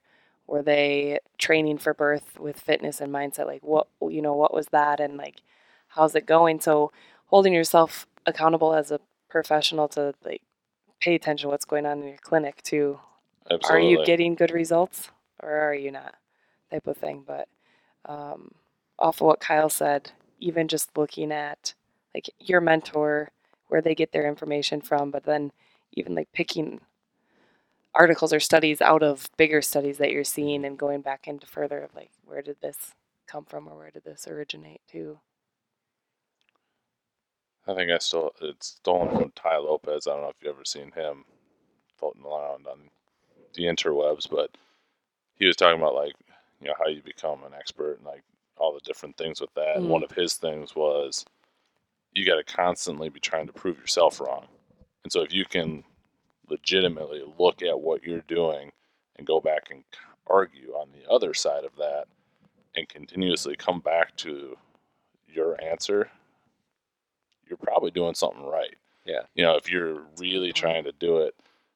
Were 0.46 0.62
they 0.62 1.18
training 1.38 1.78
for 1.78 1.94
birth 1.94 2.38
with 2.38 2.58
fitness 2.60 3.00
and 3.00 3.12
mindset? 3.12 3.46
Like 3.46 3.62
what 3.62 3.86
you 4.00 4.22
know, 4.22 4.34
what 4.34 4.54
was 4.54 4.66
that 4.68 4.98
and 5.00 5.16
like 5.16 5.42
how's 5.88 6.14
it 6.14 6.26
going? 6.26 6.60
So 6.60 6.90
holding 7.26 7.52
yourself 7.54 8.06
accountable 8.26 8.74
as 8.74 8.90
a 8.90 9.00
professional 9.28 9.88
to 9.88 10.14
like 10.24 10.42
pay 11.00 11.14
attention 11.14 11.48
to 11.48 11.50
what's 11.50 11.64
going 11.64 11.86
on 11.86 12.00
in 12.00 12.08
your 12.08 12.18
clinic 12.18 12.62
too. 12.62 12.98
Absolutely. 13.50 13.76
Are 13.76 13.90
you 13.90 14.06
getting 14.06 14.34
good 14.34 14.50
results 14.50 15.10
or 15.42 15.50
are 15.50 15.74
you 15.74 15.90
not? 15.90 16.14
Type 16.70 16.86
of 16.86 16.96
thing. 16.96 17.24
But 17.26 17.48
um, 18.06 18.52
off 18.98 19.20
of 19.20 19.26
what 19.26 19.40
Kyle 19.40 19.68
said, 19.68 20.12
even 20.40 20.68
just 20.68 20.96
looking 20.96 21.32
at 21.32 21.74
like 22.14 22.30
your 22.38 22.60
mentor, 22.60 23.30
where 23.68 23.82
they 23.82 23.94
get 23.94 24.12
their 24.12 24.28
information 24.28 24.80
from, 24.80 25.10
but 25.10 25.24
then 25.24 25.50
even 25.92 26.14
like 26.14 26.30
picking 26.32 26.80
articles 27.94 28.32
or 28.32 28.40
studies 28.40 28.80
out 28.80 29.02
of 29.02 29.28
bigger 29.36 29.62
studies 29.62 29.98
that 29.98 30.10
you're 30.10 30.24
seeing 30.24 30.64
and 30.64 30.78
going 30.78 31.00
back 31.00 31.26
into 31.26 31.46
further 31.46 31.80
of 31.80 31.94
like 31.94 32.10
where 32.24 32.42
did 32.42 32.56
this 32.60 32.92
come 33.26 33.44
from 33.44 33.68
or 33.68 33.76
where 33.76 33.90
did 33.90 34.04
this 34.04 34.26
originate 34.26 34.80
to? 34.90 35.18
I 37.66 37.74
think 37.74 37.90
I 37.90 37.98
still 37.98 38.32
it's 38.42 38.68
stolen 38.68 39.10
from 39.16 39.32
Tai 39.34 39.58
Lopez. 39.58 40.06
I 40.06 40.12
don't 40.12 40.22
know 40.22 40.28
if 40.28 40.36
you've 40.42 40.54
ever 40.54 40.64
seen 40.64 40.92
him 40.92 41.24
floating 41.98 42.24
around 42.24 42.66
on 42.66 42.90
the 43.54 43.64
interwebs, 43.64 44.28
but 44.30 44.50
he 45.36 45.46
was 45.46 45.56
talking 45.56 45.80
about 45.80 45.94
like 45.94 46.14
you 46.60 46.68
know 46.68 46.74
how 46.78 46.88
you 46.88 47.02
become 47.02 47.42
an 47.44 47.54
expert 47.58 47.96
and 47.98 48.06
like 48.06 48.22
all 48.58 48.74
the 48.74 48.80
different 48.80 49.16
things 49.16 49.40
with 49.40 49.52
that. 49.54 49.76
And 49.76 49.86
Mm. 49.86 49.90
one 49.90 50.04
of 50.04 50.12
his 50.12 50.34
things 50.34 50.74
was 50.76 51.24
you 52.12 52.24
got 52.26 52.36
to 52.36 52.44
constantly 52.44 53.08
be 53.08 53.20
trying 53.20 53.46
to 53.46 53.52
prove 53.52 53.78
yourself 53.78 54.20
wrong. 54.20 54.46
And 55.04 55.12
so 55.12 55.22
if 55.22 55.32
you 55.32 55.44
can 55.44 55.84
legitimately 56.48 57.24
look 57.38 57.62
at 57.62 57.80
what 57.80 58.04
you're 58.04 58.22
doing 58.22 58.72
and 59.16 59.26
go 59.26 59.40
back 59.40 59.70
and 59.70 59.84
argue 60.26 60.72
on 60.72 60.88
the 60.92 61.10
other 61.10 61.34
side 61.34 61.64
of 61.64 61.76
that 61.76 62.06
and 62.76 62.88
continuously 62.88 63.56
come 63.56 63.80
back 63.80 64.16
to 64.18 64.56
your 65.28 65.60
answer, 65.62 66.10
you're 67.48 67.56
probably 67.56 67.90
doing 67.90 68.14
something 68.14 68.44
right. 68.44 68.76
Yeah. 69.04 69.22
You 69.34 69.44
know, 69.44 69.56
if 69.56 69.70
you're 69.70 70.02
really 70.18 70.52
trying 70.52 70.84
to 70.84 70.92
do 70.92 71.18
it, 71.18 71.34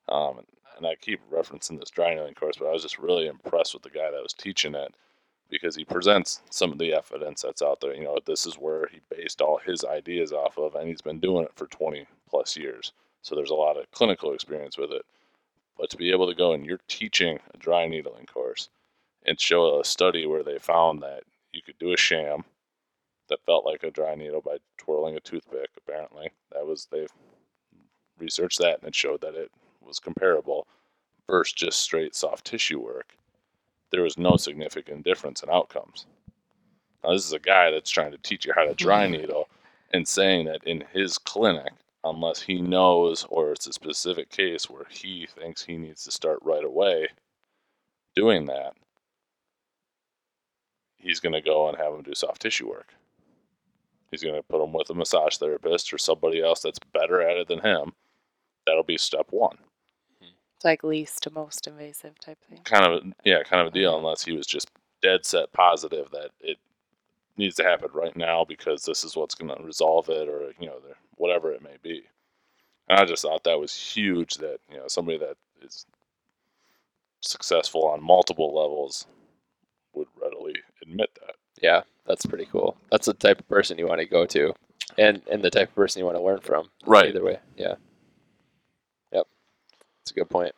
um, 0.09 0.41
and 0.77 0.87
I 0.87 0.95
keep 0.95 1.21
referencing 1.31 1.79
this 1.79 1.91
dry 1.91 2.15
needling 2.15 2.35
course, 2.35 2.57
but 2.59 2.69
I 2.69 2.73
was 2.73 2.83
just 2.83 2.99
really 2.99 3.27
impressed 3.27 3.75
with 3.75 3.83
the 3.83 3.91
guy 3.91 4.11
that 4.11 4.23
was 4.23 4.33
teaching 4.33 4.75
it 4.75 4.95
because 5.51 5.75
he 5.75 5.85
presents 5.85 6.41
some 6.51 6.73
of 6.73 6.79
the 6.79 6.93
evidence 6.93 7.43
that's 7.43 7.63
out 7.63 7.81
there. 7.81 7.95
You 7.95 8.05
know, 8.05 8.19
this 8.27 8.47
is 8.47 8.55
where 8.55 8.87
he 8.93 9.01
based 9.11 9.41
all 9.41 9.59
his 9.59 9.85
ideas 9.85 10.33
off 10.33 10.59
of, 10.59 10.75
and 10.75 10.89
he's 10.89 11.03
been 11.03 11.21
doing 11.21 11.45
it 11.45 11.53
for 11.57 11.67
20 11.67 12.07
plus 12.29 12.57
years. 12.57 12.93
So 13.23 13.35
there's 13.35 13.51
a 13.51 13.55
lot 13.55 13.77
of 13.77 13.91
clinical 13.91 14.33
experience 14.33 14.79
with 14.79 14.93
it. 14.93 15.05
But 15.79 15.91
to 15.91 15.97
be 15.97 16.11
able 16.11 16.27
to 16.29 16.35
go 16.35 16.53
and 16.53 16.67
you're 16.67 16.81
teaching 16.89 17.39
a 17.55 17.57
dry 17.57 17.87
needling 17.87 18.27
course 18.27 18.69
and 19.27 19.41
show 19.41 19.81
a 19.81 19.85
study 19.85 20.27
where 20.27 20.43
they 20.43 20.59
found 20.59 21.03
that 21.03 21.23
you 21.53 21.63
could 21.63 21.79
do 21.79 21.93
a 21.93 21.97
sham 21.97 22.45
that 23.29 23.45
felt 23.45 23.65
like 23.65 23.83
a 23.83 23.91
dry 23.91 24.15
needle 24.15 24.41
by 24.41 24.59
twirling 24.77 25.17
a 25.17 25.21
toothpick, 25.21 25.71
apparently. 25.77 26.31
That 26.53 26.67
was, 26.67 26.89
they've 26.91 27.13
researched 28.19 28.59
that 28.59 28.81
and 28.81 28.89
it 28.89 28.95
showed 28.95 29.21
that 29.21 29.35
it 29.35 29.51
was 29.81 29.99
comparable 29.99 30.67
versus 31.29 31.53
just 31.53 31.81
straight 31.81 32.15
soft 32.15 32.45
tissue 32.45 32.81
work 32.81 33.15
there 33.91 34.03
was 34.03 34.19
no 34.19 34.37
significant 34.37 35.05
difference 35.05 35.43
in 35.43 35.51
outcomes. 35.51 36.07
Now, 37.03 37.13
this 37.13 37.25
is 37.25 37.33
a 37.33 37.39
guy 37.39 37.71
that's 37.71 37.91
trying 37.91 38.13
to 38.13 38.19
teach 38.19 38.45
you 38.45 38.53
how 38.55 38.65
to 38.65 38.75
dry 38.75 39.05
mm-hmm. 39.05 39.21
needle 39.21 39.49
and 39.93 40.07
saying 40.07 40.47
that 40.47 40.65
in 40.65 40.85
his 40.93 41.17
clinic, 41.17 41.73
unless 42.05 42.43
he 42.43 42.61
knows 42.61 43.27
or 43.31 43.53
it's 43.53 43.67
a 43.67 43.73
specific 43.73 44.31
case 44.31 44.69
where 44.69 44.87
he 44.91 45.27
thinks 45.27 45.65
he 45.65 45.77
needs 45.77 46.05
to 46.05 46.11
start 46.11 46.39
right 46.43 46.65
away 46.65 47.09
doing 48.15 48.47
that, 48.47 48.75
he's 50.97 51.21
going 51.21 51.33
to 51.33 51.41
go 51.41 51.69
and 51.69 51.79
have 51.79 51.95
him 51.95 52.03
do 52.03 52.15
soft 52.15 52.43
tissue 52.43 52.69
work. 52.69 52.95
He's 54.11 54.23
going 54.23 54.35
to 54.35 54.43
put 54.43 54.63
him 54.63 54.73
with 54.73 54.91
a 54.91 54.95
massage 54.95 55.37
therapist 55.37 55.93
or 55.93 55.99
somebody 55.99 56.43
else 56.43 56.61
that's 56.61 56.79
better 56.93 57.21
at 57.21 57.37
it 57.37 57.49
than 57.49 57.61
him. 57.61 57.93
That'll 58.67 58.83
be 58.83 58.99
step 58.99 59.27
one. 59.31 59.59
It's 60.57 60.65
like 60.65 60.83
least 60.83 61.23
to 61.23 61.31
most 61.31 61.67
invasive 61.67 62.19
type 62.19 62.39
thing. 62.49 62.61
kind 62.65 62.85
of 62.85 63.05
yeah, 63.25 63.43
kind 63.45 63.61
of 63.61 63.69
a 63.69 63.77
deal 63.77 63.97
unless 63.97 64.25
he 64.25 64.33
was 64.33 64.47
just 64.47 64.71
dead 65.01 65.25
set 65.25 65.53
positive 65.53 66.11
that 66.11 66.31
it 66.41 66.59
needs 67.37 67.55
to 67.57 67.63
happen 67.63 67.89
right 67.95 68.17
now 68.17 68.45
because 68.45 68.85
this 68.85 69.05
is 69.05 69.15
what's 69.15 69.37
going 69.37 69.57
to 69.57 69.63
resolve 69.63 70.09
it 70.09 70.29
or 70.29 70.53
you 70.59 70.67
know 70.67 70.81
whatever 71.15 71.53
it 71.53 71.63
may 71.63 71.77
be. 71.83 72.03
And 72.89 72.99
I 72.99 73.05
just 73.05 73.23
thought 73.23 73.45
that 73.45 73.61
was 73.61 73.75
huge 73.75 74.35
that 74.39 74.59
you 74.71 74.79
know 74.79 74.89
somebody 74.89 75.19
that 75.19 75.37
is 75.63 75.87
successful 77.21 77.87
on 77.87 78.03
multiple 78.03 78.55
levels 78.55 79.07
would 79.95 80.09
readily 80.21 80.55
admit 80.83 81.11
that. 81.21 81.37
Yeah, 81.61 81.83
that's 82.07 82.27
pretty 82.27 82.47
cool. 82.47 82.77
That's 82.91 83.07
the 83.07 83.15
type 83.15 83.41
of 83.41 83.49
person 83.49 83.79
you 83.79 83.87
want 83.87 84.01
to 84.01 84.07
go 84.07 84.27
to, 84.27 84.55
and 84.97 85.23
and 85.31 85.43
the 85.43 85.51
type 85.51 85.69
of 85.69 85.75
person 85.75 86.01
you 86.01 86.07
want 86.07 86.17
to 86.17 86.23
learn 86.23 86.41
from. 86.41 86.69
Right. 86.87 87.09
Either 87.09 87.25
way, 87.25 87.39
yeah. 87.57 87.75
Yep, 89.13 89.27
that's 90.01 90.11
a 90.11 90.15
good 90.15 90.31
point. 90.31 90.55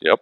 Yep. 0.00 0.20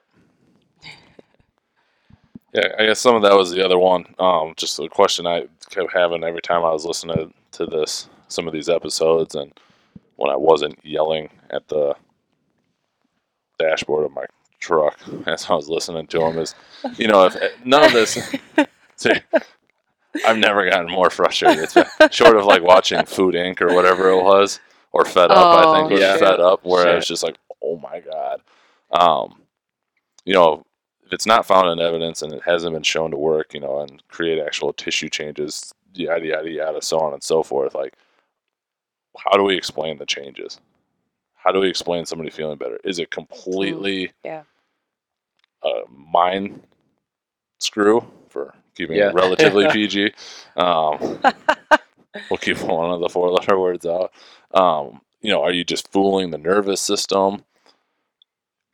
Yeah, 2.55 2.69
I 2.79 2.87
guess 2.87 3.01
some 3.01 3.17
of 3.17 3.23
that 3.23 3.35
was 3.37 3.51
the 3.51 3.65
other 3.65 3.79
one. 3.79 4.07
Um, 4.21 4.55
just 4.57 4.79
a 4.79 4.89
question 4.89 5.27
I 5.27 5.47
kept 5.71 5.93
having 5.93 6.23
every 6.23 6.41
time 6.41 6.65
I 6.65 6.73
was 6.73 6.85
listening 6.85 7.35
to 7.53 7.67
this, 7.67 8.09
some 8.29 8.47
of 8.47 8.53
these 8.53 8.69
episodes, 8.69 9.35
and 9.35 9.53
when 10.17 10.31
I 10.31 10.37
wasn't 10.37 10.79
yelling 10.85 11.31
at 11.51 11.67
the 11.67 11.97
dashboard 13.59 14.05
of 14.05 14.13
my 14.13 14.25
truck 14.65 14.99
as 15.27 15.45
I 15.51 15.55
was 15.55 15.69
listening 15.69 16.07
to 16.09 16.19
them, 16.21 16.39
is 16.39 16.55
you 16.97 17.07
know, 17.07 17.27
if 17.27 17.37
none 17.65 17.85
of 17.85 17.93
this, 17.93 18.19
see, 18.97 19.13
I've 20.27 20.39
never 20.39 20.69
gotten 20.69 20.91
more 20.91 21.11
frustrated. 21.11 21.65
It's 21.65 21.75
been, 21.75 21.87
short 22.11 22.37
of 22.37 22.47
like 22.47 22.63
watching 22.63 23.05
Food 23.05 23.35
Inc. 23.35 23.61
or 23.61 23.75
whatever 23.75 24.09
it 24.11 24.23
was, 24.23 24.61
or 24.93 25.05
Fed 25.05 25.31
Up. 25.31 25.55
I 25.55 25.63
think 25.75 25.91
Oh, 25.91 25.93
was 25.95 26.01
yeah. 26.01 26.17
Fed 26.17 26.41
Up, 26.41 26.65
where 26.65 26.83
I 26.83 26.85
Sure. 26.91 26.95
was 26.97 27.09
just 27.09 27.23
like, 27.23 27.37
oh 27.63 27.77
my 27.79 28.01
god. 28.01 28.41
Um, 28.91 29.43
you 30.25 30.33
know, 30.35 30.65
if 31.05 31.13
it's 31.13 31.27
not 31.27 31.45
found 31.47 31.69
in 31.69 31.85
evidence 31.85 32.23
and 32.23 32.33
it 32.33 32.43
hasn't 32.45 32.73
been 32.73 32.83
shown 32.83 33.11
to 33.11 33.17
work, 33.19 33.53
you 33.55 33.61
know, 33.61 33.81
and 33.81 34.03
create 34.09 34.39
actual 34.41 34.73
tissue 34.73 35.11
changes, 35.11 35.75
yada 35.95 36.25
yada 36.25 36.51
yada, 36.51 36.81
so 36.81 36.99
on 37.01 37.13
and 37.13 37.23
so 37.23 37.43
forth. 37.43 37.75
Like, 37.75 37.95
how 39.19 39.37
do 39.37 39.43
we 39.43 39.57
explain 39.57 39.99
the 39.99 40.07
changes? 40.07 40.61
How 41.35 41.53
do 41.53 41.61
we 41.61 41.69
explain 41.69 42.07
somebody 42.07 42.31
feeling 42.31 42.57
better? 42.57 42.79
Is 42.85 42.99
it 42.99 43.11
completely 43.11 44.13
yeah. 44.25 44.45
A 45.65 45.83
mind 45.91 46.63
screw 47.61 48.05
for 48.29 48.55
keeping 48.77 48.97
Yeah. 48.97 49.09
it 49.09 49.15
relatively 49.15 49.67
PG? 49.69 50.13
Um, 50.57 51.21
we'll 52.31 52.39
keep 52.39 52.59
one 52.63 52.91
of 52.91 53.01
the 53.01 53.09
four 53.09 53.31
letter 53.31 53.59
words 53.59 53.87
out. 53.87 54.13
Um, 54.53 55.01
you 55.21 55.31
know, 55.31 55.43
are 55.43 55.53
you 55.53 55.65
just 55.65 55.91
fooling 55.93 56.31
the 56.31 56.39
nervous 56.39 56.81
system? 56.81 57.45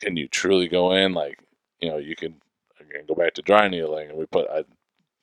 Can 0.01 0.17
you 0.17 0.27
truly 0.27 0.67
go 0.67 0.91
in 0.93 1.13
like, 1.13 1.39
you 1.79 1.89
know, 1.89 1.97
you 1.97 2.15
can 2.15 2.35
again 2.79 3.05
go 3.07 3.15
back 3.15 3.33
to 3.35 3.41
dry 3.41 3.67
needling 3.67 4.09
and 4.09 4.17
we 4.17 4.25
put 4.25 4.49
I 4.49 4.63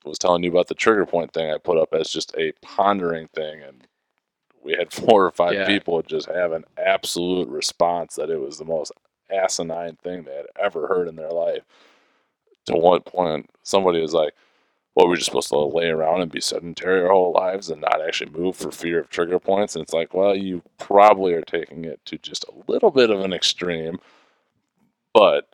was 0.05 0.17
telling 0.17 0.43
you 0.43 0.49
about 0.49 0.67
the 0.67 0.75
trigger 0.75 1.05
point 1.05 1.33
thing 1.33 1.51
I 1.51 1.57
put 1.57 1.77
up 1.77 1.93
as 1.93 2.09
just 2.09 2.33
a 2.37 2.53
pondering 2.61 3.27
thing 3.35 3.61
and 3.61 3.85
we 4.63 4.73
had 4.73 4.91
four 4.93 5.25
or 5.25 5.31
five 5.31 5.53
Yeah. 5.53 5.65
people 5.67 6.01
just 6.01 6.27
have 6.29 6.53
an 6.53 6.63
absolute 6.77 7.47
response 7.49 8.15
that 8.15 8.29
it 8.29 8.39
was 8.39 8.57
the 8.57 8.65
most 8.65 8.91
asinine 9.31 9.95
thing 10.03 10.23
they 10.23 10.35
had 10.35 10.47
ever 10.59 10.87
heard 10.87 11.07
in 11.07 11.15
their 11.15 11.31
life. 11.31 11.63
To 12.67 12.75
one 12.75 13.01
point 13.01 13.49
somebody 13.63 14.01
was 14.01 14.13
like, 14.13 14.33
what 14.95 15.07
we're 15.07 15.15
just 15.15 15.27
supposed 15.27 15.49
to 15.49 15.57
lay 15.57 15.87
around 15.87 16.21
and 16.21 16.31
be 16.31 16.41
sedentary 16.41 17.01
our 17.03 17.11
whole 17.11 17.31
lives 17.31 17.69
and 17.69 17.79
not 17.81 18.01
actually 18.05 18.31
move 18.31 18.55
for 18.55 18.69
fear 18.71 18.99
of 18.99 19.09
trigger 19.09 19.39
points 19.39 19.75
and 19.75 19.83
it's 19.83 19.93
like 19.93 20.13
well 20.13 20.35
you 20.35 20.61
probably 20.77 21.31
are 21.33 21.41
taking 21.43 21.85
it 21.85 22.01
to 22.05 22.17
just 22.17 22.43
a 22.45 22.71
little 22.71 22.91
bit 22.91 23.09
of 23.09 23.21
an 23.21 23.31
extreme 23.31 23.97
but 25.13 25.47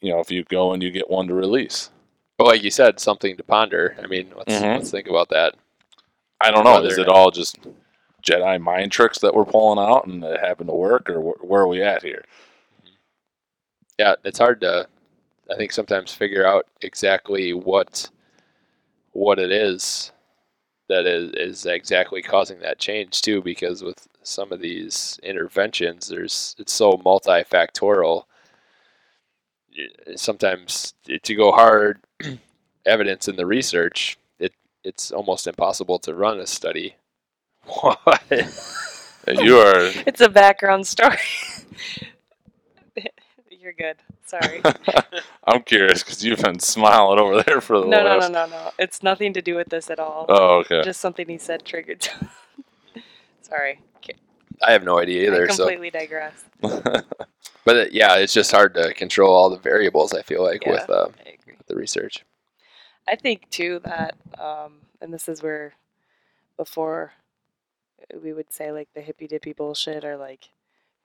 you 0.00 0.10
know 0.10 0.20
if 0.20 0.30
you 0.30 0.44
go 0.44 0.72
and 0.72 0.82
you 0.82 0.90
get 0.90 1.10
one 1.10 1.26
to 1.28 1.34
release 1.34 1.90
But 2.38 2.46
like 2.46 2.62
you 2.62 2.70
said, 2.70 3.00
something 3.00 3.36
to 3.36 3.42
ponder. 3.42 3.96
I 4.02 4.06
mean, 4.06 4.32
let's 4.36 4.54
Mhm. 4.54 4.76
let's 4.76 4.90
think 4.90 5.08
about 5.08 5.28
that. 5.30 5.54
i 6.40 6.50
don't 6.50 6.64
know 6.64 6.74
Whether 6.74 6.92
is 6.92 6.98
it 6.98 7.08
all 7.08 7.30
just 7.30 7.58
jedi 8.22 8.58
mind 8.60 8.92
tricks 8.92 9.18
that 9.18 9.34
we're 9.34 9.44
pulling 9.44 9.78
out 9.84 10.06
and 10.06 10.22
it 10.24 10.40
happened 10.40 10.68
to 10.70 10.74
work 10.74 11.10
or 11.10 11.20
wh- 11.20 11.44
where 11.44 11.62
are 11.62 11.68
we 11.68 11.82
at 11.82 12.02
here 12.02 12.24
Yeah, 13.98 14.14
it's 14.24 14.38
hard 14.38 14.60
to, 14.60 14.88
I 15.50 15.56
think, 15.56 15.72
sometimes 15.72 16.12
figure 16.12 16.46
out 16.46 16.66
exactly 16.82 17.52
what 17.52 18.10
what 19.12 19.38
it 19.40 19.50
is 19.50 20.12
that 20.88 21.06
is 21.06 21.32
is 21.32 21.66
exactly 21.66 22.22
causing 22.22 22.60
that 22.60 22.78
change 22.78 23.22
too. 23.22 23.42
Because 23.42 23.82
with 23.82 24.06
some 24.22 24.52
of 24.52 24.60
these 24.60 25.18
interventions, 25.22 26.08
there's 26.08 26.54
it's 26.58 26.72
so 26.72 26.92
multifactorial. 26.92 28.24
Sometimes 30.16 30.94
to 31.22 31.34
go 31.34 31.52
hard 31.52 32.00
evidence 32.86 33.28
in 33.28 33.36
the 33.36 33.46
research, 33.46 34.16
it 34.38 34.52
it's 34.84 35.10
almost 35.10 35.46
impossible 35.46 35.98
to 36.00 36.14
run 36.14 36.40
a 36.40 36.46
study. 36.46 36.96
What? 37.82 38.22
You 39.28 39.58
are 39.58 39.90
It's 40.06 40.22
a 40.22 40.28
background 40.30 40.86
story. 40.86 41.18
You're 43.68 43.74
good. 43.74 43.96
Sorry. 44.24 44.62
i'm 45.44 45.62
curious 45.62 46.02
because 46.02 46.24
you've 46.24 46.40
been 46.40 46.58
smiling 46.58 47.18
over 47.18 47.42
there 47.42 47.60
for 47.60 47.78
the 47.78 47.84
last. 47.86 47.90
No, 47.90 48.02
no, 48.02 48.46
no, 48.46 48.46
no, 48.46 48.50
no. 48.50 48.70
It's 48.78 49.02
nothing 49.02 49.34
to 49.34 49.42
do 49.42 49.56
with 49.56 49.68
this 49.68 49.90
at 49.90 49.98
all. 49.98 50.24
oh 50.30 50.60
okay 50.60 50.80
Just 50.82 51.02
something 51.02 51.28
he 51.28 51.36
said 51.36 51.66
triggered. 51.66 52.08
Sorry. 53.42 53.82
I 54.66 54.72
have 54.72 54.84
no 54.84 54.98
idea 54.98 55.26
either. 55.30 55.44
I 55.44 55.52
So 55.52 55.64
completely 55.66 55.90
digress. 55.90 56.46
But 57.64 57.76
it, 57.76 57.92
yeah, 57.92 58.14
it's 58.16 58.32
just 58.32 58.50
hard 58.50 58.72
to 58.74 58.94
control 58.94 59.34
all 59.34 59.50
the 59.50 59.58
variables. 59.58 60.14
I 60.14 60.22
feel 60.22 60.42
like 60.42 60.64
Yeah. 60.64 60.72
with 60.72 60.88
uh, 60.88 61.08
I 61.26 61.34
agree. 61.38 61.56
the 61.66 61.76
research. 61.76 62.24
I 63.06 63.16
think 63.16 63.50
too 63.50 63.80
that, 63.84 64.14
um, 64.38 64.78
and 65.02 65.12
this 65.12 65.28
is 65.28 65.42
where 65.42 65.74
before 66.56 67.12
we 68.22 68.32
would 68.32 68.50
say 68.50 68.72
like 68.72 68.88
the 68.94 69.02
hippy 69.02 69.26
dippy 69.26 69.52
bullshit, 69.52 70.02
or 70.06 70.16
like 70.16 70.48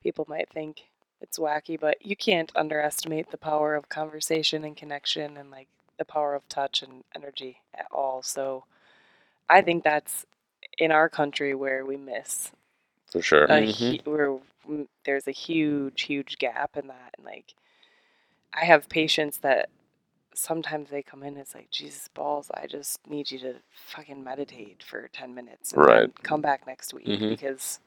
people 0.02 0.24
might 0.26 0.48
think 0.48 0.84
it's 1.20 1.38
wacky, 1.38 1.78
but 1.80 2.04
you 2.04 2.16
can't 2.16 2.52
underestimate 2.56 3.30
the 3.30 3.38
power 3.38 3.74
of 3.74 3.88
conversation 3.88 4.64
and 4.64 4.76
connection, 4.76 5.36
and 5.36 5.50
like 5.50 5.68
the 5.98 6.04
power 6.04 6.34
of 6.34 6.48
touch 6.48 6.82
and 6.82 7.04
energy 7.14 7.60
at 7.74 7.86
all. 7.92 8.22
So 8.22 8.64
I 9.48 9.62
think 9.62 9.84
that's 9.84 10.26
in 10.78 10.90
our 10.92 11.08
country 11.08 11.54
where 11.54 11.84
we 11.86 11.96
miss 11.96 12.50
for 13.10 13.22
sure 13.22 13.44
a 13.44 13.66
Mhm. 13.68 14.06
where 14.06 14.38
there's 15.04 15.28
a 15.28 15.32
huge 15.32 16.02
huge 16.02 16.38
gap 16.38 16.76
in 16.76 16.88
that 16.88 17.14
and 17.16 17.24
like 17.26 17.54
i 18.54 18.64
have 18.64 18.88
patients 18.88 19.38
that 19.38 19.68
sometimes 20.34 20.90
they 20.90 21.02
come 21.02 21.22
in 21.22 21.28
and 21.30 21.38
it's 21.38 21.54
like 21.54 21.70
jesus 21.70 22.08
balls 22.08 22.50
i 22.54 22.66
just 22.66 23.06
need 23.08 23.30
you 23.30 23.38
to 23.38 23.54
fucking 23.70 24.24
meditate 24.24 24.82
for 24.82 25.08
10 25.12 25.34
minutes 25.34 25.72
Right. 25.76 26.10
come 26.22 26.40
back 26.40 26.66
next 26.66 26.94
week 26.94 27.06
Mhm. 27.06 27.28
because 27.30 27.80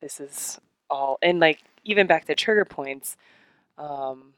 this 0.00 0.20
is 0.20 0.60
all 0.90 1.18
and 1.22 1.40
like 1.40 1.60
even 1.84 2.06
back 2.06 2.24
to 2.26 2.34
trigger 2.34 2.64
points 2.64 3.16
um 3.78 4.32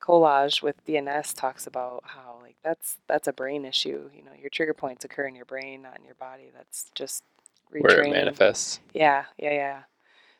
Kolar 0.00 0.48
with 0.62 0.84
dns 0.86 1.34
talks 1.34 1.66
about 1.66 2.02
how 2.06 2.38
like 2.42 2.56
that's 2.64 2.98
that's 3.06 3.28
a 3.28 3.32
brain 3.32 3.64
issue 3.64 4.10
you 4.14 4.22
know 4.24 4.32
your 4.40 4.50
trigger 4.50 4.74
points 4.74 5.04
occur 5.04 5.26
in 5.26 5.34
your 5.34 5.44
brain 5.44 5.82
not 5.82 5.98
in 5.98 6.04
your 6.04 6.14
body 6.14 6.50
that's 6.56 6.90
just 6.94 7.24
Where 7.70 8.02
it 8.02 8.10
manifests. 8.10 8.80
yeah, 8.94 9.24
yeah, 9.38 9.52
yeah. 9.52 9.82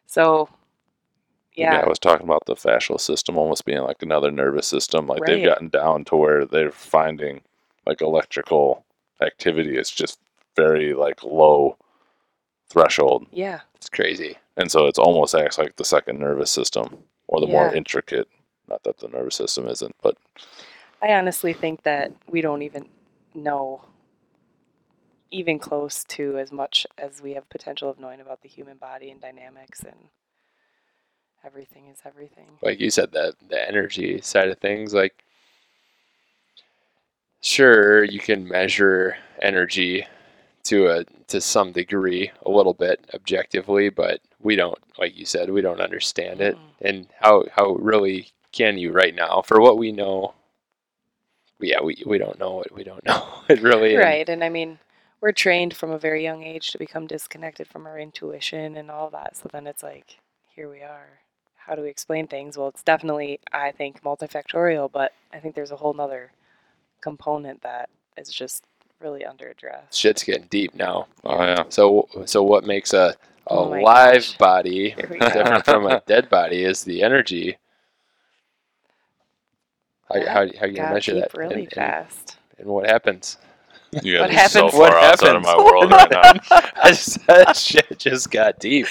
So, 0.06 0.48
Yeah. 1.54 1.80
I 1.84 1.88
was 1.88 1.98
talking 1.98 2.26
about 2.26 2.44
the 2.46 2.54
fascial 2.56 3.00
system 3.00 3.36
almost 3.38 3.64
being 3.64 3.82
like 3.82 4.02
another 4.02 4.30
nervous 4.30 4.66
system. 4.66 5.06
Like 5.06 5.24
they've 5.24 5.44
gotten 5.44 5.68
down 5.68 6.04
to 6.06 6.16
where 6.16 6.44
they're 6.46 6.72
finding 6.72 7.42
like 7.86 8.00
electrical 8.02 8.84
activity 9.20 9.76
is 9.76 9.90
just 9.90 10.18
very 10.56 10.94
like 10.94 11.22
low 11.24 11.76
threshold, 12.68 13.26
Yeah. 13.32 13.60
It's 13.76 13.88
crazy. 13.88 14.38
And 14.60 14.70
so 14.70 14.86
it's 14.86 14.98
almost 14.98 15.34
acts 15.34 15.58
like 15.58 15.76
the 15.76 15.84
second 15.84 16.20
nervous 16.20 16.50
system 16.50 16.98
or 17.26 17.40
the 17.40 17.46
more 17.46 17.74
intricate. 17.74 18.28
Not 18.68 18.82
that 18.84 18.98
the 18.98 19.08
nervous 19.08 19.34
system 19.34 19.66
isn't, 19.66 19.96
but 20.02 20.16
I 21.02 21.14
honestly 21.14 21.52
think 21.52 21.82
that 21.84 22.12
we 22.28 22.40
don't 22.40 22.62
even 22.62 22.88
know 23.34 23.82
even 25.30 25.58
close 25.58 26.04
to 26.04 26.38
as 26.38 26.52
much 26.52 26.86
as 26.98 27.22
we 27.22 27.34
have 27.34 27.48
potential 27.48 27.88
of 27.88 27.98
knowing 27.98 28.20
about 28.20 28.42
the 28.42 28.48
human 28.48 28.76
body 28.76 29.10
and 29.10 29.20
dynamics 29.20 29.80
and 29.80 30.08
everything 31.44 31.86
is 31.86 31.98
everything. 32.04 32.46
Like 32.62 32.80
you 32.80 32.90
said, 32.90 33.12
that 33.12 33.36
the 33.48 33.66
energy 33.66 34.20
side 34.20 34.48
of 34.48 34.58
things, 34.58 34.92
like 34.92 35.24
sure 37.40 38.04
you 38.04 38.20
can 38.20 38.46
measure 38.46 39.16
energy 39.40 40.06
to 40.64 40.88
a 40.88 41.04
to 41.28 41.40
some 41.40 41.72
degree, 41.72 42.30
a 42.44 42.50
little 42.50 42.74
bit 42.74 43.08
objectively, 43.14 43.88
but 43.88 44.20
we 44.42 44.56
don't, 44.56 44.78
like 44.98 45.16
you 45.16 45.24
said, 45.26 45.50
we 45.50 45.60
don't 45.60 45.80
understand 45.80 46.40
it. 46.40 46.56
Mm-mm. 46.56 46.60
And 46.80 47.06
how 47.20 47.44
how 47.52 47.72
really 47.74 48.28
can 48.52 48.78
you 48.78 48.92
right 48.92 49.14
now 49.14 49.42
for 49.42 49.60
what 49.60 49.78
we 49.78 49.92
know? 49.92 50.34
Yeah, 51.60 51.82
we 51.82 52.02
we 52.06 52.18
don't 52.18 52.38
know 52.38 52.52
what 52.56 52.72
we 52.72 52.84
don't 52.84 53.04
know. 53.06 53.26
It 53.48 53.60
really 53.62 53.94
and- 53.94 54.02
Right. 54.02 54.28
And 54.28 54.42
I 54.42 54.48
mean, 54.48 54.78
we're 55.20 55.32
trained 55.32 55.76
from 55.76 55.90
a 55.90 55.98
very 55.98 56.22
young 56.22 56.42
age 56.42 56.70
to 56.70 56.78
become 56.78 57.06
disconnected 57.06 57.68
from 57.68 57.86
our 57.86 57.98
intuition 57.98 58.76
and 58.76 58.90
all 58.90 59.10
that. 59.10 59.36
So 59.36 59.48
then 59.52 59.66
it's 59.66 59.82
like, 59.82 60.18
here 60.54 60.70
we 60.70 60.80
are. 60.82 61.20
How 61.56 61.74
do 61.74 61.82
we 61.82 61.90
explain 61.90 62.26
things? 62.26 62.56
Well, 62.56 62.68
it's 62.68 62.82
definitely, 62.82 63.38
I 63.52 63.70
think, 63.70 64.02
multifactorial, 64.02 64.90
but 64.90 65.12
I 65.32 65.38
think 65.38 65.54
there's 65.54 65.70
a 65.70 65.76
whole 65.76 65.92
nother 65.92 66.32
component 67.02 67.62
that 67.62 67.90
is 68.16 68.30
just 68.30 68.64
really 69.00 69.20
underaddressed. 69.24 69.92
shit's 69.92 70.22
getting 70.24 70.46
deep 70.50 70.74
now. 70.74 71.06
oh 71.24 71.42
yeah, 71.42 71.64
So 71.68 72.08
so 72.26 72.42
what 72.42 72.64
makes 72.64 72.92
a 72.92 73.14
a 73.46 73.54
Oh 73.54 73.64
live 73.68 74.22
gosh. 74.22 74.38
body 74.38 74.90
Here 74.96 75.08
we 75.10 75.18
go. 75.18 75.28
different 75.32 75.64
from 75.64 75.86
a 75.86 76.00
dead 76.06 76.28
body 76.28 76.62
is 76.64 76.84
the 76.84 77.02
energy. 77.02 77.56
How, 80.08 80.20
how, 80.26 80.32
how 80.34 80.42
you 80.44 80.50
gonna 80.58 80.74
Got 80.74 80.92
measure 80.94 81.12
deep 81.14 81.22
that? 81.32 81.38
really 81.38 81.54
and, 81.54 81.62
and, 81.64 81.72
fast. 81.72 82.36
and 82.58 82.66
what 82.68 82.86
happens? 82.88 83.38
Yeah, 84.02 84.20
What 84.20 84.30
guys 84.30 84.46
are 84.46 84.48
so 84.48 84.60
happens? 84.64 84.72
far 84.72 84.80
What 84.90 85.04
outside 85.04 85.36
of 85.36 85.42
my 85.42 85.56
world 85.56 85.90
right 85.90 86.10
now. 86.10 86.32
I 86.82 86.88
just, 86.90 87.26
that 87.26 87.56
shit 87.56 87.98
just 87.98 88.30
got 88.30 88.58
deep. 88.60 88.86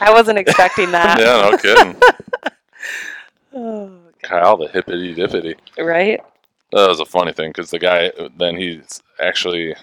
I 0.00 0.10
wasn't 0.10 0.38
expecting 0.38 0.90
that. 0.92 1.18
yeah, 1.18 1.50
no 1.50 1.56
kidding. 1.58 1.96
Oh, 3.54 3.90
Kyle, 4.22 4.56
the 4.56 4.68
hippity 4.68 5.14
dippity. 5.14 5.56
right? 5.78 6.20
That 6.72 6.88
was 6.88 7.00
a 7.00 7.04
funny 7.06 7.32
thing 7.32 7.50
because 7.50 7.70
the 7.70 7.78
guy 7.78 8.12
then 8.36 8.56
he's 8.56 9.02
actually 9.20 9.74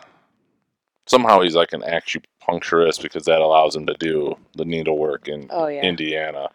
somehow 1.07 1.41
he's 1.41 1.55
like 1.55 1.73
an 1.73 1.81
acupuncturist 1.81 3.01
because 3.01 3.25
that 3.25 3.41
allows 3.41 3.75
him 3.75 3.85
to 3.87 3.93
do 3.95 4.35
the 4.55 4.65
needlework 4.65 5.27
in 5.27 5.47
Oh 5.49 5.67
yeah. 5.67 5.81
Indiana. 5.81 6.49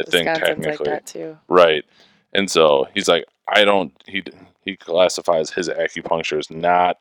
I 0.00 0.04
think 0.04 0.28
Wisconsin's 0.28 0.36
like 0.66 0.78
technically, 0.78 0.90
that 0.90 1.06
too. 1.06 1.38
right? 1.48 1.84
And 2.32 2.50
so 2.50 2.86
he's 2.94 3.08
like, 3.08 3.24
I 3.48 3.64
don't. 3.64 3.92
He 4.06 4.22
he 4.64 4.76
classifies 4.76 5.50
his 5.50 5.68
acupuncture 5.68 6.38
as 6.38 6.50
not 6.50 6.98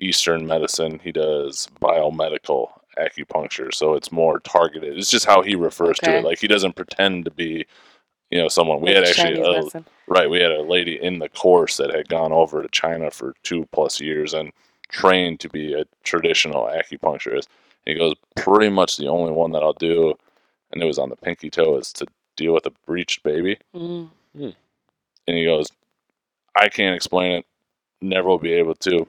Eastern 0.00 0.46
medicine. 0.46 1.00
He 1.02 1.12
does 1.12 1.68
biomedical 1.80 2.70
acupuncture, 2.98 3.72
so 3.74 3.94
it's 3.94 4.12
more 4.12 4.38
targeted. 4.40 4.96
It's 4.98 5.10
just 5.10 5.26
how 5.26 5.42
he 5.42 5.54
refers 5.56 5.98
to 6.00 6.18
it. 6.18 6.24
Like 6.24 6.38
he 6.38 6.46
doesn't 6.46 6.76
pretend 6.76 7.24
to 7.24 7.30
be, 7.30 7.66
you 8.30 8.38
know, 8.40 8.48
someone. 8.48 8.80
We 8.80 8.88
Like 8.94 8.96
had 8.96 9.04
actually 9.08 9.34
Chinese 9.34 9.46
a, 9.46 9.52
medicine. 9.52 9.86
Right, 10.14 10.28
we 10.28 10.40
had 10.40 10.50
a 10.50 10.60
lady 10.60 11.02
in 11.02 11.20
the 11.20 11.30
course 11.30 11.78
that 11.78 11.94
had 11.94 12.06
gone 12.06 12.32
over 12.32 12.60
to 12.60 12.68
China 12.68 13.10
for 13.10 13.34
two 13.44 13.66
plus 13.72 13.98
years 13.98 14.34
and 14.34 14.52
trained 14.90 15.40
to 15.40 15.48
be 15.48 15.72
a 15.72 15.86
traditional 16.04 16.64
acupuncturist. 16.64 17.46
And 17.86 17.86
he 17.86 17.94
goes, 17.94 18.12
pretty 18.36 18.68
much 18.68 18.98
the 18.98 19.08
only 19.08 19.32
one 19.32 19.52
that 19.52 19.62
I'll 19.62 19.72
do, 19.72 20.12
and 20.70 20.82
it 20.82 20.84
was 20.84 20.98
on 20.98 21.08
the 21.08 21.16
pinky 21.16 21.48
toe, 21.48 21.78
is 21.78 21.94
to 21.94 22.06
deal 22.36 22.52
with 22.52 22.66
a 22.66 22.72
breached 22.84 23.22
baby. 23.22 23.56
Mm. 23.74 24.10
And 24.34 24.54
he 25.26 25.46
goes, 25.46 25.68
I 26.54 26.68
can't 26.68 26.94
explain 26.94 27.32
it, 27.32 27.46
never 28.02 28.28
will 28.28 28.38
be 28.38 28.52
able 28.52 28.74
to. 28.74 29.08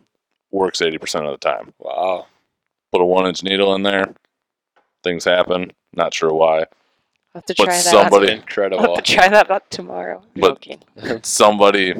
Works 0.52 0.80
80% 0.80 1.26
of 1.26 1.38
the 1.38 1.38
time. 1.38 1.74
Wow. 1.80 2.28
Put 2.94 3.02
a 3.02 3.06
one 3.06 3.28
inch 3.28 3.44
needle 3.44 3.76
in 3.76 3.84
there, 3.84 4.14
things 5.04 5.26
happen, 5.26 5.74
not 5.92 6.14
sure 6.14 6.32
why. 6.32 6.64
I'll 7.36 7.40
have 7.42 7.46
to 7.48 7.56
But 7.58 7.64
try 7.66 7.74
that. 7.76 7.82
somebody- 7.84 8.28
I'll 8.32 8.38
Incredible. 8.38 8.96
have 8.96 9.04
to 9.04 9.14
try 9.14 9.28
that 9.30 9.50
out 9.50 9.70
tomorrow. 9.72 10.22
But- 10.36 10.62
Joking. 10.62 10.84
somebody 11.24 11.94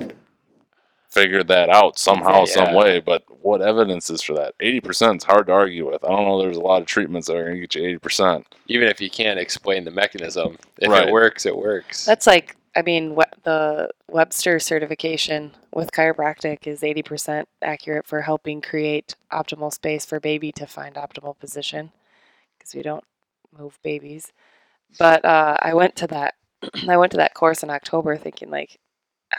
figured 1.10 1.48
that 1.48 1.70
out 1.70 1.98
somehow, 2.00 2.46
some 2.46 2.74
way. 2.74 3.00
But 3.00 3.24
what 3.42 3.62
evidence 3.62 4.10
is 4.10 4.22
for 4.22 4.34
that? 4.34 4.56
Eighty 4.60 4.80
percent 4.82 5.18
is 5.18 5.24
hard 5.24 5.48
to 5.48 5.54
argue 5.54 5.90
with. 5.90 6.04
I 6.04 6.08
don't 6.10 6.26
know. 6.26 6.42
There's 6.42 6.58
a 6.58 6.62
lot 6.62 6.82
of 6.82 6.88
treatments 6.88 7.28
that 7.28 7.36
are 7.38 7.44
going 7.44 7.56
to 7.56 7.62
get 7.62 7.76
you 7.76 7.84
eighty 7.88 7.98
percent. 8.00 8.46
Even 8.68 8.88
if 8.88 9.00
you 9.02 9.10
can't 9.10 9.40
explain 9.40 9.84
the 9.86 9.92
mechanism, 9.92 10.58
if 10.80 10.90
Right. 10.90 11.08
it 11.08 11.12
works, 11.12 11.46
it 11.46 11.56
works. 11.56 12.06
That's 12.06 12.26
like, 12.28 12.56
I 12.76 12.82
mean, 12.82 13.16
we- 13.16 13.24
the 13.44 13.90
Webster 14.10 14.60
certification 14.60 15.52
with 15.74 15.92
chiropractic 15.92 16.66
is 16.68 16.82
80% 16.82 17.46
accurate 17.64 18.06
for 18.08 18.22
helping 18.22 18.62
create 18.62 19.16
optimal 19.32 19.74
space 19.74 20.06
for 20.06 20.20
baby 20.20 20.52
to 20.54 20.66
find 20.68 20.96
optimal 20.96 21.38
position 21.40 21.92
because 22.58 22.74
we 22.76 22.82
don't 22.84 23.04
move 23.58 23.78
babies. 23.84 24.32
But 25.00 25.26
uh, 25.26 25.58
I 25.62 25.74
went 25.74 25.96
to 25.98 26.08
that, 26.08 26.36
I 26.88 26.98
went 26.98 27.12
to 27.12 27.18
that 27.18 27.34
course 27.34 27.64
in 27.64 27.70
October 27.70 28.18
thinking 28.18 28.50
like, 28.50 28.80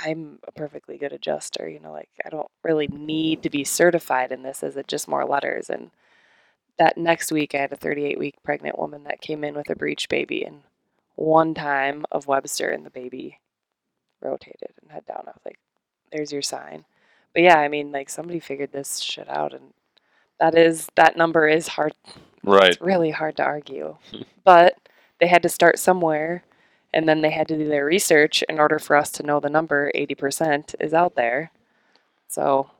I'm 0.04 0.38
a 0.46 0.52
perfectly 0.52 0.98
good 0.98 1.12
adjuster, 1.12 1.68
you 1.68 1.80
know, 1.80 1.92
like 1.92 2.08
I 2.24 2.28
don't 2.28 2.50
really 2.64 2.88
need 2.88 3.42
to 3.44 3.50
be 3.50 3.64
certified 3.64 4.32
in 4.32 4.42
this. 4.42 4.62
Is 4.62 4.76
it 4.76 4.88
just 4.88 5.08
more 5.08 5.24
letters? 5.24 5.70
And 5.70 5.90
that 6.78 6.98
next 6.98 7.30
week, 7.30 7.54
I 7.54 7.58
had 7.58 7.72
a 7.72 7.76
38 7.76 8.18
week 8.18 8.34
pregnant 8.42 8.78
woman 8.78 9.04
that 9.04 9.20
came 9.20 9.44
in 9.44 9.54
with 9.54 9.70
a 9.70 9.76
breech 9.76 10.08
baby, 10.08 10.42
and 10.42 10.62
one 11.14 11.54
time 11.54 12.04
of 12.10 12.26
Webster 12.26 12.70
and 12.70 12.84
the 12.84 12.90
baby 12.90 13.38
rotated 14.20 14.72
and 14.82 14.90
head 14.90 15.06
down. 15.06 15.22
I 15.26 15.30
was 15.30 15.44
like, 15.44 15.58
there's 16.10 16.32
your 16.32 16.42
sign. 16.42 16.84
But 17.32 17.42
yeah, 17.42 17.58
I 17.58 17.68
mean, 17.68 17.92
like 17.92 18.08
somebody 18.08 18.40
figured 18.40 18.72
this 18.72 18.98
shit 18.98 19.28
out, 19.28 19.52
and 19.52 19.72
that 20.40 20.56
is 20.56 20.88
that 20.96 21.16
number 21.16 21.46
is 21.46 21.68
hard. 21.68 21.92
Right. 22.42 22.70
It's 22.70 22.80
really 22.80 23.10
hard 23.10 23.36
to 23.36 23.44
argue, 23.44 23.96
but 24.44 24.74
they 25.24 25.28
had 25.28 25.42
to 25.42 25.48
start 25.48 25.78
somewhere, 25.78 26.44
and 26.92 27.08
then 27.08 27.22
they 27.22 27.30
had 27.30 27.48
to 27.48 27.56
do 27.56 27.66
their 27.66 27.86
research 27.86 28.44
in 28.46 28.60
order 28.60 28.78
for 28.78 28.94
us 28.94 29.10
to 29.12 29.22
know 29.22 29.40
the 29.40 29.48
number. 29.48 29.90
Eighty 29.94 30.14
percent 30.14 30.74
is 30.78 30.92
out 30.92 31.14
there, 31.14 31.50
so 32.28 32.70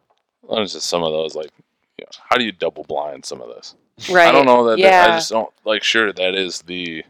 Well, 0.43 0.61
it's 0.63 0.75
just 0.75 0.89
some 0.91 1.03
of 1.03 1.11
those 1.11 1.35
like, 1.35 1.51
you 1.97 2.05
know, 2.05 2.11
how 2.29 2.37
do 2.37 2.45
you 2.45 2.53
double 2.53 2.85
blind 2.85 3.25
some 3.25 3.41
of 3.41 3.49
this? 3.49 3.77
right. 4.11 4.29
I 4.29 4.33
don't 4.33 4.45
know 4.45 4.63
that. 4.69 4.79
Yeah. 4.79 5.07
I 5.07 5.17
just 5.17 5.31
don't 5.31 5.49
like. 5.65 5.83
Sure, 5.83 6.13
that 6.13 6.35
is 6.35 6.61
the 6.61 7.03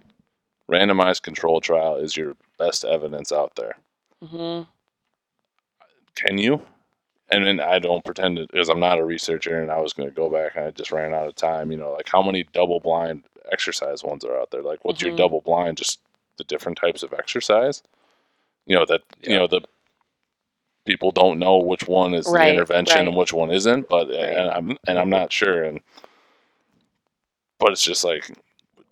randomized 0.71 1.23
control 1.23 1.61
trial 1.61 1.97
is 1.97 2.17
your 2.17 2.37
best 2.57 2.85
evidence 2.85 3.33
out 3.33 3.57
there. 3.57 3.77
hmm 4.25 4.63
Can 6.15 6.39
you? 6.39 6.63
And 7.31 7.45
then 7.45 7.59
I 7.59 7.81
don't 7.81 8.05
pretend 8.05 8.37
to, 8.37 8.47
because 8.47 8.69
I'm 8.69 8.79
not 8.79 9.01
a 9.01 9.05
researcher, 9.05 9.61
and 9.61 9.73
I 9.73 9.81
was 9.81 9.93
going 9.95 10.09
to 10.09 10.15
go 10.15 10.31
back, 10.31 10.55
and 10.55 10.67
I 10.67 10.71
just 10.71 10.93
ran 10.93 11.13
out 11.13 11.27
of 11.27 11.35
time. 11.35 11.73
You 11.73 11.79
know, 11.79 11.91
like 11.93 12.09
how 12.09 12.23
many 12.23 12.45
double 12.53 12.79
blind 12.79 13.25
exercise 13.51 14.03
ones 14.03 14.25
are 14.25 14.39
out 14.39 14.51
there? 14.51 14.63
Like, 14.63 14.85
what's 14.85 15.03
your 15.03 15.13
Mhm. 15.13 15.17
double 15.17 15.41
blind? 15.41 15.79
Just 15.79 16.01
the 16.37 16.45
different 16.45 16.79
types 16.79 17.03
of 17.03 17.13
exercise. 17.13 17.83
You 18.67 18.77
know 18.77 18.87
that 18.87 19.03
you 19.23 19.37
know 19.39 19.47
the 19.47 19.63
people 20.87 21.11
don't 21.11 21.39
know 21.39 21.59
which 21.59 21.87
one 21.87 22.15
is 22.15 22.27
Right, 22.29 22.45
the 22.45 22.51
intervention 22.51 23.07
and 23.07 23.17
which 23.17 23.33
one 23.33 23.51
isn't, 23.51 23.89
but 23.89 24.09
Right. 24.09 24.17
and 24.17 24.51
I'm 24.51 24.79
and 24.87 24.99
I'm 24.99 25.11
not 25.11 25.33
sure, 25.33 25.65
and 25.65 25.81
but 27.59 27.73
it's 27.73 27.83
just 27.83 28.05
like, 28.05 28.31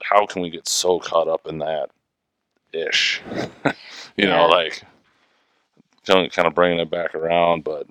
how 0.03 0.27
can 0.27 0.43
we 0.43 0.51
get 0.51 0.69
so 0.69 0.99
caught 0.99 1.29
up 1.29 1.47
in 1.47 1.59
that 1.59 1.91
ish? 2.73 3.21
you 4.17 4.27
know, 4.27 4.47
like 4.47 4.83
kind 6.07 6.47
of 6.47 6.55
bringing 6.55 6.81
it 6.81 6.91
back 6.91 7.15
around, 7.15 7.65
but 7.65 7.87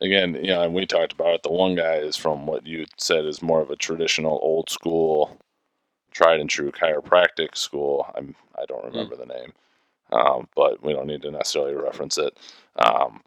again, 0.00 0.34
you 0.36 0.48
know, 0.48 0.62
and 0.62 0.74
we 0.74 0.86
talked 0.86 1.12
about 1.12 1.34
it. 1.34 1.42
The 1.42 1.52
one 1.52 1.74
guy 1.74 1.96
is 1.96 2.16
from 2.16 2.46
what 2.46 2.66
you 2.66 2.86
said 2.98 3.24
is 3.26 3.42
more 3.42 3.60
of 3.60 3.70
a 3.70 3.76
traditional, 3.76 4.38
old 4.42 4.70
school, 4.70 5.38
tried 6.12 6.40
and 6.40 6.50
true 6.50 6.72
chiropractic 6.72 7.56
school. 7.56 8.06
I'm 8.16 8.34
I 8.58 8.66
don't 8.66 8.84
remember 8.84 9.16
the 9.16 9.26
name, 9.26 9.52
um, 10.12 10.48
but 10.56 10.82
we 10.84 10.92
don't 10.92 11.06
need 11.08 11.22
to 11.22 11.30
necessarily 11.30 11.74
reference 11.74 12.18
it. 12.18 12.38
Um, 12.76 13.22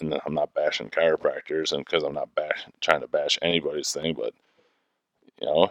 and 0.00 0.20
I'm 0.26 0.34
not 0.34 0.54
bashing 0.54 0.90
chiropractors, 0.90 1.72
and 1.72 1.84
because 1.84 2.04
I'm 2.04 2.14
not 2.14 2.34
bash, 2.34 2.66
trying 2.80 3.00
to 3.02 3.08
bash 3.08 3.38
anybody's 3.42 3.92
thing, 3.92 4.14
but 4.14 4.34
you 5.40 5.46
know, 5.46 5.70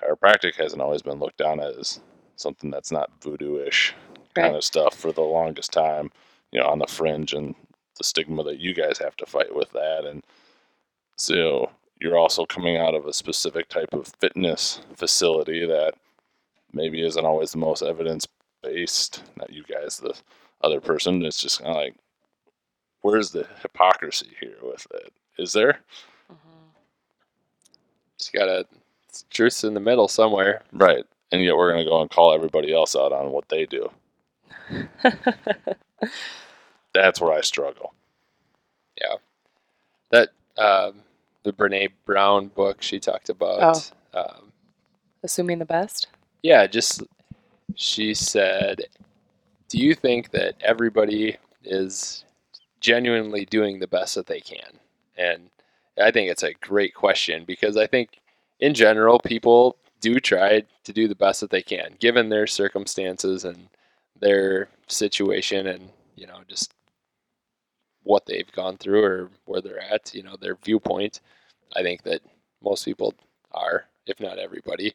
chiropractic 0.00 0.56
hasn't 0.56 0.82
always 0.82 1.02
been 1.02 1.18
looked 1.18 1.38
down 1.38 1.60
as 1.60 2.00
something 2.36 2.70
that's 2.70 2.92
not 2.92 3.10
voodoo-ish 3.22 3.94
kind 4.34 4.54
Right. 4.54 4.56
of 4.56 4.64
stuff 4.64 4.94
for 4.96 5.12
the 5.12 5.22
longest 5.22 5.72
time. 5.72 6.10
You 6.52 6.60
know, 6.60 6.66
on 6.68 6.78
the 6.78 6.86
fringe 6.86 7.34
and 7.34 7.54
the 7.96 8.04
stigma 8.04 8.42
that 8.44 8.58
you 8.58 8.74
guys 8.74 8.98
have 8.98 9.16
to 9.16 9.26
fight 9.26 9.54
with 9.54 9.70
that, 9.72 10.04
and 10.04 10.22
so 11.16 11.70
you're 12.00 12.18
also 12.18 12.44
coming 12.44 12.76
out 12.76 12.94
of 12.94 13.06
a 13.06 13.12
specific 13.12 13.68
type 13.68 13.92
of 13.92 14.12
fitness 14.20 14.80
facility 14.94 15.64
that 15.66 15.94
maybe 16.72 17.04
isn't 17.06 17.24
always 17.24 17.52
the 17.52 17.58
most 17.58 17.82
evidence 17.82 18.26
based. 18.62 19.22
Not 19.36 19.52
you 19.52 19.62
guys, 19.64 19.98
the 19.98 20.14
other 20.62 20.80
person. 20.80 21.24
It's 21.24 21.40
just 21.40 21.60
kind 21.60 21.70
of 21.70 21.76
like, 21.76 21.94
where's 23.02 23.30
the 23.30 23.46
hypocrisy 23.62 24.30
here 24.40 24.56
with 24.62 24.86
it? 24.92 25.12
Is 25.38 25.52
there? 25.52 25.78
Mhm. 26.30 26.36
Just 28.18 28.32
gotta 28.32 28.66
truth 29.30 29.62
in 29.64 29.74
the 29.74 29.80
middle 29.80 30.08
somewhere. 30.08 30.62
Right. 30.72 31.04
And 31.32 31.42
yet 31.42 31.56
we're 31.56 31.72
going 31.72 31.84
to 31.84 31.90
go 31.90 32.00
and 32.00 32.10
call 32.10 32.32
everybody 32.32 32.72
else 32.72 32.94
out 32.96 33.12
on 33.12 33.30
what 33.30 33.48
they 33.48 33.66
do. 33.66 33.90
That's 36.94 37.20
where 37.20 37.32
I 37.32 37.40
struggle. 37.40 37.92
Yeah, 39.00 39.16
that 40.10 40.28
um, 40.56 41.02
the 41.42 41.52
Brene 41.52 41.90
Brown 42.06 42.48
book 42.48 42.80
she 42.80 42.98
talked 43.00 43.28
about. 43.28 43.90
Um, 44.14 44.52
Assuming 45.22 45.58
the 45.58 45.64
best. 45.64 46.06
yeah, 46.42 46.66
just 46.66 47.02
she 47.74 48.14
said, 48.14 48.82
"Do 49.68 49.78
you 49.78 49.94
think 49.94 50.30
that 50.30 50.54
everybody 50.60 51.36
is 51.64 52.24
genuinely 52.80 53.44
doing 53.46 53.80
the 53.80 53.86
best 53.86 54.14
that 54.14 54.26
they 54.26 54.40
can?" 54.40 54.78
And 55.16 55.50
I 56.00 56.10
think 56.10 56.30
it's 56.30 56.42
a 56.42 56.54
great 56.54 56.94
question 56.94 57.44
because 57.44 57.76
I 57.76 57.86
think 57.86 58.20
in 58.60 58.74
general 58.74 59.18
people 59.18 59.76
do 60.00 60.20
try 60.20 60.62
to 60.84 60.92
do 60.92 61.08
the 61.08 61.14
best 61.14 61.40
that 61.40 61.50
they 61.50 61.62
can 61.62 61.96
given 61.98 62.28
their 62.28 62.46
circumstances 62.46 63.44
and 63.44 63.68
their 64.20 64.68
situation 64.86 65.66
and 65.66 65.88
you 66.14 66.26
know 66.26 66.40
just 66.46 66.72
what 68.04 68.26
they've 68.26 68.50
gone 68.52 68.78
through 68.78 69.04
or 69.04 69.30
where 69.46 69.60
they're 69.60 69.80
at, 69.82 70.14
you 70.14 70.22
know, 70.22 70.36
their 70.40 70.56
viewpoint. 70.56 71.20
I 71.76 71.82
think 71.82 72.02
that 72.04 72.22
most 72.62 72.84
people 72.84 73.14
are, 73.52 73.86
if 74.06 74.20
not 74.20 74.38
everybody. 74.38 74.94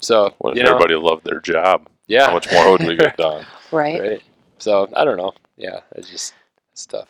So, 0.00 0.34
What 0.38 0.52
if 0.52 0.58
you 0.58 0.64
know, 0.64 0.76
everybody 0.76 0.94
loved 0.94 1.24
their 1.24 1.40
job? 1.40 1.88
yeah, 2.06 2.26
How 2.26 2.34
much 2.34 2.50
more 2.52 2.70
would 2.72 2.86
we 2.86 2.96
get 2.96 3.16
done? 3.18 3.46
Right. 3.72 4.00
right. 4.00 4.22
So 4.58 4.88
I 4.94 5.04
don't 5.04 5.16
know. 5.18 5.32
Yeah, 5.56 5.80
it's 5.94 6.10
just 6.10 6.34
it's 6.72 6.86
tough. 6.86 7.08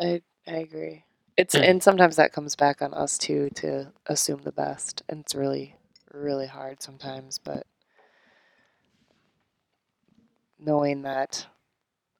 I 0.00 0.22
I 0.46 0.56
agree. 0.56 1.04
It's 1.36 1.54
hmm. 1.54 1.62
and 1.62 1.82
sometimes 1.82 2.16
that 2.16 2.32
comes 2.32 2.56
back 2.56 2.82
on 2.82 2.94
us 2.94 3.18
too 3.18 3.50
to 3.56 3.92
assume 4.06 4.42
the 4.42 4.52
best, 4.52 5.02
and 5.08 5.20
it's 5.20 5.34
really 5.34 5.76
really 6.12 6.46
hard 6.46 6.82
sometimes. 6.82 7.38
But 7.38 7.66
knowing 10.58 11.02
that 11.02 11.46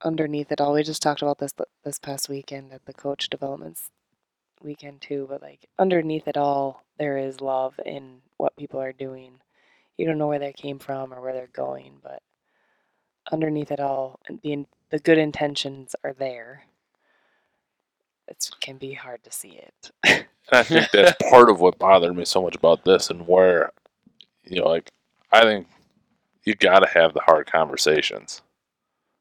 underneath 0.03 0.51
it 0.51 0.61
all, 0.61 0.73
we 0.73 0.83
just 0.83 1.01
talked 1.01 1.21
about 1.21 1.39
this 1.39 1.53
this 1.83 1.99
past 1.99 2.29
weekend 2.29 2.73
at 2.73 2.85
the 2.85 2.93
coach 2.93 3.29
developments 3.29 3.89
weekend 4.61 5.01
too. 5.01 5.25
But 5.29 5.41
like 5.41 5.67
underneath 5.79 6.27
it 6.27 6.37
all, 6.37 6.83
there 6.97 7.17
is 7.17 7.41
love 7.41 7.79
in 7.85 8.21
what 8.37 8.55
people 8.57 8.81
are 8.81 8.93
doing. 8.93 9.39
You 9.97 10.05
don't 10.05 10.17
know 10.17 10.27
where 10.27 10.39
they 10.39 10.53
came 10.53 10.79
from 10.79 11.13
or 11.13 11.21
where 11.21 11.33
they're 11.33 11.49
going, 11.53 11.99
but 12.03 12.21
underneath 13.31 13.71
it 13.71 13.79
all, 13.79 14.19
the 14.43 14.65
the 14.89 14.99
good 14.99 15.17
intentions 15.17 15.95
are 16.03 16.13
there 16.13 16.63
it 18.27 18.49
can 18.59 18.77
be 18.77 18.93
hard 18.93 19.23
to 19.23 19.31
see 19.31 19.59
it. 19.59 20.25
I 20.51 20.63
think 20.63 20.91
that's 20.91 21.15
part 21.29 21.49
of 21.49 21.59
what 21.59 21.79
bothered 21.79 22.15
me 22.15 22.25
so 22.25 22.41
much 22.41 22.55
about 22.55 22.83
this 22.83 23.09
and 23.09 23.27
where, 23.27 23.71
you 24.43 24.59
know, 24.59 24.67
like, 24.67 24.91
I 25.31 25.41
think 25.41 25.67
you 26.43 26.55
got 26.55 26.79
to 26.79 26.87
have 26.87 27.13
the 27.13 27.21
hard 27.21 27.51
conversations, 27.51 28.41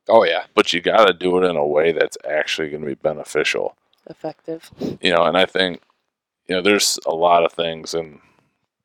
Oh 0.09 0.25
yeah, 0.25 0.45
but 0.55 0.73
you 0.73 0.81
got 0.81 1.07
to 1.07 1.13
do 1.13 1.37
it 1.39 1.49
in 1.49 1.57
a 1.57 1.67
way 1.67 1.93
that's 1.93 2.17
actually 2.29 2.71
going 2.71 2.83
to 2.83 2.89
be 2.89 2.95
beneficial. 2.95 3.77
Effective. 4.09 4.71
You 5.01 5.13
know, 5.13 5.25
and 5.25 5.37
I 5.37 5.47
think, 5.47 5.81
you 6.47 6.55
know, 6.55 6.63
there's 6.63 6.99
a 7.07 7.15
lot 7.15 7.45
of 7.45 7.53
things 7.53 7.93
in 7.93 8.21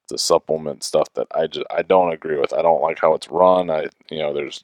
the 0.09 0.17
supplement 0.17 0.83
stuff 0.83 1.07
that 1.13 1.27
I 1.31 1.47
just, 1.47 1.65
I 1.69 1.83
don't 1.83 2.11
agree 2.11 2.37
with. 2.37 2.53
I 2.53 2.61
don't 2.61 2.81
like 2.81 2.99
how 2.99 3.13
it's 3.13 3.29
run. 3.29 3.69
I, 3.69 3.87
you 4.09 4.19
know, 4.19 4.33
there's 4.33 4.63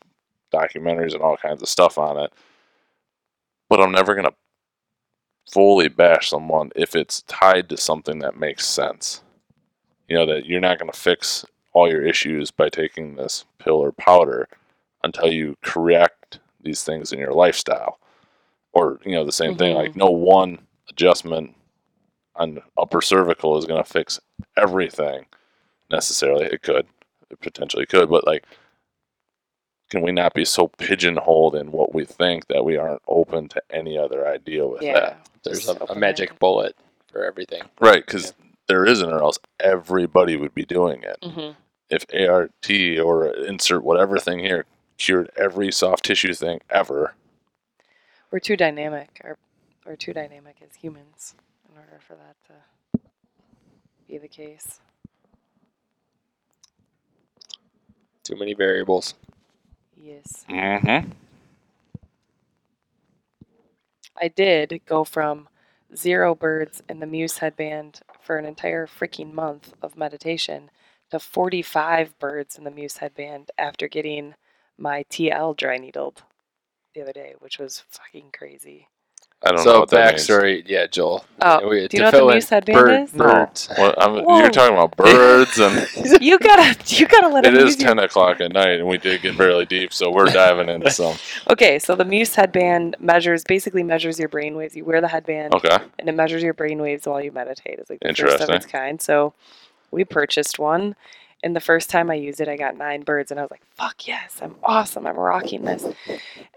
documentaries 0.54 1.14
and 1.14 1.22
all 1.22 1.38
kinds 1.38 1.62
of 1.62 1.70
stuff 1.70 1.98
on 1.98 2.18
it, 2.18 2.34
but 3.70 3.80
I'm 3.80 3.92
never 3.92 4.16
going 4.16 4.26
to 4.26 4.34
fully 5.52 5.88
bash 5.88 6.30
someone 6.30 6.72
if 6.76 6.96
it's 6.96 7.22
tied 7.24 7.70
to 7.70 7.78
something 7.78 8.20
that 8.20 8.40
makes 8.40 8.66
sense. 8.66 9.22
You 10.08 10.18
know, 10.18 10.26
that 10.26 10.46
you're 10.46 10.62
not 10.62 10.80
going 10.80 10.92
to 10.92 10.98
fix 10.98 11.46
all 11.74 11.90
your 11.90 12.06
issues 12.06 12.50
by 12.50 12.70
taking 12.70 13.16
this 13.16 13.46
pill 13.60 13.76
or 13.76 13.92
powder 13.92 14.48
until 15.04 15.32
you 15.32 15.56
correct 15.62 16.40
these 16.62 16.84
things 16.84 17.12
in 17.12 17.20
your 17.20 17.34
lifestyle. 17.34 18.00
Or, 18.74 19.00
you 19.06 19.14
know, 19.14 19.26
the 19.26 19.32
same 19.32 19.56
thing, 19.58 19.76
Mhm. 19.76 19.80
like 19.80 19.96
no 19.96 20.12
one 20.12 20.60
adjustment 20.90 21.56
on 22.36 22.62
upper 22.78 23.02
cervical 23.02 23.58
is 23.58 23.66
going 23.66 23.84
to 23.84 23.90
fix 23.90 24.20
everything 24.56 25.26
necessarily. 25.90 26.46
It 26.46 26.62
could, 26.62 26.86
it 27.32 27.40
potentially 27.42 27.86
could, 27.86 28.10
but 28.10 28.28
like, 28.28 28.46
can 29.90 30.02
we 30.02 30.12
not 30.12 30.34
be 30.34 30.46
so 30.46 30.68
pigeonholed 30.68 31.56
in 31.56 31.72
what 31.72 31.96
we 31.96 32.04
think 32.06 32.48
that 32.48 32.66
we 32.66 32.78
aren't 32.78 33.02
open 33.08 33.48
to 33.50 33.62
any 33.70 33.98
other 33.98 34.28
idea 34.28 34.68
with 34.68 34.82
Yeah. 34.82 34.94
that? 34.94 35.30
there's 35.44 35.70
a, 35.70 35.76
a 35.90 35.96
magic 35.96 36.38
bullet 36.40 36.76
for 37.10 37.24
everything. 37.24 37.64
Right, 37.80 38.06
because 38.06 38.34
there 38.68 38.86
isn't, 38.86 39.10
or 39.10 39.24
else 39.24 39.40
everybody 39.62 40.36
would 40.36 40.54
be 40.54 40.66
doing 40.66 41.04
it. 41.04 41.18
Mm-hmm. 41.24 41.52
If 41.90 42.06
ART 42.14 42.70
or 43.00 43.28
insert 43.46 43.82
whatever 43.86 44.18
thing 44.20 44.40
here 44.40 44.66
cured 44.98 45.30
every 45.38 45.72
soft 45.72 46.06
tissue 46.06 46.34
thing 46.34 46.60
ever, 46.70 47.14
We're 48.32 48.40
too 48.40 48.58
dynamic. 48.58 49.22
Or 49.24 49.38
we're 49.86 49.96
too 49.96 50.14
dynamic 50.14 50.58
as 50.62 50.76
humans 50.76 51.36
in 51.70 51.78
order 51.78 52.00
for 52.06 52.16
that 52.16 52.36
to 52.48 53.00
be 54.08 54.18
the 54.18 54.28
case. 54.28 54.80
Too 58.24 58.36
many 58.36 58.54
variables. 58.54 59.14
Yes. 59.96 60.46
mm-hmm. 60.50 61.12
I 64.20 64.28
did 64.28 64.82
go 64.86 65.04
from 65.04 65.48
zero 65.96 66.36
birds 66.36 66.82
in 66.90 67.00
the 67.00 67.06
Muse 67.06 67.38
headband 67.38 68.02
for 68.22 68.38
an 68.38 68.46
entire 68.46 68.88
freaking 68.88 69.32
month 69.34 69.74
of 69.82 69.96
meditation 69.96 70.70
to 71.12 71.20
45 71.20 72.18
birds 72.20 72.58
in 72.58 72.64
the 72.64 72.72
Muse 72.72 72.98
headband 72.98 73.52
after 73.58 73.88
getting 73.88 74.36
my 74.78 75.04
TL 75.10 75.56
dry 75.58 75.78
needled 75.78 76.24
the 76.94 77.02
other 77.02 77.14
day, 77.14 77.34
which 77.40 77.60
was 77.60 77.84
fucking 77.90 78.30
crazy. 78.38 78.88
I 79.44 79.50
don't 79.50 79.58
know 79.58 79.64
So 79.74 79.80
what 79.82 79.90
that 79.92 80.16
means. 80.16 80.28
backstory, 80.28 80.64
yeah, 80.66 80.88
Joel. 80.88 81.24
Oh, 81.44 81.68
We- 81.70 81.88
do 81.88 81.98
you 81.98 82.02
know 82.02 82.08
what 82.08 82.12
the 82.12 82.18
fill 82.18 82.30
Muse 82.32 82.50
headband 82.50 82.80
bird- 82.80 83.02
is? 83.04 83.14
No. 83.14 83.24
birds. 83.26 83.70
What, 83.78 84.02
I'm, 84.04 84.16
you're 84.16 84.50
talking 84.50 84.74
about 84.76 84.98
birds, 84.98 85.60
and 85.60 85.88
You 86.24 86.40
gotta, 86.40 86.76
you 86.88 87.08
gotta 87.08 87.28
let 87.28 87.46
it 87.46 87.54
him 87.54 87.68
is 87.68 87.78
your- 87.80 87.90
10 87.90 88.00
o'clock 88.00 88.42
at 88.42 88.52
night, 88.52 88.80
and 88.80 88.88
we 88.88 88.98
did 88.98 89.22
get 89.22 89.36
fairly 89.36 89.66
deep, 89.68 89.94
so 89.94 90.10
we're 90.10 90.26
diving 90.26 90.70
into 90.70 90.90
some. 90.90 91.16
Okay, 91.52 91.78
so 91.78 91.94
the 91.96 92.04
Muse 92.04 92.34
headband 92.34 92.96
measures, 93.00 93.44
basically 93.44 93.84
measures 93.84 94.18
your 94.18 94.28
brain 94.28 94.56
waves. 94.56 94.76
You 94.76 94.86
wear 94.86 95.02
the 95.02 95.08
headband, 95.08 95.54
Okay. 95.54 95.78
and 96.00 96.10
it 96.10 96.16
measures 96.16 96.42
your 96.42 96.56
brain 96.56 96.82
waves 96.82 97.06
while 97.06 97.22
you 97.22 97.32
meditate. 97.32 97.78
It's 97.78 97.92
like 97.92 98.00
the 98.00 98.08
first 98.10 98.20
of 98.22 98.26
Interesting. 98.32 98.56
its 98.56 98.66
kind. 98.66 99.00
So 99.00 99.36
we 99.92 100.04
purchased 100.04 100.58
one, 100.58 100.96
and 101.48 101.56
the 101.56 101.62
first 101.62 101.90
time 101.90 102.12
I 102.12 102.16
used 102.16 102.42
it, 102.42 102.50
I 102.50 102.58
got 102.58 102.76
nine 102.76 103.04
birds, 103.04 103.32
and 103.32 103.40
I 103.40 103.44
was 103.44 103.52
like, 103.52 103.66
"Fuck 103.76 104.06
yes, 104.06 104.40
I'm 104.42 104.58
awesome! 104.64 105.08
I'm 105.08 105.16
rocking 105.16 105.64
this." 105.64 105.86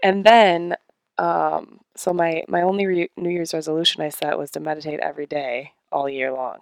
And 0.03 0.25
then, 0.25 0.75
um, 1.17 1.79
so 1.95 2.11
my 2.11 2.43
my 2.49 2.61
only 2.61 2.85
re- 2.85 3.11
New 3.15 3.29
Year's 3.29 3.53
resolution 3.53 4.01
I 4.01 4.09
set 4.09 4.37
was 4.37 4.51
to 4.51 4.59
meditate 4.59 4.99
every 4.99 5.25
day 5.25 5.71
all 5.93 6.09
year 6.09 6.33
long. 6.33 6.57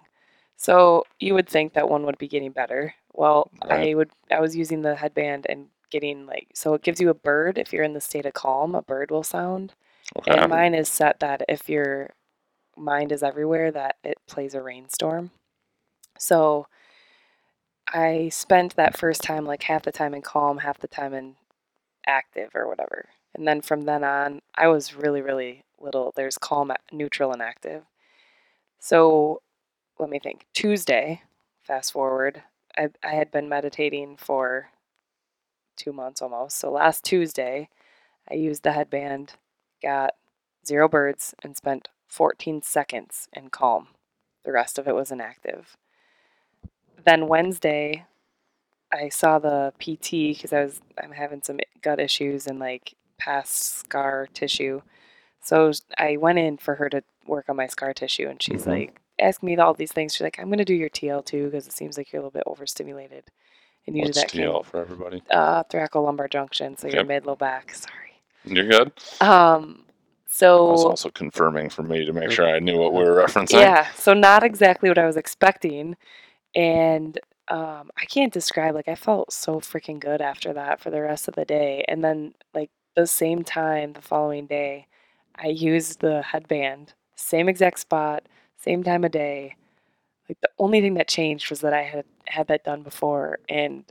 So 0.56 1.04
you 1.18 1.34
would 1.34 1.48
think 1.48 1.72
that 1.72 1.90
one 1.90 2.06
would 2.06 2.18
be 2.18 2.28
getting 2.28 2.52
better. 2.52 2.94
Well, 3.12 3.50
I 3.68 3.94
would. 3.94 4.10
I 4.30 4.38
was 4.38 4.54
using 4.54 4.82
the 4.82 4.94
headband 4.94 5.46
and 5.48 5.66
getting 5.90 6.24
like 6.24 6.46
so 6.54 6.74
it 6.74 6.82
gives 6.82 7.00
you 7.00 7.10
a 7.10 7.14
bird 7.14 7.58
if 7.58 7.72
you're 7.72 7.82
in 7.82 7.94
the 7.94 8.00
state 8.00 8.26
of 8.26 8.34
calm. 8.34 8.76
A 8.76 8.82
bird 8.82 9.10
will 9.10 9.24
sound. 9.24 9.74
Okay. 10.18 10.38
And 10.38 10.48
mine 10.50 10.74
is 10.74 10.88
set 10.88 11.18
that 11.18 11.42
if 11.48 11.68
your 11.68 12.10
mind 12.76 13.10
is 13.10 13.24
everywhere, 13.24 13.72
that 13.72 13.96
it 14.04 14.18
plays 14.28 14.54
a 14.54 14.62
rainstorm. 14.62 15.32
So 16.16 16.68
I 17.92 18.28
spent 18.28 18.76
that 18.76 18.96
first 18.96 19.22
time 19.22 19.44
like 19.44 19.64
half 19.64 19.82
the 19.82 19.92
time 19.92 20.14
in 20.14 20.22
calm, 20.22 20.58
half 20.58 20.78
the 20.78 20.88
time 20.88 21.12
in 21.12 21.36
active 22.06 22.50
or 22.54 22.68
whatever. 22.68 23.08
And 23.34 23.46
then 23.46 23.60
from 23.60 23.82
then 23.82 24.04
on, 24.04 24.42
I 24.54 24.68
was 24.68 24.94
really, 24.94 25.20
really 25.20 25.64
little. 25.80 26.12
There's 26.14 26.38
calm, 26.38 26.72
neutral, 26.92 27.32
and 27.32 27.42
active. 27.42 27.82
So 28.78 29.42
let 29.98 30.08
me 30.08 30.18
think. 30.18 30.46
Tuesday, 30.54 31.22
fast 31.62 31.92
forward, 31.92 32.42
I, 32.76 32.88
I 33.02 33.14
had 33.14 33.30
been 33.30 33.48
meditating 33.48 34.16
for 34.16 34.68
two 35.76 35.92
months 35.92 36.22
almost. 36.22 36.58
So 36.58 36.70
last 36.70 37.04
Tuesday, 37.04 37.68
I 38.30 38.34
used 38.34 38.62
the 38.62 38.72
headband, 38.72 39.34
got 39.82 40.14
zero 40.66 40.88
birds, 40.88 41.34
and 41.42 41.56
spent 41.56 41.88
14 42.08 42.62
seconds 42.62 43.28
in 43.32 43.50
calm. 43.50 43.88
The 44.44 44.52
rest 44.52 44.78
of 44.78 44.86
it 44.86 44.94
was 44.94 45.10
inactive. 45.10 45.76
Then 47.04 47.28
Wednesday, 47.28 48.06
I 48.92 49.08
saw 49.08 49.38
the 49.38 49.72
PT 49.78 50.34
because 50.34 50.52
I 50.52 50.62
was 50.64 50.80
I'm 51.02 51.12
having 51.12 51.42
some 51.42 51.58
gut 51.82 52.00
issues 52.00 52.46
and 52.46 52.58
like 52.58 52.94
past 53.18 53.78
scar 53.80 54.28
tissue. 54.32 54.82
So 55.42 55.72
I 55.98 56.16
went 56.16 56.38
in 56.38 56.58
for 56.58 56.74
her 56.76 56.88
to 56.90 57.02
work 57.26 57.48
on 57.48 57.56
my 57.56 57.66
scar 57.66 57.94
tissue, 57.94 58.28
and 58.28 58.42
she's 58.42 58.64
Mhm. 58.64 58.68
like, 58.68 59.00
ask 59.18 59.42
me 59.42 59.56
all 59.56 59.74
these 59.74 59.92
things. 59.92 60.14
She's 60.14 60.22
like, 60.22 60.38
I'm 60.38 60.50
gonna 60.50 60.64
do 60.64 60.74
your 60.74 60.90
TL 60.90 61.22
too 61.24 61.46
because 61.46 61.66
it 61.66 61.72
seems 61.72 61.96
like 61.96 62.12
you're 62.12 62.20
a 62.20 62.24
little 62.24 62.38
bit 62.38 62.44
overstimulated. 62.46 63.24
and 63.86 63.96
usually 63.96 64.10
What's 64.10 64.20
that 64.22 64.30
came 64.32 64.46
TL 64.50 64.62
for 64.64 64.80
everybody? 64.80 65.22
uh, 65.30 65.64
thoracolumbar 65.64 66.28
junction, 66.30 66.76
so 66.76 66.86
your 66.86 66.98
Okay. 67.00 67.08
mid 67.08 67.26
low 67.26 67.34
back. 67.34 67.72
Sorry. 67.74 68.20
You're 68.44 68.68
good. 68.68 68.92
Um, 69.22 69.84
so 70.28 70.88
also 70.88 71.08
confirming 71.10 71.70
for 71.70 71.82
me 71.82 72.04
to 72.04 72.12
make 72.12 72.30
sure 72.30 72.46
I 72.46 72.58
knew 72.58 72.78
what 72.78 72.92
we 72.92 73.02
were 73.02 73.14
referencing. 73.26 73.52
yeah, 73.60 73.90
so 73.92 74.12
not 74.12 74.42
exactly 74.44 74.88
what 74.90 74.98
I 74.98 75.06
was 75.06 75.16
expecting, 75.16 75.96
and 76.54 77.18
um, 77.48 77.90
I 77.96 78.04
can't 78.06 78.32
describe. 78.32 78.74
Like 78.74 78.88
I 78.88 78.94
felt 78.94 79.32
so 79.32 79.60
freaking 79.60 80.00
good 80.00 80.20
after 80.20 80.52
that 80.52 80.80
for 80.80 80.90
the 80.90 81.02
rest 81.02 81.28
of 81.28 81.34
the 81.34 81.44
day, 81.44 81.84
and 81.88 82.02
then 82.04 82.34
like 82.54 82.70
the 82.96 83.06
same 83.06 83.42
time 83.44 83.92
the 83.92 84.02
following 84.02 84.46
day, 84.46 84.86
I 85.36 85.48
used 85.48 86.00
the 86.00 86.22
headband, 86.22 86.94
same 87.16 87.48
exact 87.48 87.80
spot, 87.80 88.24
same 88.56 88.82
time 88.82 89.04
of 89.04 89.12
day. 89.12 89.56
Like 90.28 90.40
the 90.40 90.50
only 90.58 90.80
thing 90.80 90.94
that 90.94 91.08
changed 91.08 91.50
was 91.50 91.60
that 91.60 91.74
I 91.74 91.82
had 91.82 92.04
had 92.26 92.48
that 92.48 92.64
done 92.64 92.82
before, 92.82 93.38
and 93.48 93.84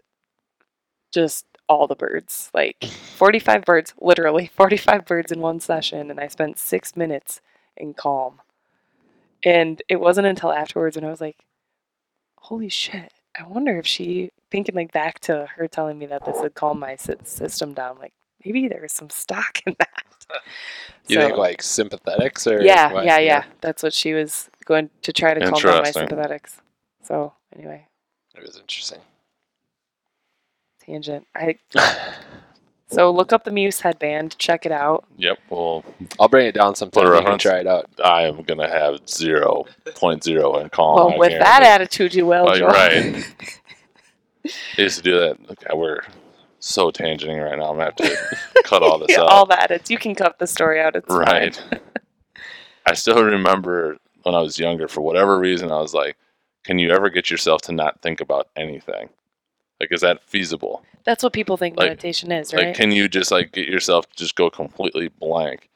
just 1.13 1.45
all 1.67 1.87
the 1.87 1.95
birds, 1.95 2.49
like 2.53 2.83
45 2.83 3.63
birds, 3.65 3.93
literally 3.99 4.47
45 4.55 5.05
birds 5.05 5.31
in 5.31 5.39
one 5.41 5.59
session, 5.59 6.09
and 6.11 6.19
I 6.19 6.27
spent 6.27 6.57
six 6.59 6.95
minutes 6.95 7.41
in 7.77 7.93
calm. 7.93 8.41
And 9.43 9.81
it 9.87 9.99
wasn't 10.01 10.27
until 10.27 10.51
afterwards 10.51 10.97
when 10.97 11.05
I 11.05 11.09
was 11.09 11.21
like, 11.21 11.45
holy 12.41 12.69
shit, 12.69 13.11
I 13.37 13.43
wonder 13.47 13.77
if 13.77 13.87
she, 13.87 14.31
thinking 14.51 14.75
like 14.75 14.91
back 14.91 15.19
to 15.21 15.47
her 15.55 15.67
telling 15.67 15.97
me 15.97 16.05
that 16.07 16.25
this 16.25 16.37
would 16.41 16.55
calm 16.55 16.79
my 16.79 16.95
system 16.95 17.73
down, 17.73 17.97
like 17.99 18.13
maybe 18.43 18.67
there 18.67 18.81
was 18.81 18.93
some 18.93 19.09
stock 19.09 19.59
in 19.65 19.75
that. 19.79 19.89
You 21.07 21.19
think 21.19 21.37
like 21.37 21.61
sympathetics 21.61 22.45
or 22.45 22.63
yeah, 22.63 22.91
what? 22.91 23.05
yeah, 23.05 23.17
yeah. 23.17 23.45
That's 23.61 23.81
what 23.81 23.93
she 23.93 24.13
was 24.13 24.49
going 24.65 24.89
to 25.01 25.11
try 25.13 25.33
to 25.33 25.39
calm 25.39 25.61
down 25.61 25.81
my 25.81 25.91
sympathetics. 25.91 26.57
So 27.03 27.33
anyway, 27.55 27.87
It 28.35 28.43
was 28.43 28.57
interesting. 28.57 28.99
tangent. 30.85 31.27
I 31.35 31.55
so 32.89 33.11
look 33.11 33.31
up 33.31 33.43
the 33.43 33.51
Muse 33.51 33.79
headband, 33.79 34.37
check 34.37 34.65
it 34.65 34.71
out. 34.71 35.05
Yep. 35.17 35.39
Well, 35.49 35.85
I'll 36.19 36.27
bring 36.27 36.47
it 36.47 36.53
down 36.53 36.75
sometime. 36.75 37.03
Put 37.03 37.07
a 37.09 37.09
You 37.09 37.15
can 37.17 37.23
reference? 37.25 37.43
try 37.43 37.59
it 37.59 37.67
out. 37.67 37.89
I 38.03 38.23
am 38.23 38.41
gonna 38.43 38.67
have 38.67 39.07
zero 39.07 39.65
point 39.95 40.23
zero 40.23 40.57
in 40.57 40.69
calm. 40.69 40.95
well, 40.95 41.13
I 41.13 41.17
with 41.17 41.29
guarantee. 41.29 41.43
that 41.45 41.63
attitude, 41.63 42.13
you 42.13 42.25
will. 42.25 42.47
Oh, 42.49 42.59
right. 42.67 43.25
I 44.45 44.81
used 44.81 44.97
to 44.97 45.03
do 45.03 45.19
that. 45.19 45.37
Okay, 45.51 45.67
we're 45.75 46.01
so 46.59 46.91
tangenting 46.91 47.43
right 47.43 47.57
now. 47.57 47.65
I'm 47.65 47.77
gonna 47.77 47.85
have 47.85 47.95
to 47.97 48.37
cut 48.63 48.81
all 48.83 48.97
this 48.99 49.09
Yeah, 49.09 49.21
out. 49.21 49.29
all 49.29 49.45
the 49.45 49.61
edits. 49.61 49.89
You 49.89 49.97
can 49.97 50.15
cut 50.15 50.39
the 50.39 50.47
story 50.47 50.79
out. 50.81 50.95
It's 50.95 51.07
fine. 51.07 51.19
Right. 51.19 51.61
I 52.85 52.93
still 52.95 53.23
remember 53.23 53.97
when 54.23 54.33
I 54.35 54.39
was 54.39 54.57
younger, 54.57 54.87
for 54.87 55.01
whatever 55.01 55.37
reason, 55.39 55.71
I 55.71 55.79
was 55.79 55.93
like, 55.93 56.17
can 56.63 56.79
you 56.79 56.89
ever 56.91 57.09
get 57.09 57.29
yourself 57.29 57.61
to 57.63 57.71
not 57.71 58.01
think 58.01 58.19
about 58.21 58.47
anything? 58.55 59.09
Like, 59.79 59.91
is 59.91 60.01
that 60.01 60.21
feasible? 60.23 60.83
That's 61.05 61.23
what 61.23 61.33
people 61.33 61.57
think 61.57 61.77
Like- 61.77 61.89
meditation 61.89 62.31
is, 62.31 62.53
Like, 62.53 62.63
right? 62.65 62.75
can 62.75 62.91
you 62.91 63.07
just 63.07 63.31
like 63.31 63.51
get 63.53 63.67
yourself 63.69 64.09
to 64.09 64.15
just 64.17 64.35
go 64.35 64.49
completely 64.49 65.07
blank? 65.07 65.69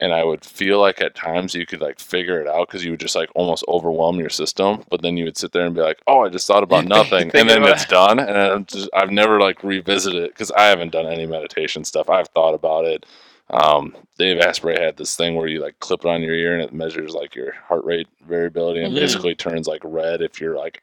And 0.00 0.12
I 0.12 0.24
would 0.24 0.44
feel 0.44 0.80
like 0.80 1.00
at 1.00 1.14
times 1.14 1.54
you 1.54 1.64
could 1.66 1.80
like 1.80 2.00
figure 2.00 2.40
it 2.40 2.48
out 2.48 2.66
because 2.66 2.84
you 2.84 2.90
would 2.90 3.00
just 3.00 3.14
like 3.14 3.30
almost 3.36 3.64
overwhelm 3.68 4.18
your 4.18 4.28
system. 4.28 4.82
But 4.90 5.02
then 5.02 5.16
you 5.16 5.24
would 5.24 5.36
sit 5.36 5.52
there 5.52 5.64
and 5.64 5.74
be 5.74 5.80
like, 5.82 6.00
"Oh, 6.08 6.24
I 6.24 6.28
just 6.30 6.48
thought 6.48 6.62
about 6.68 6.84
nothing," 6.86 7.30
and 7.32 7.48
then 7.48 7.62
it's 7.62 7.86
done. 7.86 8.18
And 8.18 8.36
I'm 8.36 8.64
just, 8.66 8.90
I've 8.92 9.12
never 9.12 9.38
like 9.40 9.62
revisited 9.62 10.20
it 10.24 10.30
because 10.32 10.50
I 10.50 10.64
haven't 10.64 10.90
done 10.90 11.06
any 11.06 11.26
meditation 11.26 11.84
stuff. 11.84 12.10
I've 12.10 12.26
thought 12.28 12.54
about 12.54 12.84
it. 12.86 13.06
Um, 13.50 13.94
Dave 14.18 14.40
Asprey 14.40 14.76
had 14.80 14.96
this 14.96 15.14
thing 15.14 15.36
where 15.36 15.46
you 15.46 15.60
like 15.60 15.78
clip 15.78 16.00
it 16.04 16.08
on 16.08 16.22
your 16.22 16.34
ear 16.34 16.54
and 16.54 16.62
it 16.62 16.72
measures 16.72 17.12
like 17.14 17.36
your 17.36 17.52
heart 17.52 17.84
rate 17.84 18.08
variability 18.26 18.82
and 18.82 18.92
Mhm. 18.92 18.98
basically 19.00 19.34
turns 19.36 19.68
like 19.68 19.82
red 19.84 20.22
if 20.22 20.40
you're 20.40 20.56
like 20.56 20.82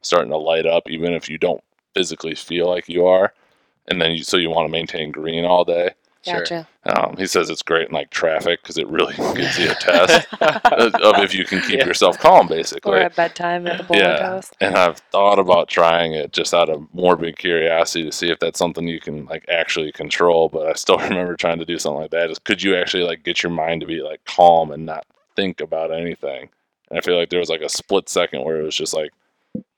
starting 0.00 0.30
to 0.30 0.36
light 0.36 0.66
up, 0.66 0.90
even 0.90 1.12
if 1.12 1.28
you 1.28 1.38
don't 1.38 1.62
physically 1.98 2.36
feel 2.36 2.68
like 2.68 2.88
you 2.88 3.06
are. 3.06 3.32
And 3.88 4.00
then 4.00 4.12
you 4.12 4.22
so 4.22 4.36
you 4.36 4.50
want 4.50 4.66
to 4.66 4.70
maintain 4.72 5.10
green 5.10 5.44
all 5.44 5.64
day. 5.64 5.90
Sure. 6.24 6.40
Gotcha. 6.40 6.68
Um, 6.84 7.16
he 7.16 7.26
says 7.26 7.48
it's 7.50 7.62
great 7.62 7.88
in 7.88 7.94
like 7.94 8.10
traffic 8.10 8.60
because 8.62 8.76
it 8.78 8.86
really 8.88 9.14
gives 9.34 9.58
you 9.58 9.70
a 9.70 9.74
test 9.74 10.26
of 10.40 11.18
if 11.24 11.34
you 11.34 11.44
can 11.44 11.60
keep 11.62 11.78
Yeah. 11.78 11.86
yourself 11.86 12.18
calm, 12.18 12.46
basically. 12.48 12.92
Or 12.92 12.94
basically. 12.98 13.04
at 13.06 13.16
bedtime 13.16 13.66
at 13.66 13.78
the 13.78 13.84
bowling 13.84 14.02
Yeah. 14.02 14.22
house. 14.22 14.50
And 14.60 14.76
I've 14.76 14.98
thought 15.10 15.38
about 15.38 15.68
trying 15.68 16.12
it 16.12 16.32
just 16.32 16.52
out 16.54 16.68
of 16.68 16.86
morbid 16.92 17.38
curiosity 17.38 18.04
to 18.04 18.12
see 18.12 18.30
if 18.30 18.38
that's 18.40 18.58
something 18.58 18.86
you 18.86 19.00
can 19.00 19.24
like 19.26 19.44
actually 19.48 19.90
control. 19.90 20.48
But 20.50 20.66
I 20.68 20.74
still 20.74 20.98
remember 21.08 21.34
trying 21.36 21.58
to 21.58 21.64
do 21.64 21.78
something 21.78 22.02
like 22.02 22.10
that. 22.10 22.30
Is 22.30 22.38
could 22.38 22.62
you 22.62 22.76
actually 22.76 23.04
like 23.04 23.24
get 23.24 23.42
your 23.42 23.52
mind 23.52 23.80
to 23.80 23.86
be 23.86 24.02
like 24.02 24.24
calm 24.24 24.70
and 24.70 24.84
not 24.86 25.06
think 25.34 25.60
about 25.60 25.92
anything? 25.92 26.50
And 26.90 26.98
I 26.98 27.00
feel 27.00 27.16
like 27.18 27.30
there 27.30 27.40
was 27.40 27.50
like 27.50 27.62
a 27.62 27.68
split 27.70 28.08
second 28.08 28.44
where 28.44 28.60
it 28.60 28.64
was 28.64 28.76
just 28.76 28.92
like 28.94 29.10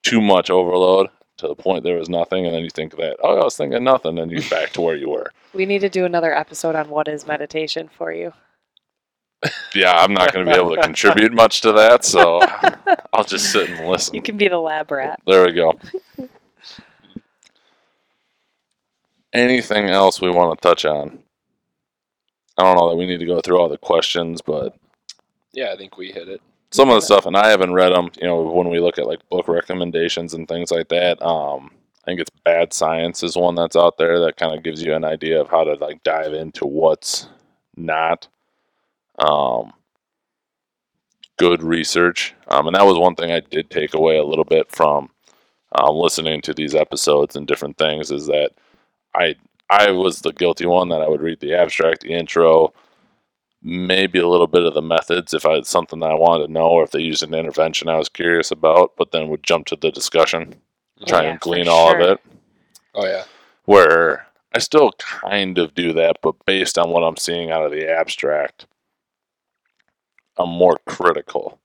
too 0.02 0.20
much 0.20 0.50
overload 0.50 1.08
to 1.41 1.49
the 1.49 1.55
point 1.55 1.84
there 1.84 1.97
was 1.97 2.09
nothing, 2.09 2.47
and 2.47 2.55
then 2.55 2.62
you 2.62 2.70
think 2.70 2.97
that 2.97 3.16
oh 3.22 3.41
I 3.41 3.45
was 3.45 3.57
thinking 3.57 3.82
nothing, 3.84 4.18
and 4.18 4.30
you're 4.30 4.49
back 4.49 4.70
to 4.72 4.80
where 4.80 4.97
you 4.97 5.11
were. 5.11 5.32
We 5.53 5.66
need 5.66 5.80
to 5.80 5.88
do 5.88 6.05
another 6.05 6.32
episode 6.32 6.76
on 6.76 6.88
what 6.91 7.09
is 7.09 7.26
meditation 7.26 7.88
for 7.88 8.12
you. 8.12 8.32
Yeah, 9.74 9.91
I'm 9.91 10.14
not 10.14 10.32
going 10.32 10.47
to 10.47 10.53
be 10.53 10.57
able 10.57 10.76
to 10.76 10.80
contribute 10.80 11.32
much 11.32 11.61
to 11.62 11.72
that, 11.72 12.05
so 12.05 12.41
I'll 13.12 13.24
just 13.24 13.51
sit 13.51 13.68
and 13.68 13.88
listen. 13.88 14.14
You 14.14 14.22
can 14.22 14.36
be 14.36 14.47
the 14.47 14.59
lab 14.59 14.93
rat. 14.93 15.20
There 15.26 15.45
we 15.45 15.53
go. 15.53 15.76
Anything 19.32 19.88
else 19.88 20.20
we 20.20 20.30
want 20.30 20.57
to 20.57 20.68
touch 20.68 20.84
on? 20.84 21.18
I 22.57 22.62
don't 22.62 22.76
know 22.76 22.91
that 22.91 22.97
we 22.97 23.07
need 23.07 23.18
to 23.18 23.26
go 23.26 23.41
through 23.41 23.59
all 23.59 23.68
the 23.68 23.78
questions, 23.78 24.41
but 24.41 24.76
Yeah, 25.53 25.72
I 25.72 25.76
think 25.76 25.97
we 25.97 26.12
hit 26.12 26.28
it. 26.28 26.41
Some 26.70 26.88
of 26.88 26.94
the 26.94 27.00
stuff, 27.00 27.26
and 27.26 27.36
I 27.36 27.48
haven't 27.48 27.74
read 27.74 27.92
them. 27.92 28.10
You 28.20 28.28
know, 28.28 28.42
when 28.42 28.68
we 28.68 28.80
look 28.80 28.98
at 28.98 29.06
like 29.06 29.28
book 29.28 29.48
recommendations 29.48 30.34
and 30.34 30.46
things 30.46 30.70
like 30.70 30.88
that, 30.88 31.20
um, 31.22 31.70
I 32.02 32.06
think 32.06 32.20
it's 32.20 32.30
Bad 32.44 32.72
Science 32.72 33.22
is 33.22 33.36
one 33.36 33.54
that's 33.54 33.76
out 33.76 33.98
there 33.98 34.20
that 34.20 34.36
kind 34.36 34.56
of 34.56 34.62
gives 34.62 34.82
you 34.82 34.94
an 34.94 35.04
idea 35.04 35.40
of 35.40 35.48
how 35.48 35.64
to 35.64 35.74
like 35.74 36.02
dive 36.02 36.32
into 36.32 36.66
what's 36.66 37.28
not 37.76 38.28
um, 39.18 39.72
good 41.36 41.62
research. 41.62 42.34
Um, 42.48 42.66
and 42.66 42.76
that 42.76 42.86
was 42.86 42.98
one 42.98 43.14
thing 43.14 43.32
I 43.32 43.40
did 43.40 43.70
take 43.70 43.94
away 43.94 44.18
a 44.18 44.24
little 44.24 44.44
bit 44.44 44.70
from 44.70 45.10
um, 45.72 45.96
listening 45.96 46.40
to 46.42 46.54
these 46.54 46.74
episodes 46.74 47.36
and 47.36 47.46
different 47.46 47.78
things 47.78 48.10
is 48.10 48.26
that 48.26 48.50
I 49.14 49.34
I 49.68 49.92
was 49.92 50.20
the 50.20 50.32
guilty 50.32 50.66
one 50.66 50.88
that 50.88 51.00
I 51.00 51.08
would 51.08 51.20
read 51.20 51.40
the 51.40 51.54
abstract, 51.54 52.02
the 52.02 52.12
intro, 52.12 52.72
maybe 53.62 54.18
a 54.18 54.28
little 54.28 54.46
bit 54.46 54.64
of 54.64 54.74
the 54.74 54.82
methods 54.82 55.34
if 55.34 55.44
I 55.44 55.54
had 55.54 55.66
something 55.66 56.00
that 56.00 56.11
I 56.11 56.14
wanted 56.14 56.46
to 56.46 56.52
know 56.52 56.68
or 56.68 56.82
if 56.82 56.92
they 56.92 57.00
used 57.00 57.22
an 57.22 57.34
intervention 57.34 57.88
I 57.88 57.98
was 57.98 58.08
curious 58.08 58.50
about, 58.50 58.96
but 58.96 59.12
then 59.12 59.28
would 59.28 59.42
jump 59.42 59.66
to 59.66 59.76
the 59.76 59.90
discussion, 59.90 60.54
oh, 61.00 61.04
try 61.06 61.22
yeah, 61.22 61.30
and 61.30 61.38
for 61.40 61.50
glean 61.50 61.68
all 61.68 61.90
sure. 61.90 62.00
of 62.00 62.11
it. 62.11 62.20
Oh 62.94 63.06
yeah. 63.06 63.24
Where 63.66 64.26
I 64.54 64.58
still 64.58 64.92
kind 64.98 65.58
of 65.58 65.74
do 65.74 65.92
that, 65.92 66.18
but 66.22 66.44
based 66.44 66.78
on 66.78 66.90
what 66.90 67.02
I'm 67.02 67.16
seeing 67.16 67.50
out 67.50 67.64
of 67.64 67.70
the 67.70 67.88
abstract, 67.88 68.66
I'm 70.38 70.48
more 70.48 70.78
critical. 70.86 71.58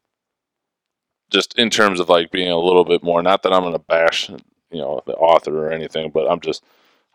Just 1.32 1.58
in 1.58 1.70
terms 1.70 2.00
of 2.00 2.10
like 2.10 2.32
being 2.32 2.52
a 2.52 2.60
little 2.60 2.86
bit 2.86 3.04
more, 3.04 3.24
not 3.24 3.42
that 3.44 3.54
I'm 3.54 3.64
going 3.64 3.74
to 3.74 3.80
bash, 3.80 4.30
you 4.30 4.38
know, 4.72 5.02
the 5.06 5.16
author 5.16 5.66
or 5.66 5.72
anything, 5.72 6.12
but 6.12 6.30
I'm 6.30 6.40
just 6.40 6.64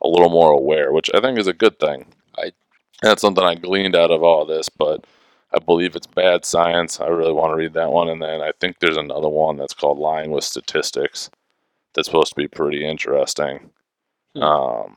a 0.03 0.09
little 0.09 0.31
more 0.31 0.51
aware, 0.51 0.93
which 0.93 1.11
I 1.15 1.21
think 1.21 1.39
is 1.39 1.47
a 1.47 1.53
good 1.53 1.79
thing. 1.79 2.07
That's 3.03 3.23
something 3.23 3.45
I 3.45 3.55
gleaned 3.55 3.97
out 3.97 4.11
of 4.11 4.23
all 4.23 4.45
this, 4.45 4.69
but 4.69 5.07
I 5.53 5.59
believe 5.59 5.97
it's 5.97 6.07
bad 6.07 6.45
science. 6.45 7.01
I 7.01 7.09
really 7.09 7.33
want 7.33 7.53
to 7.53 7.57
read 7.57 7.75
that 7.75 7.91
one, 7.91 8.09
and 8.09 8.23
then 8.23 8.41
I 8.41 8.53
think 8.61 8.79
there's 8.79 8.97
another 8.97 9.29
one 9.29 9.57
that's 9.57 9.75
called 9.75 9.99
Lying 9.99 10.31
with 10.31 10.45
Statistics. 10.45 11.31
That's 11.95 12.07
supposed 12.07 12.31
to 12.31 12.37
be 12.37 12.49
pretty 12.49 12.87
interesting. 12.87 13.71
Hmm. 14.35 14.43
Um, 14.43 14.97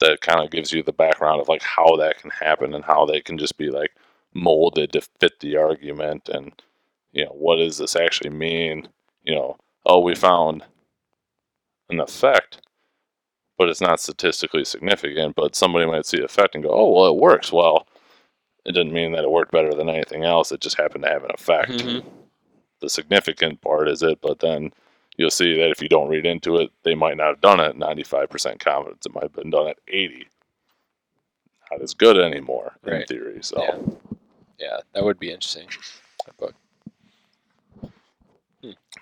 that 0.00 0.20
kind 0.22 0.40
of 0.40 0.50
gives 0.50 0.72
you 0.72 0.82
the 0.82 0.92
background 0.92 1.40
of 1.40 1.48
like 1.48 1.62
how 1.62 1.96
that 1.96 2.18
can 2.18 2.30
happen 2.30 2.74
and 2.74 2.84
how 2.84 3.06
they 3.06 3.20
can 3.20 3.38
just 3.38 3.56
be 3.56 3.70
like 3.70 3.92
molded 4.34 4.92
to 4.92 5.00
fit 5.20 5.38
the 5.40 5.56
argument 5.56 6.28
and 6.28 6.62
you 7.12 7.24
know 7.24 7.32
what 7.32 7.56
does 7.56 7.78
this 7.78 7.96
actually 7.96 8.30
mean 8.30 8.88
you 9.24 9.34
know 9.34 9.56
oh 9.86 10.00
we 10.00 10.14
found 10.14 10.64
an 11.90 12.00
effect 12.00 12.62
but 13.60 13.68
it's 13.68 13.82
not 13.82 14.00
statistically 14.00 14.64
significant 14.64 15.36
but 15.36 15.54
somebody 15.54 15.84
might 15.84 16.06
see 16.06 16.16
the 16.16 16.24
effect 16.24 16.54
and 16.54 16.64
go 16.64 16.70
oh 16.72 16.90
well 16.90 17.10
it 17.10 17.16
works 17.20 17.52
well 17.52 17.86
it 18.64 18.72
didn't 18.72 18.94
mean 18.94 19.12
that 19.12 19.22
it 19.22 19.30
worked 19.30 19.52
better 19.52 19.74
than 19.74 19.90
anything 19.90 20.24
else 20.24 20.50
it 20.50 20.62
just 20.62 20.78
happened 20.78 21.04
to 21.04 21.10
have 21.10 21.24
an 21.24 21.30
effect 21.34 21.70
Mhm. 21.72 22.02
the 22.80 22.88
significant 22.88 23.60
part 23.60 23.86
is 23.90 24.02
it 24.02 24.18
but 24.22 24.38
then 24.40 24.72
you'll 25.18 25.30
see 25.30 25.54
that 25.56 25.70
if 25.70 25.82
you 25.82 25.90
don't 25.90 26.08
read 26.08 26.24
into 26.24 26.56
it 26.56 26.70
they 26.84 26.94
might 26.94 27.18
not 27.18 27.26
have 27.28 27.40
done 27.42 27.60
it 27.60 27.76
95% 27.76 28.58
confidence 28.60 29.04
it 29.04 29.14
might 29.14 29.24
have 29.24 29.34
been 29.34 29.50
done 29.50 29.68
at 29.68 29.78
80 29.88 30.26
not 31.70 31.82
as 31.82 31.92
good 31.92 32.16
anymore 32.16 32.76
in 32.86 32.92
Right. 32.94 33.06
theory 33.08 33.40
so 33.42 33.62
Yeah. 33.62 33.76
Yeah, 34.58 34.76
that 34.94 35.04
would 35.04 35.18
be 35.18 35.30
interesting. 35.30 35.68
That 36.26 36.36
book. 36.38 36.54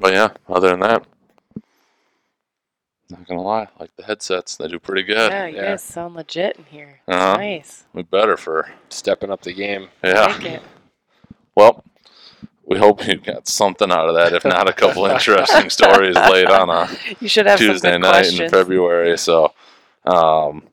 But 0.01 0.13
yeah, 0.13 0.29
other 0.49 0.71
than 0.71 0.79
that, 0.81 1.05
not 3.11 3.27
gonna 3.27 3.43
lie, 3.43 3.69
like 3.81 3.95
the 3.97 4.05
headsets, 4.05 4.57
they 4.57 4.69
do 4.69 4.79
pretty 4.79 5.03
good. 5.03 5.31
Yeah, 5.31 5.47
you 5.47 5.57
Yeah. 5.57 5.63
guys 5.71 5.83
sound 5.83 6.15
legit 6.15 6.57
in 6.59 6.65
here. 6.65 7.01
Uh-huh. 7.09 7.37
Nice. 7.37 7.85
We 7.93 8.03
better 8.03 8.37
for 8.37 8.71
Stepping 8.91 9.31
up 9.31 9.43
the 9.43 9.53
game. 9.55 9.89
yeah. 10.05 10.27
Like 10.27 10.45
it. 10.45 10.63
Well, 11.55 11.85
we 12.67 12.79
hope 12.79 13.07
you 13.07 13.17
got 13.17 13.49
something 13.49 13.91
out 13.91 14.09
of 14.09 14.15
that. 14.15 14.33
If 14.35 14.45
not, 14.45 14.69
a 14.69 14.73
couple 14.73 15.07
interesting 15.07 15.71
stories 15.71 16.15
late 16.17 16.49
on 16.51 16.69
a 16.71 16.89
You 17.21 17.29
should 17.29 17.47
have 17.47 17.59
Tuesday 17.59 17.93
some 17.93 18.01
good 18.03 18.07
night 18.07 18.13
questions. 18.13 18.41
in 18.41 18.51
February. 18.51 19.17
So, 19.19 19.53
um, 20.05 20.69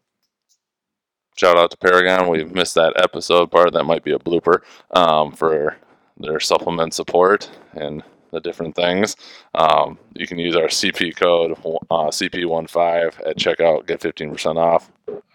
shout 1.37 1.57
out 1.57 1.71
to 1.71 1.77
Paragon. 1.77 2.27
We 2.29 2.43
missed 2.43 2.75
that 2.75 2.93
episode 2.97 3.49
part. 3.49 3.71
That 3.73 3.85
might 3.85 4.03
be 4.03 4.11
a 4.11 4.19
blooper 4.19 4.59
um, 4.91 5.31
for 5.31 5.77
their 6.17 6.39
supplement 6.39 6.93
support 6.93 7.49
and 7.73 8.03
the 8.35 8.41
different 8.41 8.75
things. 8.75 9.15
Um, 9.55 9.97
you 10.13 10.27
can 10.27 10.37
use 10.37 10.55
our 10.55 10.67
CP 10.67 11.15
code 11.15 11.53
uh, 11.53 12.09
CP15 12.11 13.27
at 13.27 13.37
checkout, 13.37 13.87
get 13.87 14.01
15% 14.01 14.57
off. 14.57 14.91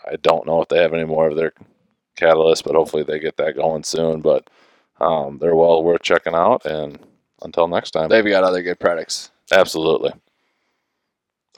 I 0.06 0.16
don't 0.22 0.46
know 0.46 0.62
if 0.62 0.68
they 0.68 0.80
have 0.80 0.94
any 0.94 1.04
more 1.04 1.28
of 1.28 1.36
their 1.36 1.52
catalyst, 2.16 2.64
but 2.64 2.74
hopefully 2.76 3.02
they 3.02 3.18
get 3.18 3.36
that 3.38 3.56
going 3.56 3.82
soon. 3.84 4.20
But 4.20 4.48
um, 5.00 5.38
they're 5.38 5.56
well 5.56 5.82
worth 5.82 6.02
checking 6.02 6.34
out. 6.34 6.64
And 6.66 6.98
until 7.42 7.68
next 7.68 7.92
time, 7.92 8.08
They've 8.10 8.24
got 8.24 8.44
other 8.44 8.62
good 8.62 8.78
products. 8.78 9.30
absolutely. 9.50 10.12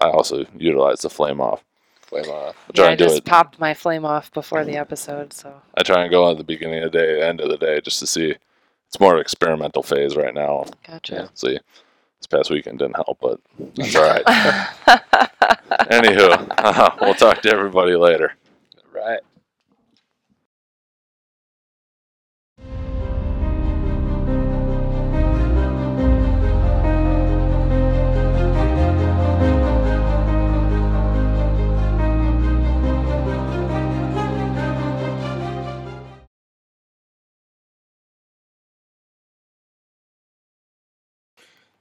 I 0.00 0.10
also 0.10 0.44
utilize 0.56 1.00
the 1.00 1.10
flame 1.10 1.40
off. 1.40 1.64
Flame 2.00 2.28
off. 2.30 2.56
I 2.68 2.72
try 2.72 2.84
Yeah, 2.84 2.88
I 2.90 2.90
and 2.92 2.98
do 2.98 3.04
just 3.04 3.18
it. 3.18 3.24
popped 3.24 3.58
my 3.58 3.74
flame 3.74 4.04
off 4.04 4.32
before 4.32 4.64
the 4.64 4.76
episode, 4.76 5.32
so 5.32 5.62
I 5.76 5.82
try 5.82 6.02
and 6.02 6.10
go 6.10 6.30
at 6.30 6.38
the 6.38 6.44
beginning 6.44 6.82
of 6.84 6.92
the 6.92 6.98
day, 6.98 7.22
end 7.22 7.40
of 7.40 7.48
the 7.48 7.56
day, 7.58 7.80
just 7.80 7.98
to 8.00 8.06
see. 8.06 8.36
It's 8.92 9.00
more 9.00 9.16
experimental 9.16 9.82
phase 9.82 10.16
right 10.16 10.34
now. 10.34 10.66
gotcha. 10.86 11.30
See, 11.32 11.58
this 12.18 12.26
past 12.28 12.50
weekend 12.50 12.78
didn't 12.78 12.96
help, 12.96 13.16
but 13.22 13.40
that's 13.74 13.96
all 13.96 14.02
right. 14.02 14.22
Anywho, 15.88 17.00
we'll 17.00 17.14
talk 17.14 17.40
to 17.40 17.48
everybody 17.50 17.96
later. 17.96 18.34
Right. 18.94 19.20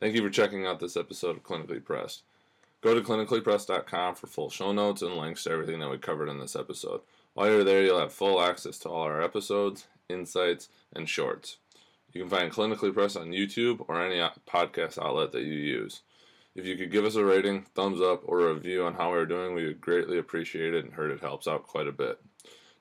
Thank 0.02 0.16
you 0.16 0.24
for 0.24 0.32
checking 0.32 0.66
out 0.66 0.80
this 0.80 0.97
episode 0.97 1.38
of 1.38 1.43
Clinically 1.43 1.86
Pressed. 1.86 2.24
Go 2.82 2.95
to 2.95 3.02
clinicallypressed.com 3.02 4.16
for 4.16 4.26
full 4.26 4.49
show 4.49 4.72
notes 4.72 5.04
and 5.04 5.14
links 5.14 5.43
to 5.43 5.52
everything 5.52 5.80
that 5.80 5.91
we 5.91 5.99
covered 5.99 6.28
in 6.28 6.39
this 6.39 6.56
episode. 6.56 7.02
While 7.36 7.52
you're 7.52 7.64
there, 7.64 7.84
you'll 7.84 7.99
have 7.99 8.12
full 8.12 8.41
access 8.41 8.80
to 8.80 8.89
all 8.89 9.04
our 9.04 9.22
episodes, 9.22 9.86
insights, 10.10 10.70
and 10.91 11.08
shorts. 11.08 11.58
You 12.14 12.22
can 12.22 12.32
find 12.32 12.52
Clinically 12.52 12.91
Pressed 12.91 13.16
on 13.16 13.30
YouTube 13.30 13.86
or 13.88 14.04
any 14.04 14.20
podcast 14.49 14.97
outlet 14.97 15.34
that 15.34 15.43
you 15.43 15.54
use. 15.54 16.02
If 16.56 16.66
you 16.66 16.78
could 16.78 16.91
give 16.91 17.06
us 17.06 17.14
a 17.14 17.24
rating, 17.24 17.68
thumbs 17.76 18.02
up, 18.02 18.24
or 18.26 18.39
a 18.39 18.54
review 18.56 18.84
on 18.84 18.95
how 18.95 19.12
we're 19.12 19.28
doing, 19.28 19.54
we 19.54 19.68
would 19.68 19.82
greatly 19.82 20.18
appreciate 20.18 20.74
it 20.74 20.84
and 20.84 20.95
heard 20.95 21.12
it 21.12 21.20
helps 21.20 21.47
out 21.47 21.68
quite 21.68 21.88
a 21.88 21.91
bit. 21.91 22.20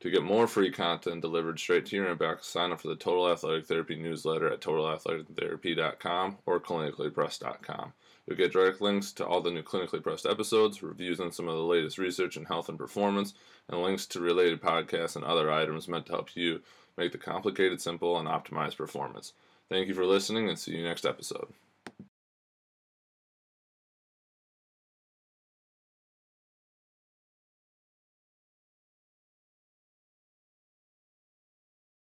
To 0.01 0.11
get 0.11 0.23
more 0.23 0.47
free 0.47 0.71
content 0.71 1.21
delivered 1.21 1.61
straight 1.61 1.85
to 1.87 1.97
your 1.97 2.15
inbox, 2.15 2.45
sign 2.45 2.73
up 2.73 2.81
for 2.81 2.89
the 2.89 2.97
Total 2.97 3.31
Athletic 3.31 3.67
Therapy 3.67 3.97
newsletter 3.97 4.51
at 4.51 4.61
totalathletictherapy.com 4.61 6.39
or 6.47 6.59
clinicallypressed.com. 6.59 7.93
You'll 8.27 8.37
get 8.37 8.53
direct 8.53 8.81
links 8.81 9.13
to 9.13 9.27
all 9.27 9.43
the 9.43 9.51
new 9.51 9.63
Clinically 9.63 10.03
Pressed 10.03 10.25
episodes, 10.25 10.83
reviews 10.83 11.21
on 11.21 11.33
some 11.33 11.49
of 11.49 11.57
the 11.57 11.63
latest 11.63 11.99
research 11.99 12.37
in 12.37 12.47
health 12.47 12.69
and 12.69 12.79
performance, 12.79 13.35
and 13.69 13.83
links 13.83 14.07
to 14.07 14.21
related 14.21 14.63
podcasts 14.63 15.17
and 15.17 15.25
other 15.25 15.51
items 15.51 15.89
meant 15.89 16.07
to 16.07 16.13
help 16.13 16.35
you 16.35 16.63
make 16.97 17.13
the 17.13 17.19
complicated 17.19 17.81
simple 17.81 18.19
and 18.19 18.29
optimize 18.29 18.77
performance. 18.77 19.35
Thank 19.69 19.89
you 19.89 19.95
for 19.95 20.07
listening 20.07 20.49
and 20.49 20.59
see 20.59 20.77
you 20.77 20.83
next 20.83 21.05
episode. 21.05 21.53